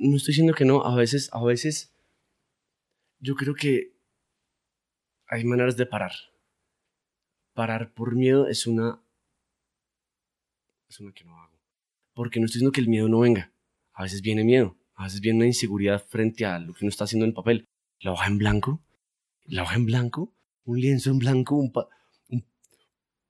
[0.00, 1.92] No estoy diciendo que no, a veces, a veces,
[3.18, 3.96] yo creo que
[5.26, 6.12] hay maneras de parar.
[7.52, 9.02] Parar por miedo es una,
[10.88, 11.58] es una que no hago.
[12.14, 13.52] Porque no estoy diciendo que el miedo no venga.
[13.92, 17.02] A veces viene miedo, a veces viene una inseguridad frente a lo que uno está
[17.02, 17.66] haciendo en el papel.
[17.98, 18.80] La hoja en blanco,
[19.46, 20.32] la hoja en blanco,
[20.64, 21.72] un lienzo en blanco, un,
[22.28, 22.46] un,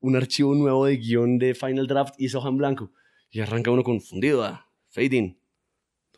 [0.01, 2.93] un archivo nuevo de guion de Final Draft y esa hoja en blanco.
[3.31, 4.69] Y arranca uno confundido, ¿ah?
[4.89, 5.38] fading,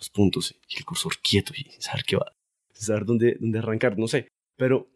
[0.01, 2.35] dos puntos y el cursor quieto y saber qué va,
[2.73, 4.27] saber dónde, dónde arrancar, no sé.
[4.57, 4.89] Pero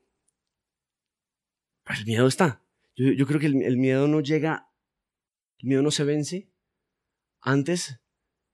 [1.86, 2.62] el miedo está.
[2.96, 4.68] Yo, yo creo que el, el miedo no llega,
[5.58, 6.48] el miedo no se vence
[7.40, 7.98] antes,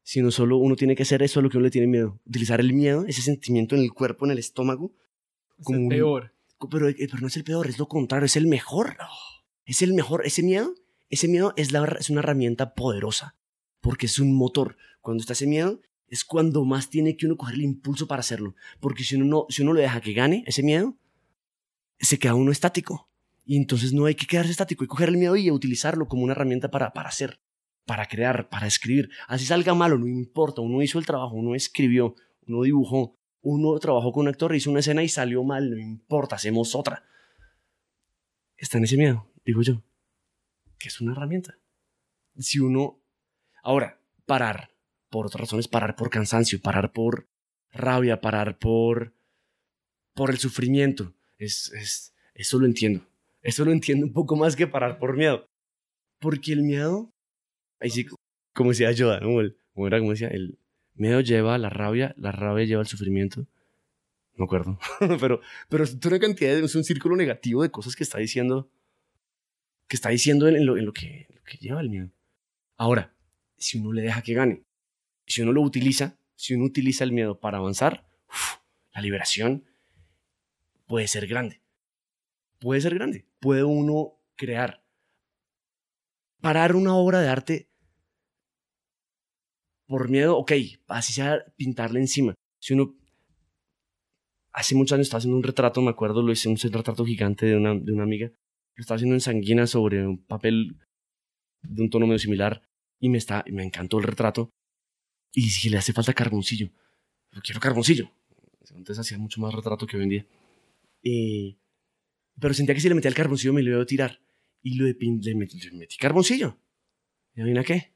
[0.02, 2.20] sino solo uno tiene que hacer eso a lo que uno le tiene miedo.
[2.26, 4.92] Utilizar el miedo, ese sentimiento en el cuerpo, en el estómago,
[5.58, 6.34] Es Como el un- peor.
[6.70, 8.96] pero, eh, pero no es el peor, es lo contrario, es el mejor.
[9.64, 10.26] Es el mejor.
[10.26, 10.74] Ese miedo,
[11.10, 13.36] ese miedo es, la, es una herramienta poderosa,
[13.80, 14.76] porque es un motor.
[15.02, 15.80] Cuando está ese miedo,
[16.10, 18.56] es cuando más tiene que uno coger el impulso para hacerlo.
[18.80, 20.96] Porque si uno, no, si uno lo deja que gane ese miedo,
[22.00, 23.08] se queda uno estático.
[23.44, 26.24] Y entonces no hay que quedarse estático, hay que coger el miedo y utilizarlo como
[26.24, 27.40] una herramienta para, para hacer,
[27.86, 29.08] para crear, para escribir.
[29.28, 30.60] Así salga malo, no importa.
[30.60, 32.16] Uno hizo el trabajo, uno escribió,
[32.46, 36.36] uno dibujó, uno trabajó con un actor, hizo una escena y salió mal, no importa,
[36.36, 37.04] hacemos otra.
[38.56, 39.82] Está en ese miedo, digo yo,
[40.76, 41.56] que es una herramienta.
[42.36, 43.00] Si uno...
[43.62, 44.69] Ahora, parar,
[45.10, 47.28] por otras razones, parar por cansancio, parar por
[47.72, 49.12] rabia, parar por...
[50.14, 51.12] por el sufrimiento.
[51.38, 53.06] Es, es, eso lo entiendo.
[53.42, 55.48] Eso lo entiendo un poco más que parar por miedo.
[56.18, 57.12] Porque el miedo,
[57.80, 58.06] ahí sí,
[58.54, 59.40] como decía Yoda, ¿no?
[59.40, 60.58] El- como era como decía, el
[60.94, 63.46] miedo lleva a la rabia, la rabia lleva al sufrimiento.
[64.36, 64.78] No acuerdo.
[65.20, 68.70] pero, pero es una cantidad, es un círculo negativo de cosas que está diciendo,
[69.88, 72.10] que está diciendo en en lo que, en lo que lleva el miedo.
[72.76, 73.14] Ahora,
[73.56, 74.62] si uno le deja que gane,
[75.30, 78.04] si uno lo utiliza, si uno utiliza el miedo para avanzar,
[78.92, 79.64] la liberación
[80.86, 81.62] puede ser grande.
[82.58, 83.26] Puede ser grande.
[83.38, 84.82] Puede uno crear.
[86.40, 87.70] Parar una obra de arte
[89.86, 90.52] por miedo, ok,
[90.88, 92.34] así sea pintarle encima.
[92.58, 92.96] Si uno
[94.52, 97.56] hace muchos años estaba haciendo un retrato, me acuerdo, lo hice un retrato gigante de
[97.56, 98.32] una, de una amiga.
[98.74, 100.76] Lo estaba haciendo en sanguina sobre un papel
[101.62, 102.62] de un tono medio similar
[102.98, 104.50] y me, está, me encantó el retrato.
[105.32, 106.70] Y dije, le hace falta carboncillo.
[107.42, 108.10] Quiero carboncillo.
[108.74, 110.26] Entonces hacía mucho más retrato que hoy en día.
[111.02, 111.58] Eh,
[112.38, 114.20] pero sentía que si le metía el carboncillo me lo iba a tirar.
[114.62, 116.58] Y lo de le, metí, le metí carboncillo.
[117.34, 117.94] ¿Y adivina qué?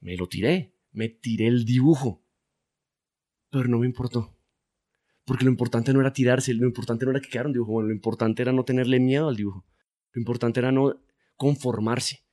[0.00, 0.74] Me lo tiré.
[0.92, 2.24] Me tiré el dibujo.
[3.50, 4.36] Pero no me importó.
[5.24, 7.72] Porque lo importante no era tirarse, lo importante no era que quedara un dibujo.
[7.72, 9.64] Bueno, lo importante era no tenerle miedo al dibujo.
[10.12, 11.00] Lo importante era no
[11.36, 12.23] conformarse.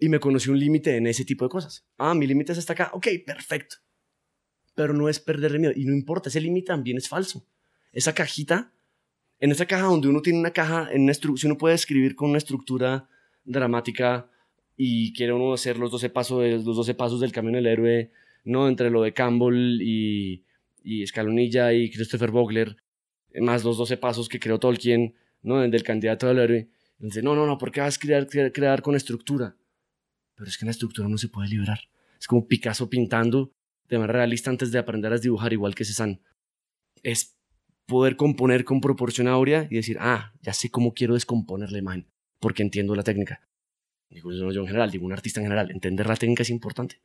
[0.00, 1.86] Y me conocí un límite en ese tipo de cosas.
[1.98, 2.90] Ah, mi límite es hasta acá.
[2.94, 3.76] Ok, perfecto.
[4.74, 5.72] Pero no es perderle miedo.
[5.76, 7.46] Y no importa, ese límite también es falso.
[7.92, 8.72] Esa cajita,
[9.38, 12.30] en esa caja donde uno tiene una caja, en una si uno puede escribir con
[12.30, 13.08] una estructura
[13.44, 14.30] dramática
[14.76, 18.10] y quiere uno hacer los 12 pasos, los 12 pasos del camino del héroe,
[18.44, 18.68] ¿no?
[18.68, 20.44] Entre lo de Campbell y,
[20.82, 22.76] y Escalonilla y Christopher Vogler,
[23.40, 25.60] más los 12 pasos que creó Tolkien, ¿no?
[25.60, 26.68] Del candidato al héroe.
[26.98, 29.56] Dice, no, no, no, ¿por qué vas a crear, crear, con estructura?
[30.40, 31.80] Pero es que la estructura no se puede liberar.
[32.18, 33.52] Es como Picasso pintando
[33.90, 36.22] de manera realista antes de aprender a dibujar igual que Cézanne.
[37.02, 37.36] Es
[37.84, 39.28] poder componer con proporción
[39.68, 42.06] y decir, ah, ya sé cómo quiero descomponer la imagen,
[42.38, 43.46] porque entiendo la técnica.
[44.08, 47.02] Digo yo, yo en general, digo un artista en general, entender la técnica es importante.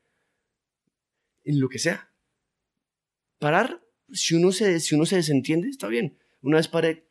[1.43, 2.09] En lo que sea.
[3.37, 3.81] Parar,
[4.13, 6.17] si uno se, si uno se desentiende, está bien.
[6.41, 7.05] Una vez paré,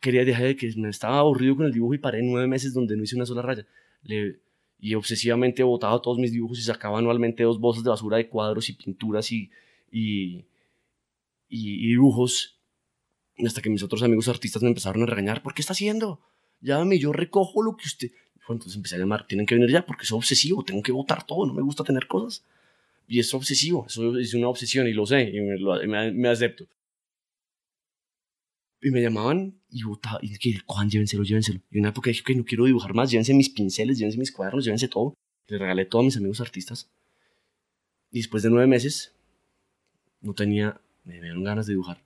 [0.00, 2.96] quería dejar de que me estaba aburrido con el dibujo y paré nueve meses donde
[2.96, 3.66] no hice una sola raya.
[4.04, 4.40] Le,
[4.80, 8.68] y obsesivamente botaba todos mis dibujos y sacaba anualmente dos bolsas de basura de cuadros
[8.68, 9.50] y pinturas y,
[9.90, 10.44] y,
[11.48, 12.58] y, dibujos.
[13.44, 15.42] Hasta que mis otros amigos artistas me empezaron a regañar.
[15.42, 16.20] ¿Por qué está haciendo?
[16.60, 18.10] Llámame, yo recojo lo que usted...
[18.48, 21.46] entonces empecé a llamar, tienen que venir ya porque es obsesivo, tengo que botar todo,
[21.46, 22.44] no me gusta tener cosas.
[23.06, 26.66] Y es obsesivo, eso es una obsesión y lo sé, y me, me acepto.
[28.82, 31.60] Y me llamaban y votaba, y que, Juan, llévenselo, llévenselo.
[31.70, 34.32] Y en una época dije, que no quiero dibujar más, llévense mis pinceles, llévense mis
[34.32, 35.14] cuadernos, llévense todo.
[35.48, 36.90] Le regalé todo a mis amigos artistas.
[38.10, 39.14] Y después de nueve meses,
[40.20, 42.02] no tenía, me dieron ganas de dibujar.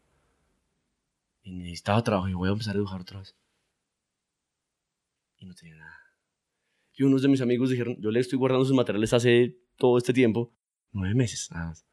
[1.43, 3.37] Y necesitaba trabajo, y voy a empezar a dibujar otra vez.
[5.39, 5.99] Y no tenía nada.
[6.97, 10.13] Y unos de mis amigos dijeron, yo le estoy guardando sus materiales hace todo este
[10.13, 10.53] tiempo,
[10.93, 11.85] nueve meses, nada más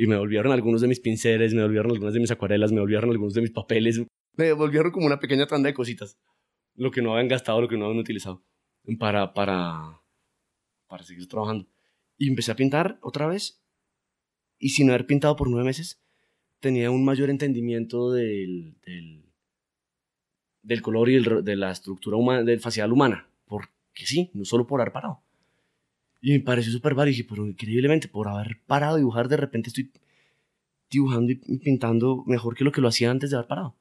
[0.00, 3.10] y me volvieron algunos de mis pinceles, me volvieron algunas de mis acuarelas, me volvieron
[3.10, 4.00] algunos de mis papeles,
[4.34, 6.18] me volvieron como una pequeña tanda de cositas,
[6.74, 8.42] lo que no habían gastado, lo que no habían utilizado,
[8.98, 10.00] para, para,
[10.86, 11.68] para seguir trabajando.
[12.16, 13.62] Y empecé a pintar otra vez,
[14.58, 16.00] y sin haber pintado por nueve meses,
[16.60, 19.26] tenía un mayor entendimiento del, del,
[20.62, 23.68] del color y de la estructura humana, del facial humana, porque
[24.06, 25.20] sí, no solo por haber parado.
[26.20, 27.12] Y me pareció súper válido.
[27.12, 29.90] Y dije, pero increíblemente, por haber parado de dibujar, de repente estoy
[30.90, 33.76] dibujando y pintando mejor que lo que lo hacía antes de haber parado.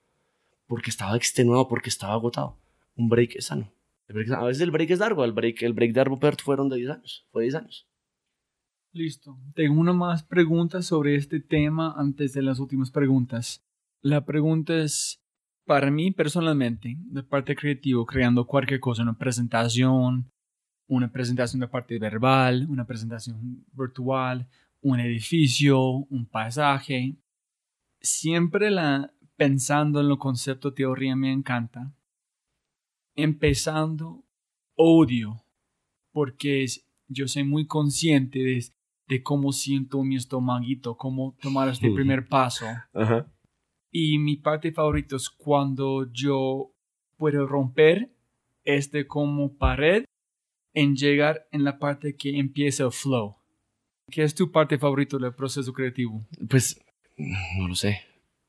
[0.67, 2.57] Porque estaba extenuado, porque estaba agotado.
[2.95, 3.71] Un break es sano.
[4.07, 5.25] a veces el break es largo.
[5.25, 7.27] El break, el break de Arbopert fueron de 10 años.
[7.31, 7.87] Fue 10 años.
[8.91, 9.37] Listo.
[9.53, 13.63] Tengo una más pregunta sobre este tema antes de las últimas preguntas.
[14.01, 15.21] La pregunta es,
[15.65, 20.31] para mí personalmente, de parte creativo, creando cualquier cosa, una presentación,
[20.89, 24.47] una presentación de parte verbal, una presentación virtual,
[24.81, 27.15] un edificio, un paisaje.
[28.01, 31.93] Siempre la, pensando en lo concepto teoría me encanta.
[33.15, 34.23] Empezando,
[34.75, 35.43] odio,
[36.11, 36.65] porque
[37.07, 38.65] yo soy muy consciente de,
[39.07, 42.65] de cómo siento mi estomaguito, cómo tomar este primer paso.
[43.91, 46.71] Y mi parte favorita es cuando yo
[47.15, 48.11] puedo romper
[48.63, 50.05] este como pared
[50.73, 53.35] en llegar en la parte que empieza el flow.
[54.11, 56.25] ¿Qué es tu parte favorita del proceso creativo?
[56.49, 56.79] Pues
[57.17, 58.01] no lo sé,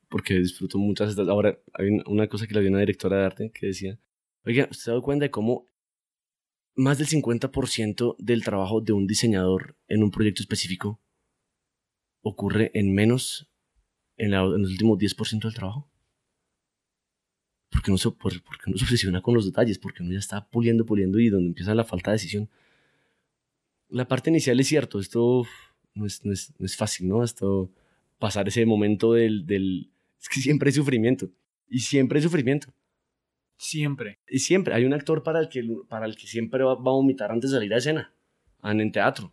[0.09, 1.29] porque disfruto muchas estas.
[1.29, 3.99] Ahora, hay una cosa que le vi a una directora de arte que decía,
[4.45, 5.67] oiga, ¿usted se ha dado cuenta de cómo
[6.77, 11.01] más del 50% del trabajo de un diseñador en un proyecto específico
[12.23, 13.51] ocurre en menos,
[14.17, 15.90] en, en los últimos 10% del trabajo?
[17.71, 20.47] Porque no, se, por, porque no se obsesiona con los detalles, porque uno ya está
[20.49, 22.49] puliendo, puliendo y donde empieza la falta de decisión.
[23.89, 25.45] La parte inicial es cierto, esto
[25.95, 27.23] no es, no es, no es fácil, ¿no?
[27.23, 27.71] Esto,
[28.19, 29.91] pasar ese momento del, del...
[30.21, 31.31] Es que siempre hay sufrimiento,
[31.69, 32.73] y siempre hay sufrimiento.
[33.57, 34.19] Siempre.
[34.29, 34.75] Y siempre.
[34.75, 37.57] Hay un actor para el que, para el que siempre va, a vomitar antes de
[37.57, 38.13] salir a escena,
[38.63, 39.33] en, en teatro.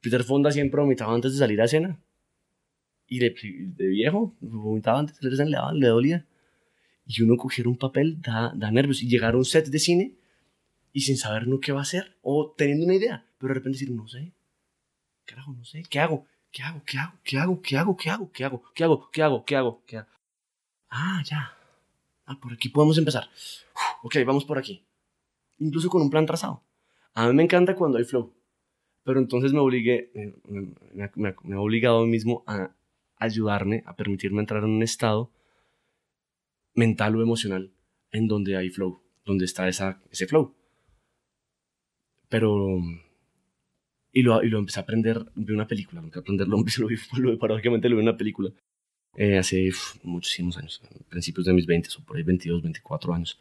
[0.00, 2.00] Peter Fonda siempre vomitaba antes de salir a escena.
[3.06, 3.34] Y de,
[3.76, 6.26] de viejo, vomitaba antes de salir a escena, le, le dolía
[7.08, 10.14] y uno coger un papel da, da nervios y llegar a un set de cine
[10.92, 13.78] y sin saber no qué va a hacer o teniendo una idea, pero de repente
[13.78, 14.32] decir, no sé,
[15.24, 16.26] carajo, no sé, ¿qué hago?
[16.52, 16.82] ¿Qué hago?
[16.84, 17.22] ¿Qué hago?
[17.22, 17.62] ¿Qué hago?
[17.62, 17.96] ¿Qué hago?
[17.96, 18.30] ¿Qué hago?
[18.32, 18.72] ¿Qué hago?
[18.74, 19.10] ¿Qué hago?
[19.10, 19.44] ¿Qué hago?
[19.44, 19.82] ¿Qué hago?
[19.86, 20.08] ¿Qué hago?
[20.90, 21.54] Ah, ya.
[22.26, 23.28] Ah, por aquí podemos empezar.
[24.02, 24.84] Ok, vamos por aquí.
[25.58, 26.62] Incluso con un plan trazado.
[27.14, 28.32] A mí me encanta cuando hay flow.
[29.04, 30.34] Pero entonces me obligué, me,
[30.94, 32.70] me, me, me he obligado a mí mismo a
[33.16, 35.30] ayudarme, a permitirme entrar en un estado
[36.78, 37.72] mental o emocional
[38.12, 40.54] en donde hay flow, donde está esa, ese flow.
[42.28, 42.80] Pero...
[44.10, 47.38] Y lo, y lo empecé a aprender de una película, nunca aprenderlo, lo vi, lo,
[47.38, 48.50] paradójicamente lo vi en una película
[49.16, 53.38] eh, hace uf, muchísimos años, principios de mis 20 o por ahí 22, 24 años,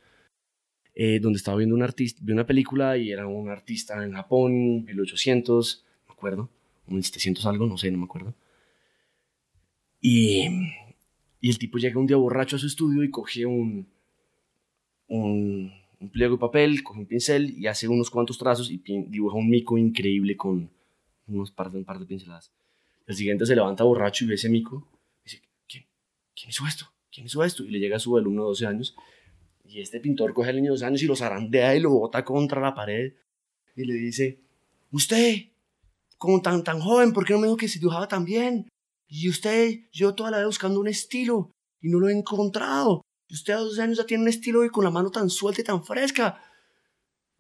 [0.93, 4.83] eh, donde estaba viendo un artista, vi una película y era un artista en Japón,
[4.85, 6.49] 1800, no me acuerdo,
[6.87, 8.33] 1700 algo, no sé, no me acuerdo.
[10.01, 10.47] Y,
[11.39, 13.87] y el tipo llega un día borracho a su estudio y coge un,
[15.07, 19.35] un, un pliego de papel, coge un pincel y hace unos cuantos trazos y dibuja
[19.35, 20.69] un mico increíble con
[21.27, 22.51] unos par de, un par de pinceladas.
[23.05, 24.87] El siguiente se levanta borracho y ve ese mico
[25.21, 25.85] y dice, ¿quién,
[26.35, 26.85] ¿quién hizo esto?
[27.11, 27.63] ¿Quién hizo esto?
[27.63, 28.95] Y le llega a su alumno de 12 años
[29.63, 32.23] y este pintor coge al niño de 12 años y lo zarandea y lo bota
[32.23, 33.13] contra la pared
[33.75, 34.39] y le dice,
[34.91, 35.49] usted,
[36.17, 38.67] como tan, tan joven, ¿por qué no me dijo que se dibujaba tan bien?
[39.07, 41.51] Y usted, yo toda la vida buscando un estilo
[41.81, 43.01] y no lo he encontrado.
[43.27, 45.61] Y usted a 12 años ya tiene un estilo y con la mano tan suelta
[45.61, 46.41] y tan fresca.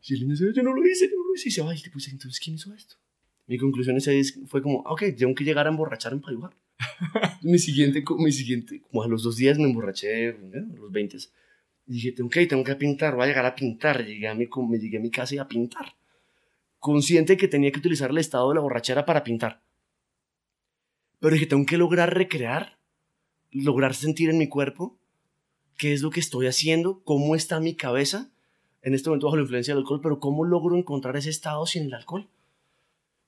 [0.01, 1.49] Y el niño dice, yo no lo hice, yo no lo hice.
[1.49, 2.95] Y se va y dice, entonces, ¿quién hizo esto?
[3.47, 6.57] Mi conclusión ese fue como, ok, tengo que llegar a emborracharme para dibujar.
[7.41, 10.37] mi siguiente, mi siguiente, como a los dos días me emborraché, ¿eh?
[10.53, 11.17] a los 20.
[11.87, 14.05] Y dije, ok, tengo que pintar, voy a llegar a pintar.
[14.05, 15.95] Llegué a mi, me llegué a mi casa y a pintar.
[16.79, 19.63] Consciente que tenía que utilizar el estado de la borrachera para pintar.
[21.19, 22.77] Pero dije, tengo que lograr recrear,
[23.51, 24.97] lograr sentir en mi cuerpo
[25.77, 28.31] qué es lo que estoy haciendo, cómo está mi cabeza
[28.81, 31.83] en este momento bajo la influencia del alcohol, pero cómo logro encontrar ese estado sin
[31.83, 32.27] el alcohol.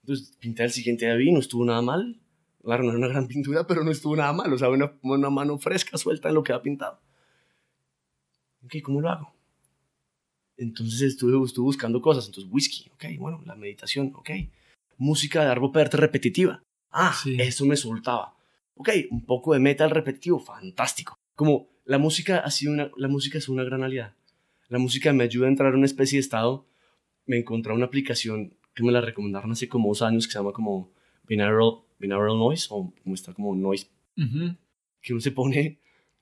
[0.03, 2.19] Entonces pinté el siguiente día no estuvo nada mal.
[2.63, 4.51] Claro, no era una gran pintura, pero no estuvo nada mal.
[4.53, 6.99] O sea, una, mano fresca, suelta en lo que ha pintado.
[8.63, 9.33] Ok, ¿cómo lo hago?
[10.57, 12.27] Entonces estuve, estuve buscando cosas.
[12.27, 14.29] Entonces, whisky, ok, bueno, la meditación, ok.
[14.97, 16.63] Música de Perte repetitiva.
[16.91, 17.37] Ah, sí.
[17.39, 18.35] eso me soltaba.
[18.75, 21.17] Ok, un poco de metal repetitivo, fantástico.
[21.35, 24.15] Como la música ha sido una, la música es una gran aliada.
[24.67, 26.65] La música me ayuda a entrar en una especie de estado.
[27.25, 30.53] Me encontré una aplicación que me la recomendaron hace como dos años que se llama
[30.53, 30.91] como
[31.27, 33.87] Binaural, binaural Noise o como está como Noise.
[34.17, 34.57] Uh -huh.
[35.01, 35.79] Que uno se pone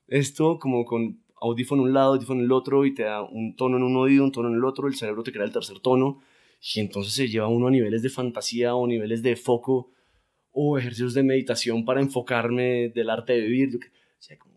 [0.07, 3.55] esto como con audífono en un lado, audífono en el otro y te da un
[3.55, 5.79] tono en un oído, un tono en el otro, el cerebro te crea el tercer
[5.79, 6.19] tono
[6.73, 9.91] y entonces se lleva uno a niveles de fantasía o niveles de foco
[10.59, 13.69] o ejercicios de meditación para enfocarme del arte de vivir.
[13.73, 14.55] Yo, o sea, como...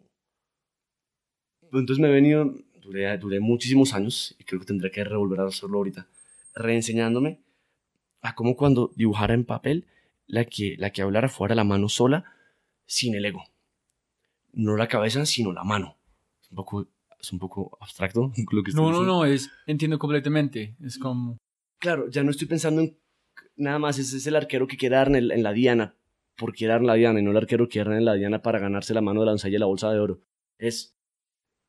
[1.73, 5.47] Entonces me he venido, duré, duré muchísimos años y creo que tendré que revolver a
[5.47, 6.09] hacerlo ahorita,
[6.55, 7.41] reenseñándome
[8.23, 9.87] a cómo cuando dibujara en papel,
[10.27, 12.25] la que, la que hablara fuera la mano sola,
[12.87, 13.45] sin el ego.
[14.55, 15.99] No la cabeza, sino la mano.
[16.43, 16.89] Es un poco,
[17.21, 18.93] es un poco abstracto lo que No, diciendo.
[18.93, 20.77] no, no, es, entiendo completamente.
[20.83, 21.37] Es como...
[21.79, 22.99] Claro, ya no estoy pensando en
[23.61, 25.97] nada más, ese es el arquero que quiere dar en, el, en la diana,
[26.37, 28.15] por quiere dar en la diana, y no el arquero que quiere dar en la
[28.15, 30.23] diana para ganarse la mano de la doncella y la bolsa de oro.
[30.59, 30.97] Es,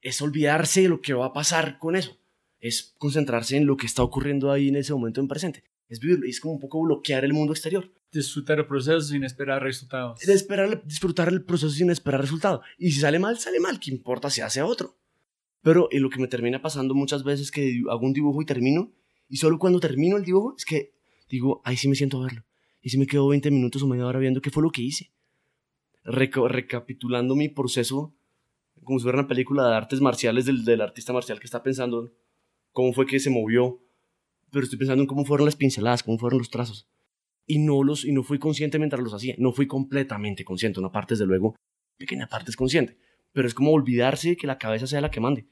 [0.02, 2.18] es olvidarse de lo que va a pasar con eso.
[2.60, 5.64] Es concentrarse en lo que está ocurriendo ahí en ese momento en presente.
[5.88, 7.92] Es vivirlo, es como un poco bloquear el mundo exterior.
[8.12, 10.22] Disfrutar el proceso sin esperar resultados.
[10.28, 12.62] Esperar, disfrutar el proceso sin esperar resultado.
[12.78, 13.80] Y si sale mal, sale mal.
[13.80, 14.96] ¿Qué importa si hace otro?
[15.62, 18.46] Pero en lo que me termina pasando muchas veces es que hago un dibujo y
[18.46, 18.94] termino.
[19.28, 20.94] Y solo cuando termino el dibujo es que
[21.32, 22.44] digo, ahí sí me siento a verlo.
[22.82, 25.12] Y si me quedo 20 minutos o media hora viendo qué fue lo que hice.
[26.04, 28.14] Reca recapitulando mi proceso,
[28.84, 32.12] como si fuera una película de artes marciales del, del, artista marcial que está pensando
[32.72, 33.80] cómo fue que se movió.
[34.52, 36.88] Pero estoy pensando en cómo fueron las pinceladas, cómo fueron los trazos.
[37.46, 39.36] Y no, los, y no fui consciente mientras los hacía.
[39.38, 40.80] No fui completamente consciente.
[40.80, 41.56] Una parte, desde luego,
[41.98, 42.98] pequeña parte es consciente.
[43.32, 45.48] Pero es como olvidarse que la cabeza sea la que mande.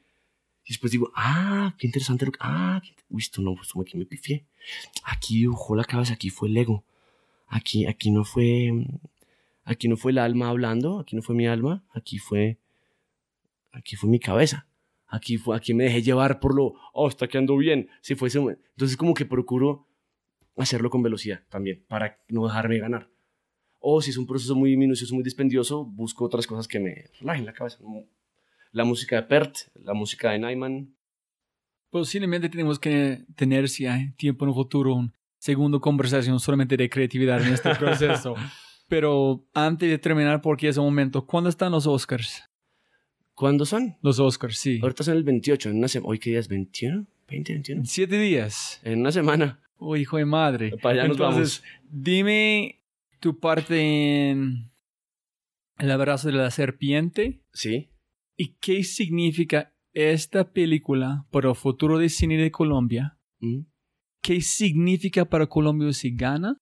[0.70, 2.38] Y después digo, ah, qué interesante lo que...
[2.40, 2.94] Ah, qué...
[3.08, 4.44] Uy, esto no, esto aquí me pifié.
[5.02, 6.84] Aquí dibujó la cabeza, aquí fue el ego.
[7.48, 8.86] Aquí, aquí no fue...
[9.64, 12.56] Aquí no fue el alma hablando, aquí no fue mi alma, aquí fue...
[13.72, 14.68] Aquí fue mi cabeza.
[15.08, 17.88] Aquí fue, aquí me dejé llevar por lo, oh, está quedando bien.
[18.00, 18.38] Si fuese...
[18.38, 19.88] Entonces como que procuro
[20.56, 23.10] hacerlo con velocidad también, para no dejarme ganar.
[23.80, 27.44] O si es un proceso muy minucioso, muy dispendioso, busco otras cosas que me relajen
[27.44, 27.78] la cabeza
[28.72, 30.94] la música de Pert, la música de Nyman.
[31.90, 36.88] Posiblemente tenemos que tener, si hay tiempo en un futuro, un segundo conversación solamente de
[36.88, 38.34] creatividad en este proceso.
[38.88, 42.44] Pero antes de terminar, porque es un momento, ¿cuándo están los Oscars?
[43.34, 43.96] ¿Cuándo son?
[44.02, 44.80] Los Oscars, sí.
[44.82, 46.10] Ahorita son el 28, en una semana.
[46.10, 46.50] ¿Hoy qué día es?
[46.50, 47.06] ¿21?
[47.28, 47.82] ¿20, 21?
[47.86, 48.80] Siete días.
[48.82, 49.60] En una semana.
[49.78, 50.76] Uy, hijo de madre.
[50.82, 51.88] Para allá nos Entonces, vamos.
[51.90, 52.82] dime
[53.18, 54.70] tu parte en
[55.78, 57.40] El abrazo de la serpiente.
[57.52, 57.88] Sí.
[58.42, 63.18] ¿Y qué significa esta película para el futuro del cine de Colombia?
[63.40, 63.64] Mm.
[64.22, 66.56] ¿Qué significa para Colombia si gana?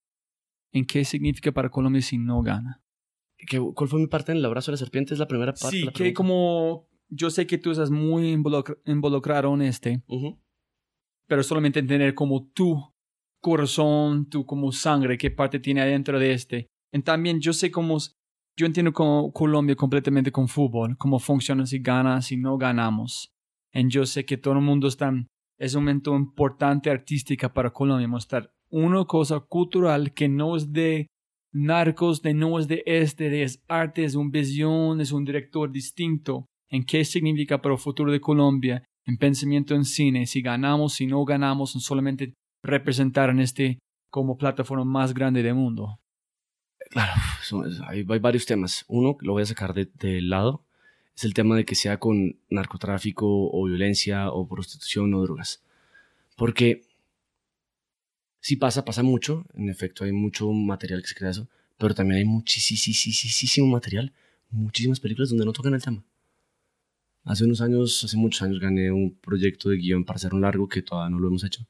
[0.72, 2.82] ¿En qué significa para Colombia si no gana?
[3.46, 5.14] ¿Qué- ¿Cuál fue mi parte en el abrazo de la serpiente?
[5.14, 5.76] Es la primera parte.
[5.76, 10.40] Sí, la que como yo sé que tú estás muy involucra- involucrado en este, Ujú.
[11.28, 12.92] pero solamente entender como tu
[13.40, 16.66] corazón, tu como sangre, qué parte tiene adentro de este.
[16.92, 17.98] Y también yo sé cómo,
[18.58, 23.30] yo entiendo como Colombia completamente con fútbol, cómo funciona si gana, si no ganamos.
[23.72, 25.12] Y yo sé que todo el mundo está,
[25.58, 31.06] es un momento importante artística para Colombia, mostrar una cosa cultural que no es de
[31.52, 35.70] narcos, de no es de este, de es arte, es una visión, es un director
[35.70, 36.46] distinto.
[36.68, 41.06] En qué significa para el futuro de Colombia, en pensamiento en cine, si ganamos, si
[41.06, 43.78] no ganamos, en solamente representar en este
[44.10, 46.00] como plataforma más grande del mundo.
[46.90, 47.12] Claro,
[47.86, 48.84] hay, hay varios temas.
[48.88, 50.64] Uno, lo voy a sacar de, del lado,
[51.18, 55.62] es el tema de que sea con narcotráfico o violencia o prostitución o drogas.
[56.36, 56.82] Porque
[58.40, 59.44] si pasa, pasa mucho.
[59.54, 61.48] En efecto, hay mucho material que se crea eso.
[61.76, 64.12] Pero también hay muchísimo material,
[64.50, 66.04] muchísimas películas donde no tocan el tema.
[67.24, 70.68] Hace unos años, hace muchos años, gané un proyecto de guion para hacer un largo
[70.68, 71.66] que todavía no lo hemos hecho.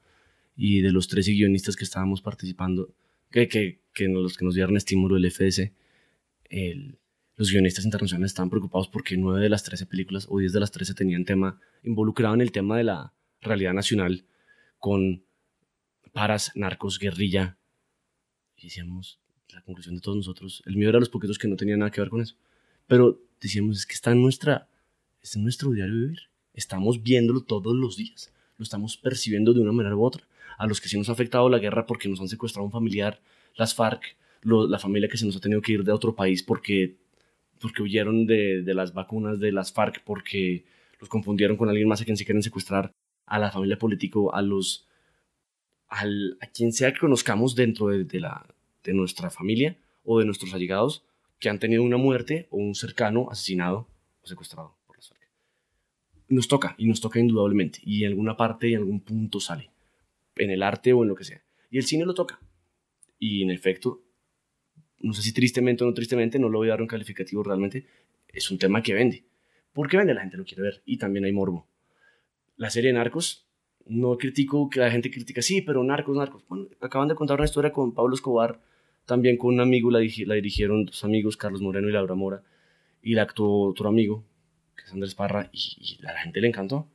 [0.55, 2.93] Y de los 13 guionistas que estábamos participando,
[3.31, 5.73] que, que, que los que nos dieron estímulo del FDC,
[6.49, 6.97] el-
[7.35, 10.71] los guionistas internacionales estaban preocupados porque 9 de las 13 películas o 10 de las
[10.71, 14.25] 13 tenían tema involucrado en el tema de la realidad nacional
[14.77, 15.23] con
[16.11, 17.57] paras, narcos, guerrilla.
[18.57, 19.19] Y decíamos,
[19.53, 22.01] la conclusión de todos nosotros, el mío era los poquitos que no tenían nada que
[22.01, 22.35] ver con eso.
[22.87, 24.67] Pero decíamos, es que está en, nuestra,
[25.21, 26.19] está en nuestro diario vivir.
[26.53, 28.33] Estamos viéndolo todos los días.
[28.57, 30.27] Lo estamos percibiendo de una manera u otra.
[30.57, 33.21] A los que sí nos ha afectado la guerra porque nos han secuestrado un familiar,
[33.59, 36.95] las FARC, la familia que se nos ha tenido que ir de otro país porque,
[37.59, 40.65] porque huyeron de, de las vacunas de las FARC, porque
[40.99, 42.91] los confundieron con alguien más a quien se quieren secuestrar,
[43.25, 44.87] a la familia político, a los
[45.87, 48.45] al, a quien sea que conozcamos dentro de, de la,
[48.83, 51.03] de nuestra familia o de nuestros allegados
[51.39, 53.87] que han tenido una muerte o un cercano asesinado
[54.21, 55.21] o secuestrado por las FARC.
[56.27, 59.69] Nos toca, y nos toca indudablemente, y en alguna parte y en algún punto sale,
[60.35, 61.41] en el arte o en lo que sea.
[61.69, 62.39] Y el cine lo toca.
[63.19, 64.01] Y en efecto,
[64.99, 67.85] no sé si tristemente o no tristemente, no lo voy a dar un calificativo realmente,
[68.27, 69.25] es un tema que vende.
[69.73, 70.13] ¿Por qué vende?
[70.13, 71.67] La gente lo quiere ver y también hay morbo.
[72.55, 73.47] La serie de Narcos,
[73.85, 76.43] no critico que la gente critica, sí, pero Narcos, Narcos.
[76.47, 78.61] Bueno, acaban de contar una historia con Pablo Escobar,
[79.05, 82.43] también con un amigo, la, la dirigieron dos amigos, Carlos Moreno y Laura Mora,
[83.01, 84.23] y la actuó otro amigo,
[84.75, 86.87] que es Andrés Parra, y, a la gente le encantó.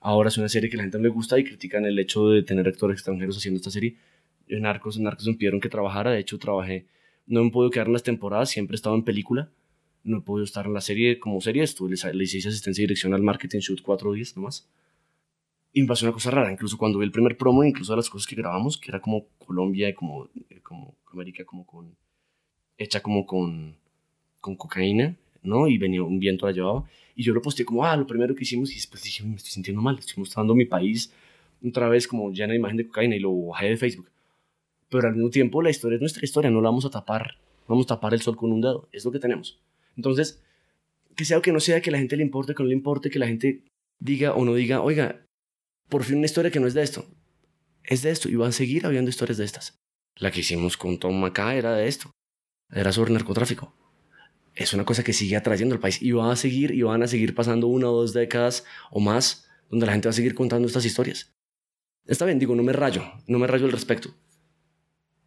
[0.00, 2.42] Ahora es una serie que la gente no le gusta y critican el hecho de
[2.42, 3.96] tener actores extranjeros haciendo esta serie.
[4.50, 6.86] En Narcos, en Narcos me pidieron que trabajara, de hecho trabajé,
[7.26, 9.48] no me podido quedar en las temporadas, siempre he estado en película,
[10.02, 13.14] no he podido estar en la serie como serie, estuve, le, hice asistencia y dirección
[13.14, 14.68] al marketing shoot cuatro días nomás.
[15.72, 18.10] Y me pasó una cosa rara, incluso cuando vi el primer promo, incluso de las
[18.10, 21.94] cosas que grabamos, que era como Colombia, como, eh, como América, como con,
[22.76, 23.76] hecha como con,
[24.40, 25.68] con cocaína, ¿no?
[25.68, 26.84] Y venía un viento la llevaba.
[27.14, 29.52] Y yo lo posteé como, ah, lo primero que hicimos, y después dije, me estoy
[29.52, 31.12] sintiendo mal, estoy mostrando mi país
[31.64, 34.08] otra vez como llena de imagen de cocaína y lo bajé de Facebook.
[34.90, 37.38] Pero al mismo tiempo la historia es nuestra historia, no la vamos a tapar,
[37.68, 39.60] vamos a tapar el sol con un dedo, es lo que tenemos.
[39.96, 40.42] Entonces,
[41.16, 43.10] que sea o que no sea, que la gente le importe, que no le importe,
[43.10, 43.64] que la gente
[44.00, 45.24] diga o no diga, oiga,
[45.88, 47.06] por fin una historia que no es de esto,
[47.84, 49.78] es de esto, y van a seguir habiendo historias de estas.
[50.16, 52.10] La que hicimos con Tom Macá era de esto,
[52.70, 53.74] era sobre narcotráfico.
[54.54, 57.06] Es una cosa que sigue atrayendo al país y va a seguir y van a
[57.06, 60.66] seguir pasando una o dos décadas o más donde la gente va a seguir contando
[60.66, 61.32] estas historias.
[62.06, 64.14] Está bien, digo, no me rayo, no me rayo al respecto.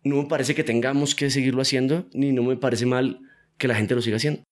[0.04, 3.22] No me parece que tengamos que seguirlo haciendo, ni no me parece mal
[3.58, 4.44] que la gente lo siga haciendo.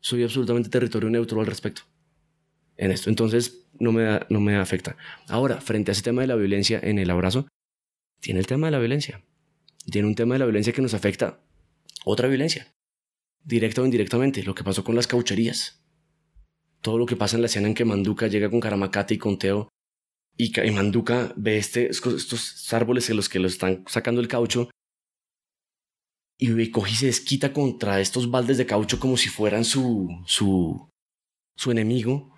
[0.00, 1.82] Soy absolutamente territorio neutro al respecto.
[2.76, 4.96] En esto, entonces no me, da- no me afecta.
[5.28, 7.46] Ahora, frente a ese tema de la violencia en el abrazo,
[8.20, 9.22] tiene el tema de la violencia.
[9.90, 11.40] Tiene un tema de la violencia que nos afecta.
[12.04, 12.72] Otra violencia.
[13.44, 15.84] Directa o indirectamente, lo que pasó con las caucherías.
[16.80, 19.38] Todo lo que pasa en la escena en que Manduca llega con Karamacate y con
[19.38, 19.68] Teo
[20.42, 24.70] y, y Manduca ve este, estos, árboles en los que lo están sacando el caucho
[26.38, 30.88] y coge y se desquita contra estos baldes de caucho como si fueran su, su,
[31.56, 32.32] su enemigo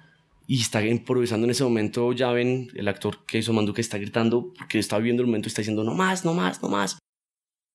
[0.47, 2.13] y está improvisando en ese momento.
[2.13, 5.63] Ya ven, el actor que hizo Manduca está gritando porque está viviendo el momento está
[5.63, 6.99] diciendo no más, no más, no más.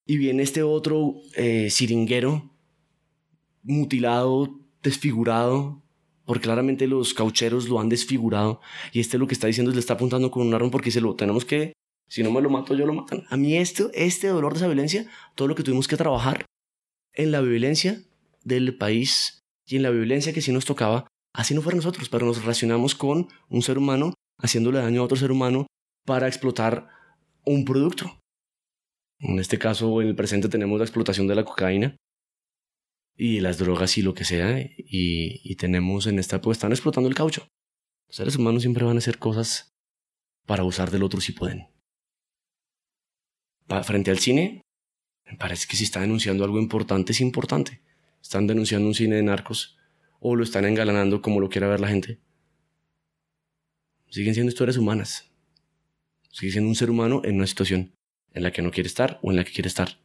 [0.06, 2.52] Y viene este otro eh, siringuero
[3.64, 5.82] mutilado, desfigurado,
[6.30, 8.62] porque claramente los caucheros lo han desfigurado
[8.92, 11.02] y este lo que está diciendo es le está apuntando con un arma porque se
[11.02, 11.74] lo tenemos que
[12.08, 13.24] Si no me lo mato, yo lo matan.
[13.32, 16.46] A mí esto, este dolor de esa violencia, todo lo que tuvimos que trabajar
[17.14, 18.04] en la violencia
[18.44, 22.28] del país y en la violencia que sí nos tocaba, así no fuera nosotros, pero
[22.28, 25.66] nos relacionamos con un ser humano haciéndole daño a otro ser humano
[26.06, 26.90] para explotar
[27.44, 28.20] un producto.
[29.18, 31.96] En este caso, en el presente tenemos la explotación de la cocaína
[33.20, 37.16] y las drogas y lo que sea, y, tenemos en esta pues están explotando el
[37.16, 37.48] caucho.
[38.08, 39.76] Los seres humanos siempre van a hacer cosas
[40.46, 41.68] para usar del otro si pueden
[43.84, 44.64] frente al cine,
[45.26, 47.82] me parece que si está denunciando algo importante, es importante.
[48.22, 49.78] Están denunciando un cine de narcos
[50.20, 52.20] o lo están engalanando como lo quiera ver la gente.
[54.10, 55.32] Siguen siendo historias humanas.
[56.32, 57.94] Sigue siendo un ser humano en una situación
[58.34, 60.00] en la que no quiere estar o en la que quiere estar.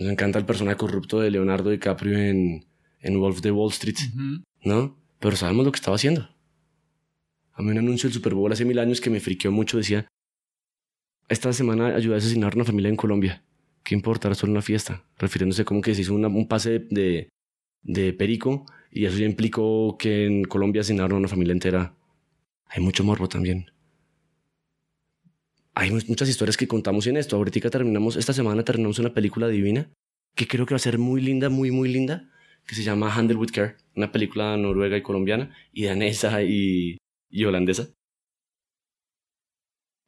[0.00, 2.64] Nos encanta el personaje corrupto de Leonardo DiCaprio en,
[3.00, 3.98] en Wolf de Wall Street,
[4.64, 4.96] ¿no?
[5.18, 6.26] Pero sabemos lo que estaba haciendo.
[7.52, 10.08] A mí un anuncio del Super Bowl hace mil años que me friqueó mucho decía,
[11.28, 13.44] esta semana ayudé a asesinar a una familia en Colombia.
[13.82, 14.28] ¿Qué importa?
[14.28, 15.04] Era solo una fiesta.
[15.18, 17.28] Refiriéndose como que se hizo un pase de,
[17.82, 21.94] de perico y eso ya implicó que en Colombia asesinaron a una familia entera.
[22.64, 23.70] Hay mucho morbo también.
[25.74, 27.36] Hay muchas historias que contamos en esto.
[27.36, 29.90] Ahorita terminamos, esta semana terminamos una película divina
[30.34, 32.30] que creo que va a ser muy linda, muy, muy linda,
[32.66, 36.98] que se llama Handle with Care, una película noruega y colombiana, y danesa y,
[37.28, 37.88] y holandesa.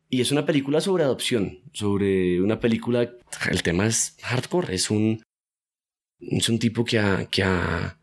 [0.08, 3.10] Y es una película sobre adopción, sobre una película,
[3.50, 5.22] el tema es hardcore, es un,
[6.20, 7.98] es un tipo que ha, que ha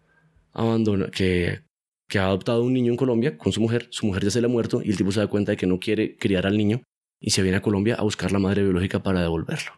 [0.51, 1.61] abandonado, que,
[2.07, 4.47] que ha adoptado un niño en Colombia con su mujer, su mujer ya se le
[4.47, 6.81] ha muerto y el tipo se da cuenta de que no quiere criar al niño
[7.19, 9.71] y se viene a Colombia a buscar la madre biológica para devolverlo.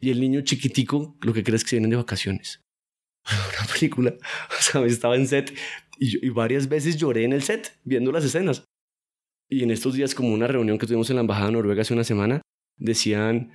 [0.00, 2.62] Y el niño chiquitico lo que crees que se vienen de vacaciones.
[3.26, 4.14] Una película,
[4.74, 5.52] o estaba en set
[5.98, 8.64] y, varias veces lloré en el set viendo las escenas.
[9.48, 11.92] Y en estos días, como una reunión que tuvimos en la Embajada de Noruega hace
[11.92, 12.40] una semana,
[12.78, 13.52] decían,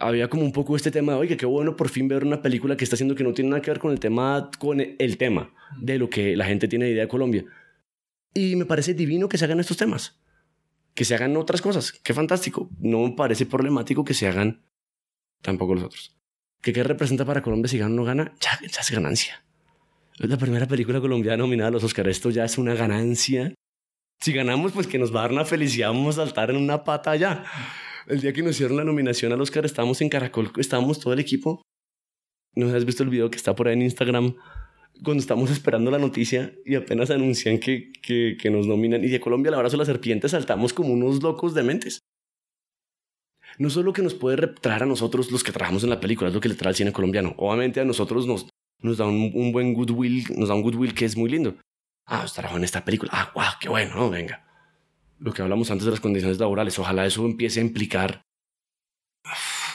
[0.00, 2.76] había como un poco este tema de, oye, qué bueno por fin ver una película
[2.76, 5.52] que está haciendo que no tiene nada que ver con el tema, con el tema
[5.78, 7.44] de lo que la gente tiene de idea de Colombia.
[8.32, 10.18] Y me parece divino que se hagan estos temas,
[10.94, 11.92] que se hagan otras cosas.
[11.92, 12.70] Qué fantástico.
[12.78, 14.64] No me parece problemático que se hagan
[15.42, 16.16] tampoco los otros.
[16.62, 18.34] ¿Qué, qué representa para Colombia si gana o no gana?
[18.40, 19.44] Ya, ya es ganancia.
[20.18, 22.08] Es la primera película colombiana nominada a los Oscars.
[22.08, 23.54] Esto ya es una ganancia
[24.24, 26.82] si ganamos, pues que nos va a dar una felicidad, vamos a saltar en una
[26.82, 27.44] pata allá.
[28.06, 31.20] El día que nos hicieron la nominación al Oscar, estábamos en Caracol, estábamos todo el
[31.20, 31.62] equipo.
[32.54, 34.34] ¿No has visto el video que está por ahí en Instagram?
[35.02, 39.02] Cuando estamos esperando la noticia y apenas anuncian que, que, nos nominan.
[39.04, 41.98] Y de Colombia, el abrazo de la serpiente, saltamos como unos locos dementes.
[43.58, 46.34] No solo que nos puede traer a nosotros los que trabajamos en la película, es
[46.34, 47.34] lo que le trae al cine colombiano.
[47.38, 48.48] Obviamente a nosotros nos,
[48.80, 51.56] nos da un, buen goodwill, nos da un goodwill que es muy lindo.
[52.06, 53.10] Ah, trabajo en esta película.
[53.14, 54.10] Ah, wow, qué bueno, ¿no?
[54.10, 54.44] Venga.
[55.18, 58.22] Lo que hablamos antes de las condiciones laborales, ojalá eso empiece a implicar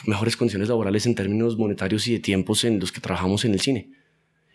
[0.06, 3.60] mejores condiciones laborales en términos monetarios y de tiempos en los que trabajamos en el
[3.60, 3.99] cine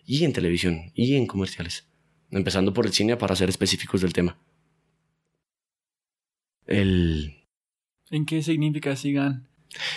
[0.06, 1.88] y en televisión y en comerciales.
[2.32, 4.40] Empezando por el cine para ser específicos del tema.
[6.66, 7.48] El...
[8.10, 9.50] ¿En qué significa si ganan?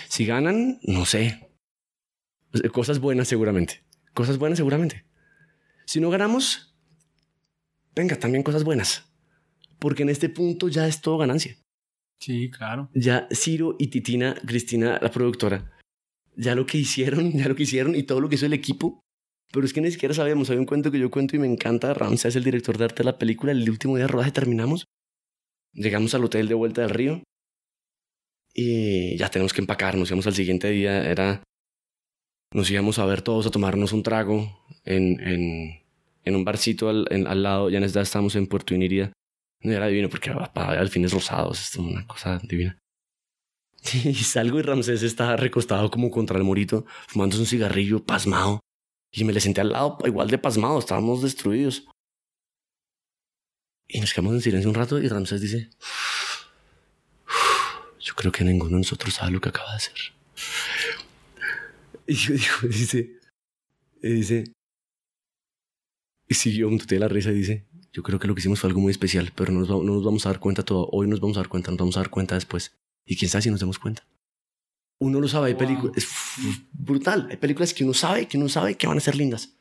[0.07, 1.49] Si ganan, no sé.
[2.71, 3.83] Cosas buenas seguramente.
[4.13, 5.05] Cosas buenas seguramente.
[5.85, 6.75] Si no ganamos,
[7.95, 9.11] venga, también cosas buenas.
[9.79, 11.57] Porque en este punto ya es todo ganancia.
[12.19, 12.89] Sí, claro.
[12.93, 15.71] Ya Ciro y Titina, Cristina, la productora,
[16.35, 19.01] ya lo que hicieron, ya lo que hicieron y todo lo que hizo el equipo.
[19.51, 20.49] Pero es que ni siquiera sabíamos.
[20.49, 21.93] Hay un cuento que yo cuento y me encanta.
[21.93, 23.51] Ramsey es el director de arte de la película.
[23.51, 24.85] El último día de rodaje terminamos.
[25.73, 27.23] Llegamos al hotel de vuelta del río.
[28.53, 29.95] Y ya tenemos que empacar.
[29.95, 31.09] Nos íbamos al siguiente día.
[31.09, 31.43] Era.
[32.53, 35.19] Nos íbamos a ver todos a tomarnos un trago en,
[36.23, 39.13] en, un barcito al, al lado, ya en esta estamos en Puerto Inirida.
[39.61, 42.77] No era divino porque al fin es rosados, es una cosa divina.
[44.03, 48.59] Y salgo y Ramsés está recostado como contra el morito, fumándose un cigarrillo, pasmado.
[49.11, 51.87] Y me le senté al lado, igual de pasmado, estábamos destruidos.
[53.87, 55.71] Y nos quedamos en silencio un rato y Ramsés dice,
[57.99, 59.97] yo creo que ninguno de nosotros sabe lo que acaba de hacer.
[62.05, 63.19] Y yo digo, dice,
[64.01, 64.43] y dice,
[66.27, 68.69] y siguió un de la risa y dice, yo creo que lo que hicimos fue
[68.69, 70.87] algo muy especial, pero no nos, no nos vamos a dar cuenta todo.
[70.91, 72.77] Hoy nos vamos a dar cuenta, nos vamos a dar cuenta después.
[73.05, 74.05] Y quién sabe si nos damos cuenta.
[74.99, 76.07] Uno lo sabe, hay películas, es
[76.73, 77.27] brutal.
[77.29, 79.55] Hay películas que uno sabe, que uno sabe que van a ser lindas.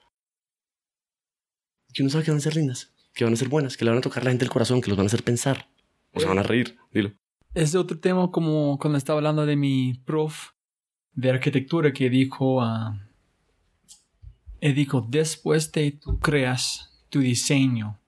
[1.93, 3.91] Que uno sabe que van a ser lindas, que van a ser buenas, que le
[3.91, 5.69] van a tocar a la gente el corazón, que los van a hacer pensar.
[6.13, 7.13] O se van a reír, dilo.
[7.55, 10.51] Es otro tema como cuando estaba hablando de mi prof
[11.13, 13.09] de arquitectura que dijo a
[14.61, 18.01] y dijo, después de tú creas tu diseño,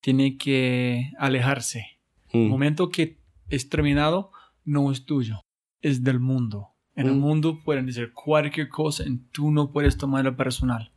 [0.00, 1.98] tiene que alejarse.
[2.32, 2.50] Un mm.
[2.50, 3.18] momento que
[3.48, 4.30] es terminado,
[4.64, 5.40] no es tuyo,
[5.84, 6.68] es del mundo.
[6.96, 7.18] En el Mm.
[7.20, 10.90] mundo pueden decir cualquier cosa y tú no puedes tomarlo personal.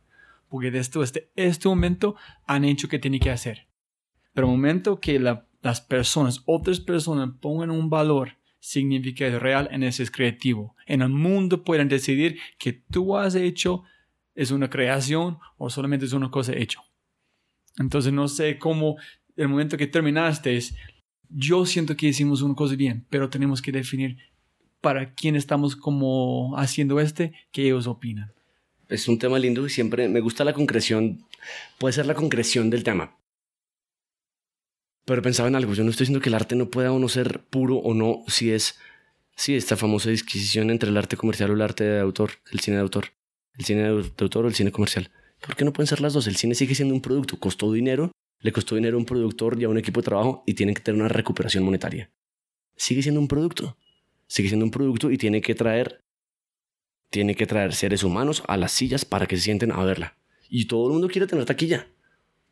[0.48, 2.16] Porque de esto, este, este momento
[2.46, 3.66] han hecho que tiene que hacer.
[4.32, 9.82] Pero el momento que la- las personas, otras personas pongan un valor significado real en
[9.82, 10.74] ese es creativo.
[10.86, 13.82] En el mundo pueden decidir que tú has hecho
[14.34, 16.80] es una creación o solamente es una cosa hecha.
[17.78, 18.96] Entonces no sé cómo
[19.36, 20.74] el momento que terminaste es,
[21.28, 24.16] yo siento que hicimos una cosa bien, pero tenemos que definir
[24.80, 28.32] para quién estamos como haciendo este, que ellos opinan.
[28.88, 31.24] Es un tema lindo y siempre me gusta la concreción.
[31.78, 33.18] Puede ser la concreción del tema.
[35.04, 35.74] Pero pensaba en algo.
[35.74, 38.24] Yo no estoy diciendo que el arte no pueda o no ser puro o no,
[38.28, 38.78] si es,
[39.36, 42.76] si esta famosa disquisición entre el arte comercial o el arte de autor, el cine
[42.76, 43.06] de autor,
[43.54, 45.10] el cine de autor o el cine comercial.
[45.40, 46.26] ¿Por qué no pueden ser las dos?
[46.26, 49.64] El cine sigue siendo un producto, costó dinero, le costó dinero a un productor y
[49.64, 52.10] a un equipo de trabajo y tienen que tener una recuperación monetaria.
[52.76, 53.76] Sigue siendo un producto,
[54.28, 56.04] sigue siendo un producto y tiene que traer
[57.10, 60.16] tiene que traer seres humanos a las sillas para que se sienten a verla.
[60.48, 61.88] Y todo el mundo quiere tener taquilla.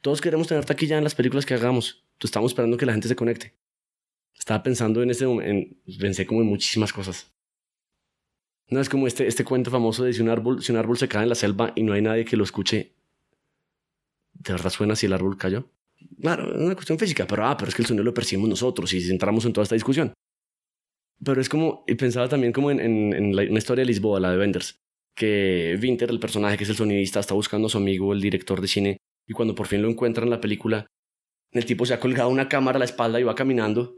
[0.00, 2.04] Todos queremos tener taquilla en las películas que hagamos.
[2.14, 3.54] Entonces, estamos esperando que la gente se conecte.
[4.38, 7.30] Estaba pensando en este momento, pensé como en muchísimas cosas.
[8.68, 11.08] No es como este, este cuento famoso de si un, árbol, si un árbol se
[11.08, 12.94] cae en la selva y no hay nadie que lo escuche,
[14.32, 15.70] ¿de verdad suena si el árbol cayó?
[16.20, 18.92] Claro, es una cuestión física, pero, ah, pero es que el sonido lo percibimos nosotros
[18.92, 20.12] y entramos en toda esta discusión.
[21.24, 24.30] Pero es como, y pensaba también como en, en, la, una historia de Lisboa, la
[24.30, 24.78] de Benders,
[25.14, 28.60] que Winter, el personaje que es el sonidista, está buscando a su amigo, el director
[28.60, 30.86] de cine, y cuando por fin lo encuentra en la película,
[31.52, 33.96] el tipo se ha colgado una cámara a la espalda y va caminando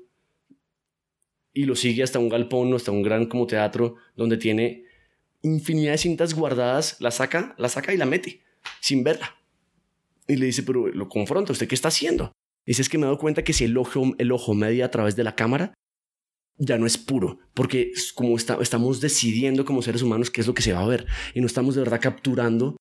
[1.53, 4.85] y lo sigue hasta un galpón, hasta un gran como teatro, donde tiene
[5.43, 8.43] infinidad de cintas guardadas, la saca, la saca y la mete,
[8.81, 9.37] sin verla.
[10.29, 12.33] Y le dice, pero lo confronta, ¿usted qué está haciendo?
[12.67, 14.91] Dice, es que me he dado cuenta que si el ojo, el ojo media a
[14.91, 15.75] través de la cámara,
[16.59, 20.47] ya no es puro, porque es como está, estamos decidiendo como seres humanos qué es
[20.47, 22.77] lo que se va a ver y no estamos de verdad capturando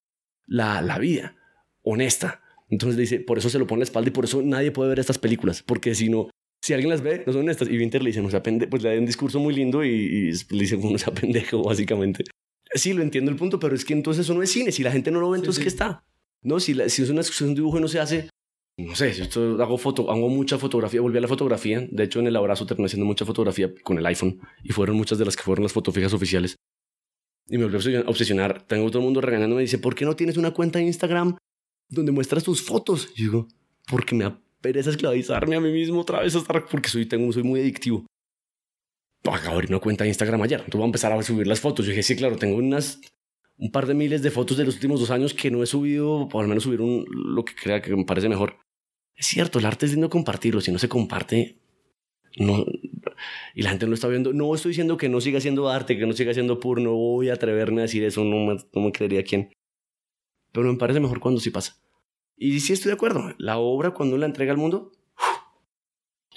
[0.47, 1.35] la, la vida
[1.83, 2.41] honesta.
[2.69, 4.99] Entonces dice, por eso se lo pone la espalda y por eso nadie puede ver
[4.99, 6.29] estas películas, porque si no,
[6.61, 7.69] si alguien las ve, no son honestas.
[7.69, 9.89] Y Winter le dice, no sea pendejo, pues le da un discurso muy lindo y,
[9.89, 12.25] y le dice, no sea pendejo, básicamente.
[12.73, 14.71] Sí, lo entiendo el punto, pero es que entonces eso no es cine.
[14.73, 15.63] Si la gente no lo ve, entonces sí.
[15.63, 16.03] ¿qué está?
[16.41, 18.29] No, si, la- si es una discusión, un dibujo y no se hace,
[18.79, 21.87] no sé, esto- hago foto, hago mucha fotografía, volví a la fotografía.
[21.89, 25.17] De hecho, en el abrazo terminé haciendo mucha fotografía con el iPhone y fueron muchas
[25.17, 26.55] de las que fueron las fotofijas oficiales.
[27.49, 28.61] Y me volví a obsesionar.
[28.67, 29.61] Tengo todo el mundo regañándome.
[29.61, 31.37] Dice, ¿por qué no tienes una cuenta de Instagram
[31.89, 33.09] donde muestras tus fotos?
[33.15, 33.47] Y digo,
[33.89, 37.43] porque me da pereza esclavizarme a mí mismo otra vez, hasta porque soy, tengo, soy
[37.43, 38.05] muy adictivo.
[39.23, 40.59] Acabo de abrir una cuenta de Instagram ayer.
[40.59, 41.85] Entonces voy a empezar a subir las fotos.
[41.85, 43.01] Yo dije, sí, claro, tengo unas
[43.59, 46.27] un par de miles de fotos de los últimos dos años que no he subido,
[46.31, 48.57] o al menos subir un, lo que crea que me parece mejor.
[49.18, 50.61] Es cierto, el arte es lindo compartirlo.
[50.61, 51.57] Si no se comparte,
[52.38, 52.64] no.
[53.56, 54.31] Y la gente no lo está viendo.
[54.31, 56.81] No estoy diciendo que no siga siendo arte, que no siga siendo puro.
[56.81, 58.23] No voy a atreverme a decir eso.
[58.23, 59.52] No me, no me creería quién.
[60.52, 61.81] Pero me parece mejor cuando sí pasa.
[62.38, 63.34] Y sí estoy de acuerdo.
[63.39, 64.91] La obra, cuando la entrega al mundo,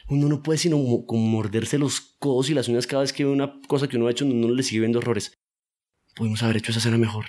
[0.09, 3.61] uno no puede sino morderse los codos y las uñas cada vez que ve una
[3.69, 5.35] cosa que uno ha hecho uno le sigue viendo errores.
[6.17, 7.27] Pudimos haber hecho esa escena mejor.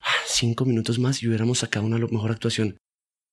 [0.00, 2.78] Ah, Cinco minutos más y hubiéramos sacado una mejor actuación.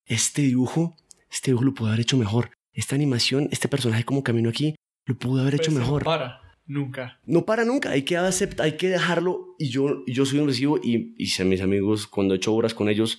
[0.06, 0.96] Este dibujo,
[1.32, 2.52] este dibujo lo pudo haber hecho mejor.
[2.74, 4.76] Esta animación, este personaje como camino aquí,
[5.06, 6.04] lo pudo haber hecho Pues, mejor.
[6.04, 7.20] Para, nunca.
[7.26, 9.56] No para nunca, hay que aceptar, hay que dejarlo.
[9.58, 12.54] Y yo, yo soy un recibo y, y sé a mis amigos cuando he hecho
[12.54, 13.18] obras con ellos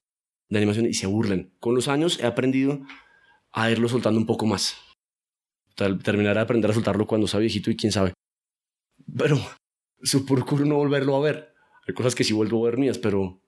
[0.49, 1.51] de animación y se burlan.
[1.59, 2.81] Con los años he aprendido
[3.53, 4.77] a irlo soltando un poco más.
[5.75, 8.13] Tal, terminaré de aprender a soltarlo cuando sea viejito y quién sabe.
[9.17, 9.39] Pero
[10.03, 11.55] su procuro no volverlo a ver.
[11.87, 13.41] Hay cosas que sí vuelvo a ver mías, pero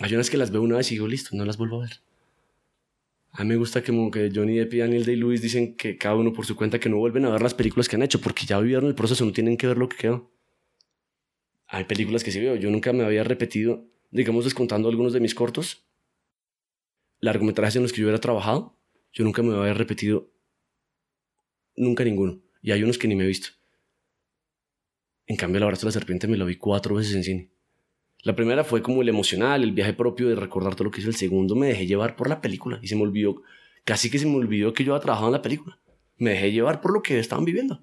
[0.00, 2.00] hay unas que las veo una vez y digo, listo, no las vuelvo a ver.
[3.32, 6.16] A mí me gusta que, como que Johnny Depp y Daniel Day-Lewis dicen que cada
[6.16, 8.44] uno por su cuenta que no vuelven a ver las películas que han hecho porque
[8.44, 10.32] ya vivieron el proceso, no tienen que ver lo que quedó.
[11.66, 12.56] Hay películas que sí veo.
[12.56, 15.86] Yo nunca me había repetido, digamos, descontando algunos de mis cortos,
[17.20, 18.76] largometrajes en los que yo hubiera trabajado.
[19.12, 20.32] Yo nunca me había repetido,
[21.76, 22.42] nunca ninguno.
[22.62, 23.50] Y hay unos que ni me he visto.
[25.26, 27.50] En cambio, El abrazo de la serpiente me lo vi cuatro veces en cine.
[28.22, 31.08] La primera fue como el emocional, el viaje propio de recordar todo lo que hizo.
[31.08, 33.42] El segundo me dejé llevar por la película y se me olvidó,
[33.84, 35.78] casi que se me olvidó que yo había trabajado en la película.
[36.18, 37.80] Me dejé llevar por lo que estaban viviendo.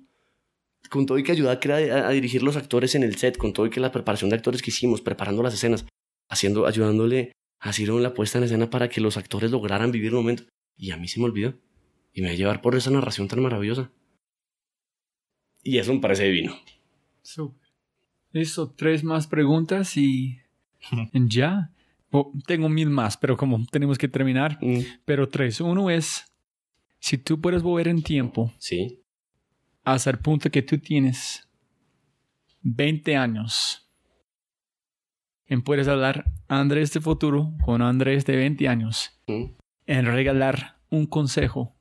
[0.91, 3.37] Con todo y que ayudé a, crear- a- a dirigir los actores en el set,
[3.37, 5.85] con todo y que la preparación de actores que hicimos, preparando las escenas,
[6.29, 10.09] haciendo, ayudándole a Ciro en la puesta en escena para que los actores lograran vivir
[10.09, 10.43] el momento.
[10.77, 11.55] Y a mí se me olvidó.
[12.13, 13.91] Y me dejé llevar por esa narración tan maravillosa.
[15.63, 16.55] Y eso me parece divino.
[17.23, 17.66] Súper.
[18.37, 20.37] Listo, tres más preguntas y
[21.13, 21.71] ya.
[22.11, 25.59] Oh, tengo mil más, pero como tenemos que terminar, Mm, pero tres.
[25.59, 26.31] Uno es,
[26.99, 29.01] si tú puedes volver en tiempo Sí.
[29.83, 31.47] hasta el punto que tú tienes
[32.61, 33.89] 20 años
[35.47, 39.45] y puedes hablar Andrés de futuro con Andrés de 20 años ¿Mm?
[39.87, 41.73] en regalar un consejo.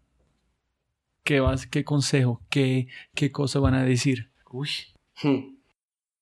[1.23, 2.41] ¿Qué, vas, qué consejo?
[2.49, 4.31] ¿Qué, ¿Qué cosa van a decir?
[4.51, 4.71] Uy.
[5.23, 5.56] Hmm.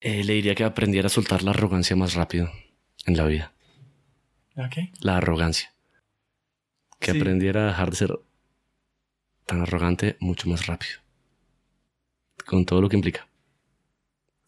[0.06, 2.52] Eh, le diría que aprendiera a soltar la arrogancia más rápido
[3.06, 3.54] en la vida.
[4.54, 4.90] ¿Ok?
[5.00, 5.72] La arrogancia.
[7.00, 7.18] Que Sí.
[7.18, 8.20] aprendiera a dejar de ser
[9.46, 11.00] tan arrogante mucho más rápido.
[12.44, 13.26] Con todo lo que implica.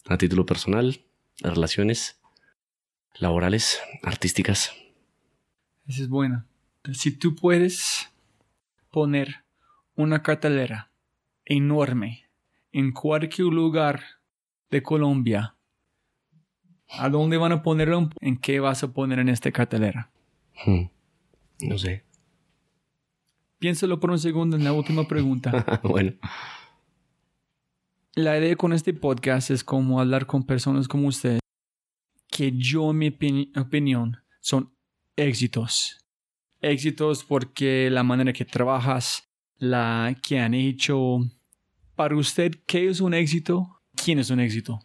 [0.05, 1.01] A título personal,
[1.39, 2.21] relaciones,
[3.19, 4.75] laborales, artísticas.
[5.87, 6.45] Esa es buena.
[6.93, 8.11] Si tú puedes
[8.91, 9.45] poner
[9.95, 10.91] una cartelera
[11.47, 12.29] enorme
[12.73, 14.05] en cualquier lugar
[14.71, 15.55] de Colombia,
[16.89, 18.11] ¿a dónde van a ponerlo?
[18.21, 20.11] ¿En qué vas a poner en esta cartelera?
[20.65, 20.85] Hmm.
[21.61, 22.05] No sé.
[23.59, 25.81] Piénsalo por un segundo en la última pregunta.
[25.83, 26.13] bueno.
[28.15, 31.39] La idea con este podcast es como hablar con personas como usted,
[32.29, 34.73] que yo, en mi opini- opinión, son
[35.17, 35.99] éxitos.
[36.61, 39.29] Éxitos porque la manera que trabajas,
[39.59, 41.19] la que han hecho.
[41.95, 43.76] Para usted, ¿qué es un éxito?
[44.07, 44.79] ¿Quién es un éxito?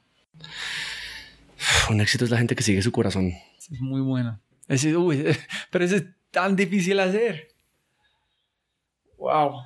[1.92, 3.34] Un éxito es la gente que sigue su corazón.
[3.60, 4.42] Es muy buena.
[4.68, 5.24] Ese- uy,
[5.70, 7.50] pero eso es tan difícil hacer.
[9.20, 9.62] Wow.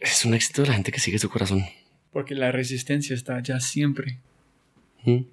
[0.00, 1.66] Es un éxito la gente que sigue su corazón.
[2.10, 4.22] Porque la resistencia está allá siempre.
[5.04, 5.24] Hmm.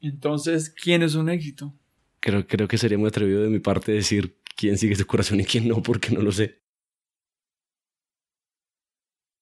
[0.00, 1.72] Entonces, ¿quién es un éxito?
[2.18, 5.44] Creo, creo que sería muy atrevido de mi parte decir quién sigue su corazón y
[5.44, 6.60] quién no, porque no lo sé.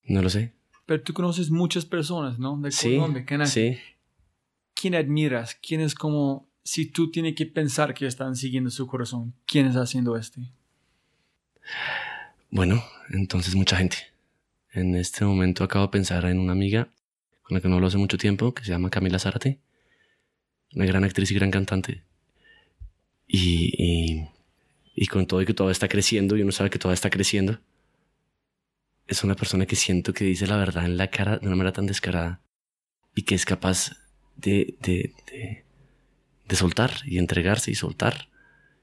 [0.02, 0.52] No lo sé.
[0.86, 2.58] Pero tú conoces muchas personas, ¿no?
[2.60, 3.78] De Sí, Colombia, ¿quién, sí.
[4.74, 5.56] ¿Quién admiras?
[5.66, 9.82] ¿Quién es como, si tú tienes que pensar que están siguiendo su corazón, quién está
[9.82, 10.40] haciendo este?
[12.50, 13.96] Bueno, entonces mucha gente.
[14.72, 16.88] En este momento acabo de pensar en una amiga
[17.42, 19.60] con la que no hablo hace mucho tiempo, que se llama Camila Zárate.
[20.74, 22.02] Una gran actriz y gran cantante.
[23.26, 24.28] Y, y,
[24.94, 27.58] y con todo y que todavía está creciendo, y uno sabe que todavía está creciendo,
[29.06, 31.72] es una persona que siento que dice la verdad en la cara de una manera
[31.72, 32.40] tan descarada
[33.14, 33.92] y que es capaz
[34.36, 35.64] de, de, de,
[36.48, 38.28] de soltar y entregarse y soltar.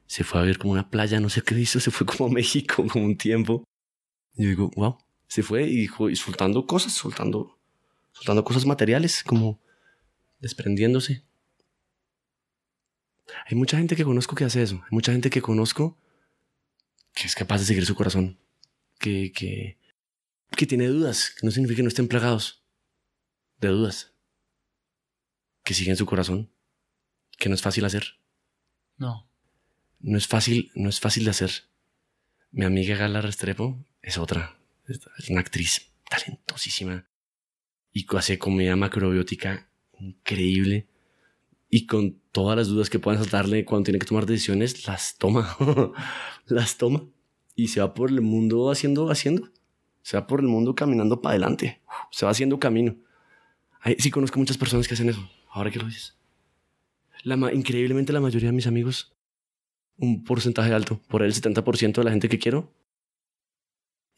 [0.08, 2.34] Se fue a ver como una playa, no sé qué hizo, se fue como a
[2.34, 3.64] México como un tiempo.
[4.36, 7.58] Y yo digo, wow, se fue y, jo- y soltando cosas, soltando,
[8.12, 9.60] soltando cosas materiales, como
[10.40, 11.24] desprendiéndose.
[13.50, 14.76] Hay mucha gente que conozco que hace eso.
[14.84, 15.98] Hay mucha gente que conozco
[17.14, 18.40] que es capaz de seguir su corazón.
[19.00, 19.78] Que, que,
[20.58, 22.64] que tiene dudas, que no significa que no estén plagados
[23.60, 24.14] de dudas.
[25.64, 26.52] Que siguen su corazón.
[27.38, 28.20] Que no es fácil hacer.
[28.98, 29.30] No.
[30.00, 31.52] No es fácil, no es fácil de hacer.
[32.52, 34.58] Mi amiga Gala Restrepo es otra.
[34.88, 37.08] Es una actriz talentosísima.
[37.94, 39.70] Y hace comida macrobiótica
[40.00, 40.88] increíble.
[41.70, 45.56] Y con todas las dudas que puedan saltarle cuando tiene que tomar decisiones, las toma.
[46.46, 47.08] las toma.
[47.56, 49.52] Y se va por el mundo haciendo, haciendo.
[50.02, 51.82] Se va por el mundo caminando para adelante.
[52.12, 52.96] Se va haciendo camino.
[53.82, 55.30] Ay, sí conozco muchas personas que hacen eso.
[55.50, 56.18] Ahora que lo dices.
[57.24, 59.14] La increíblemente la mayoría de mis amigos
[59.98, 62.74] un porcentaje alto, por el 70% de la gente que quiero,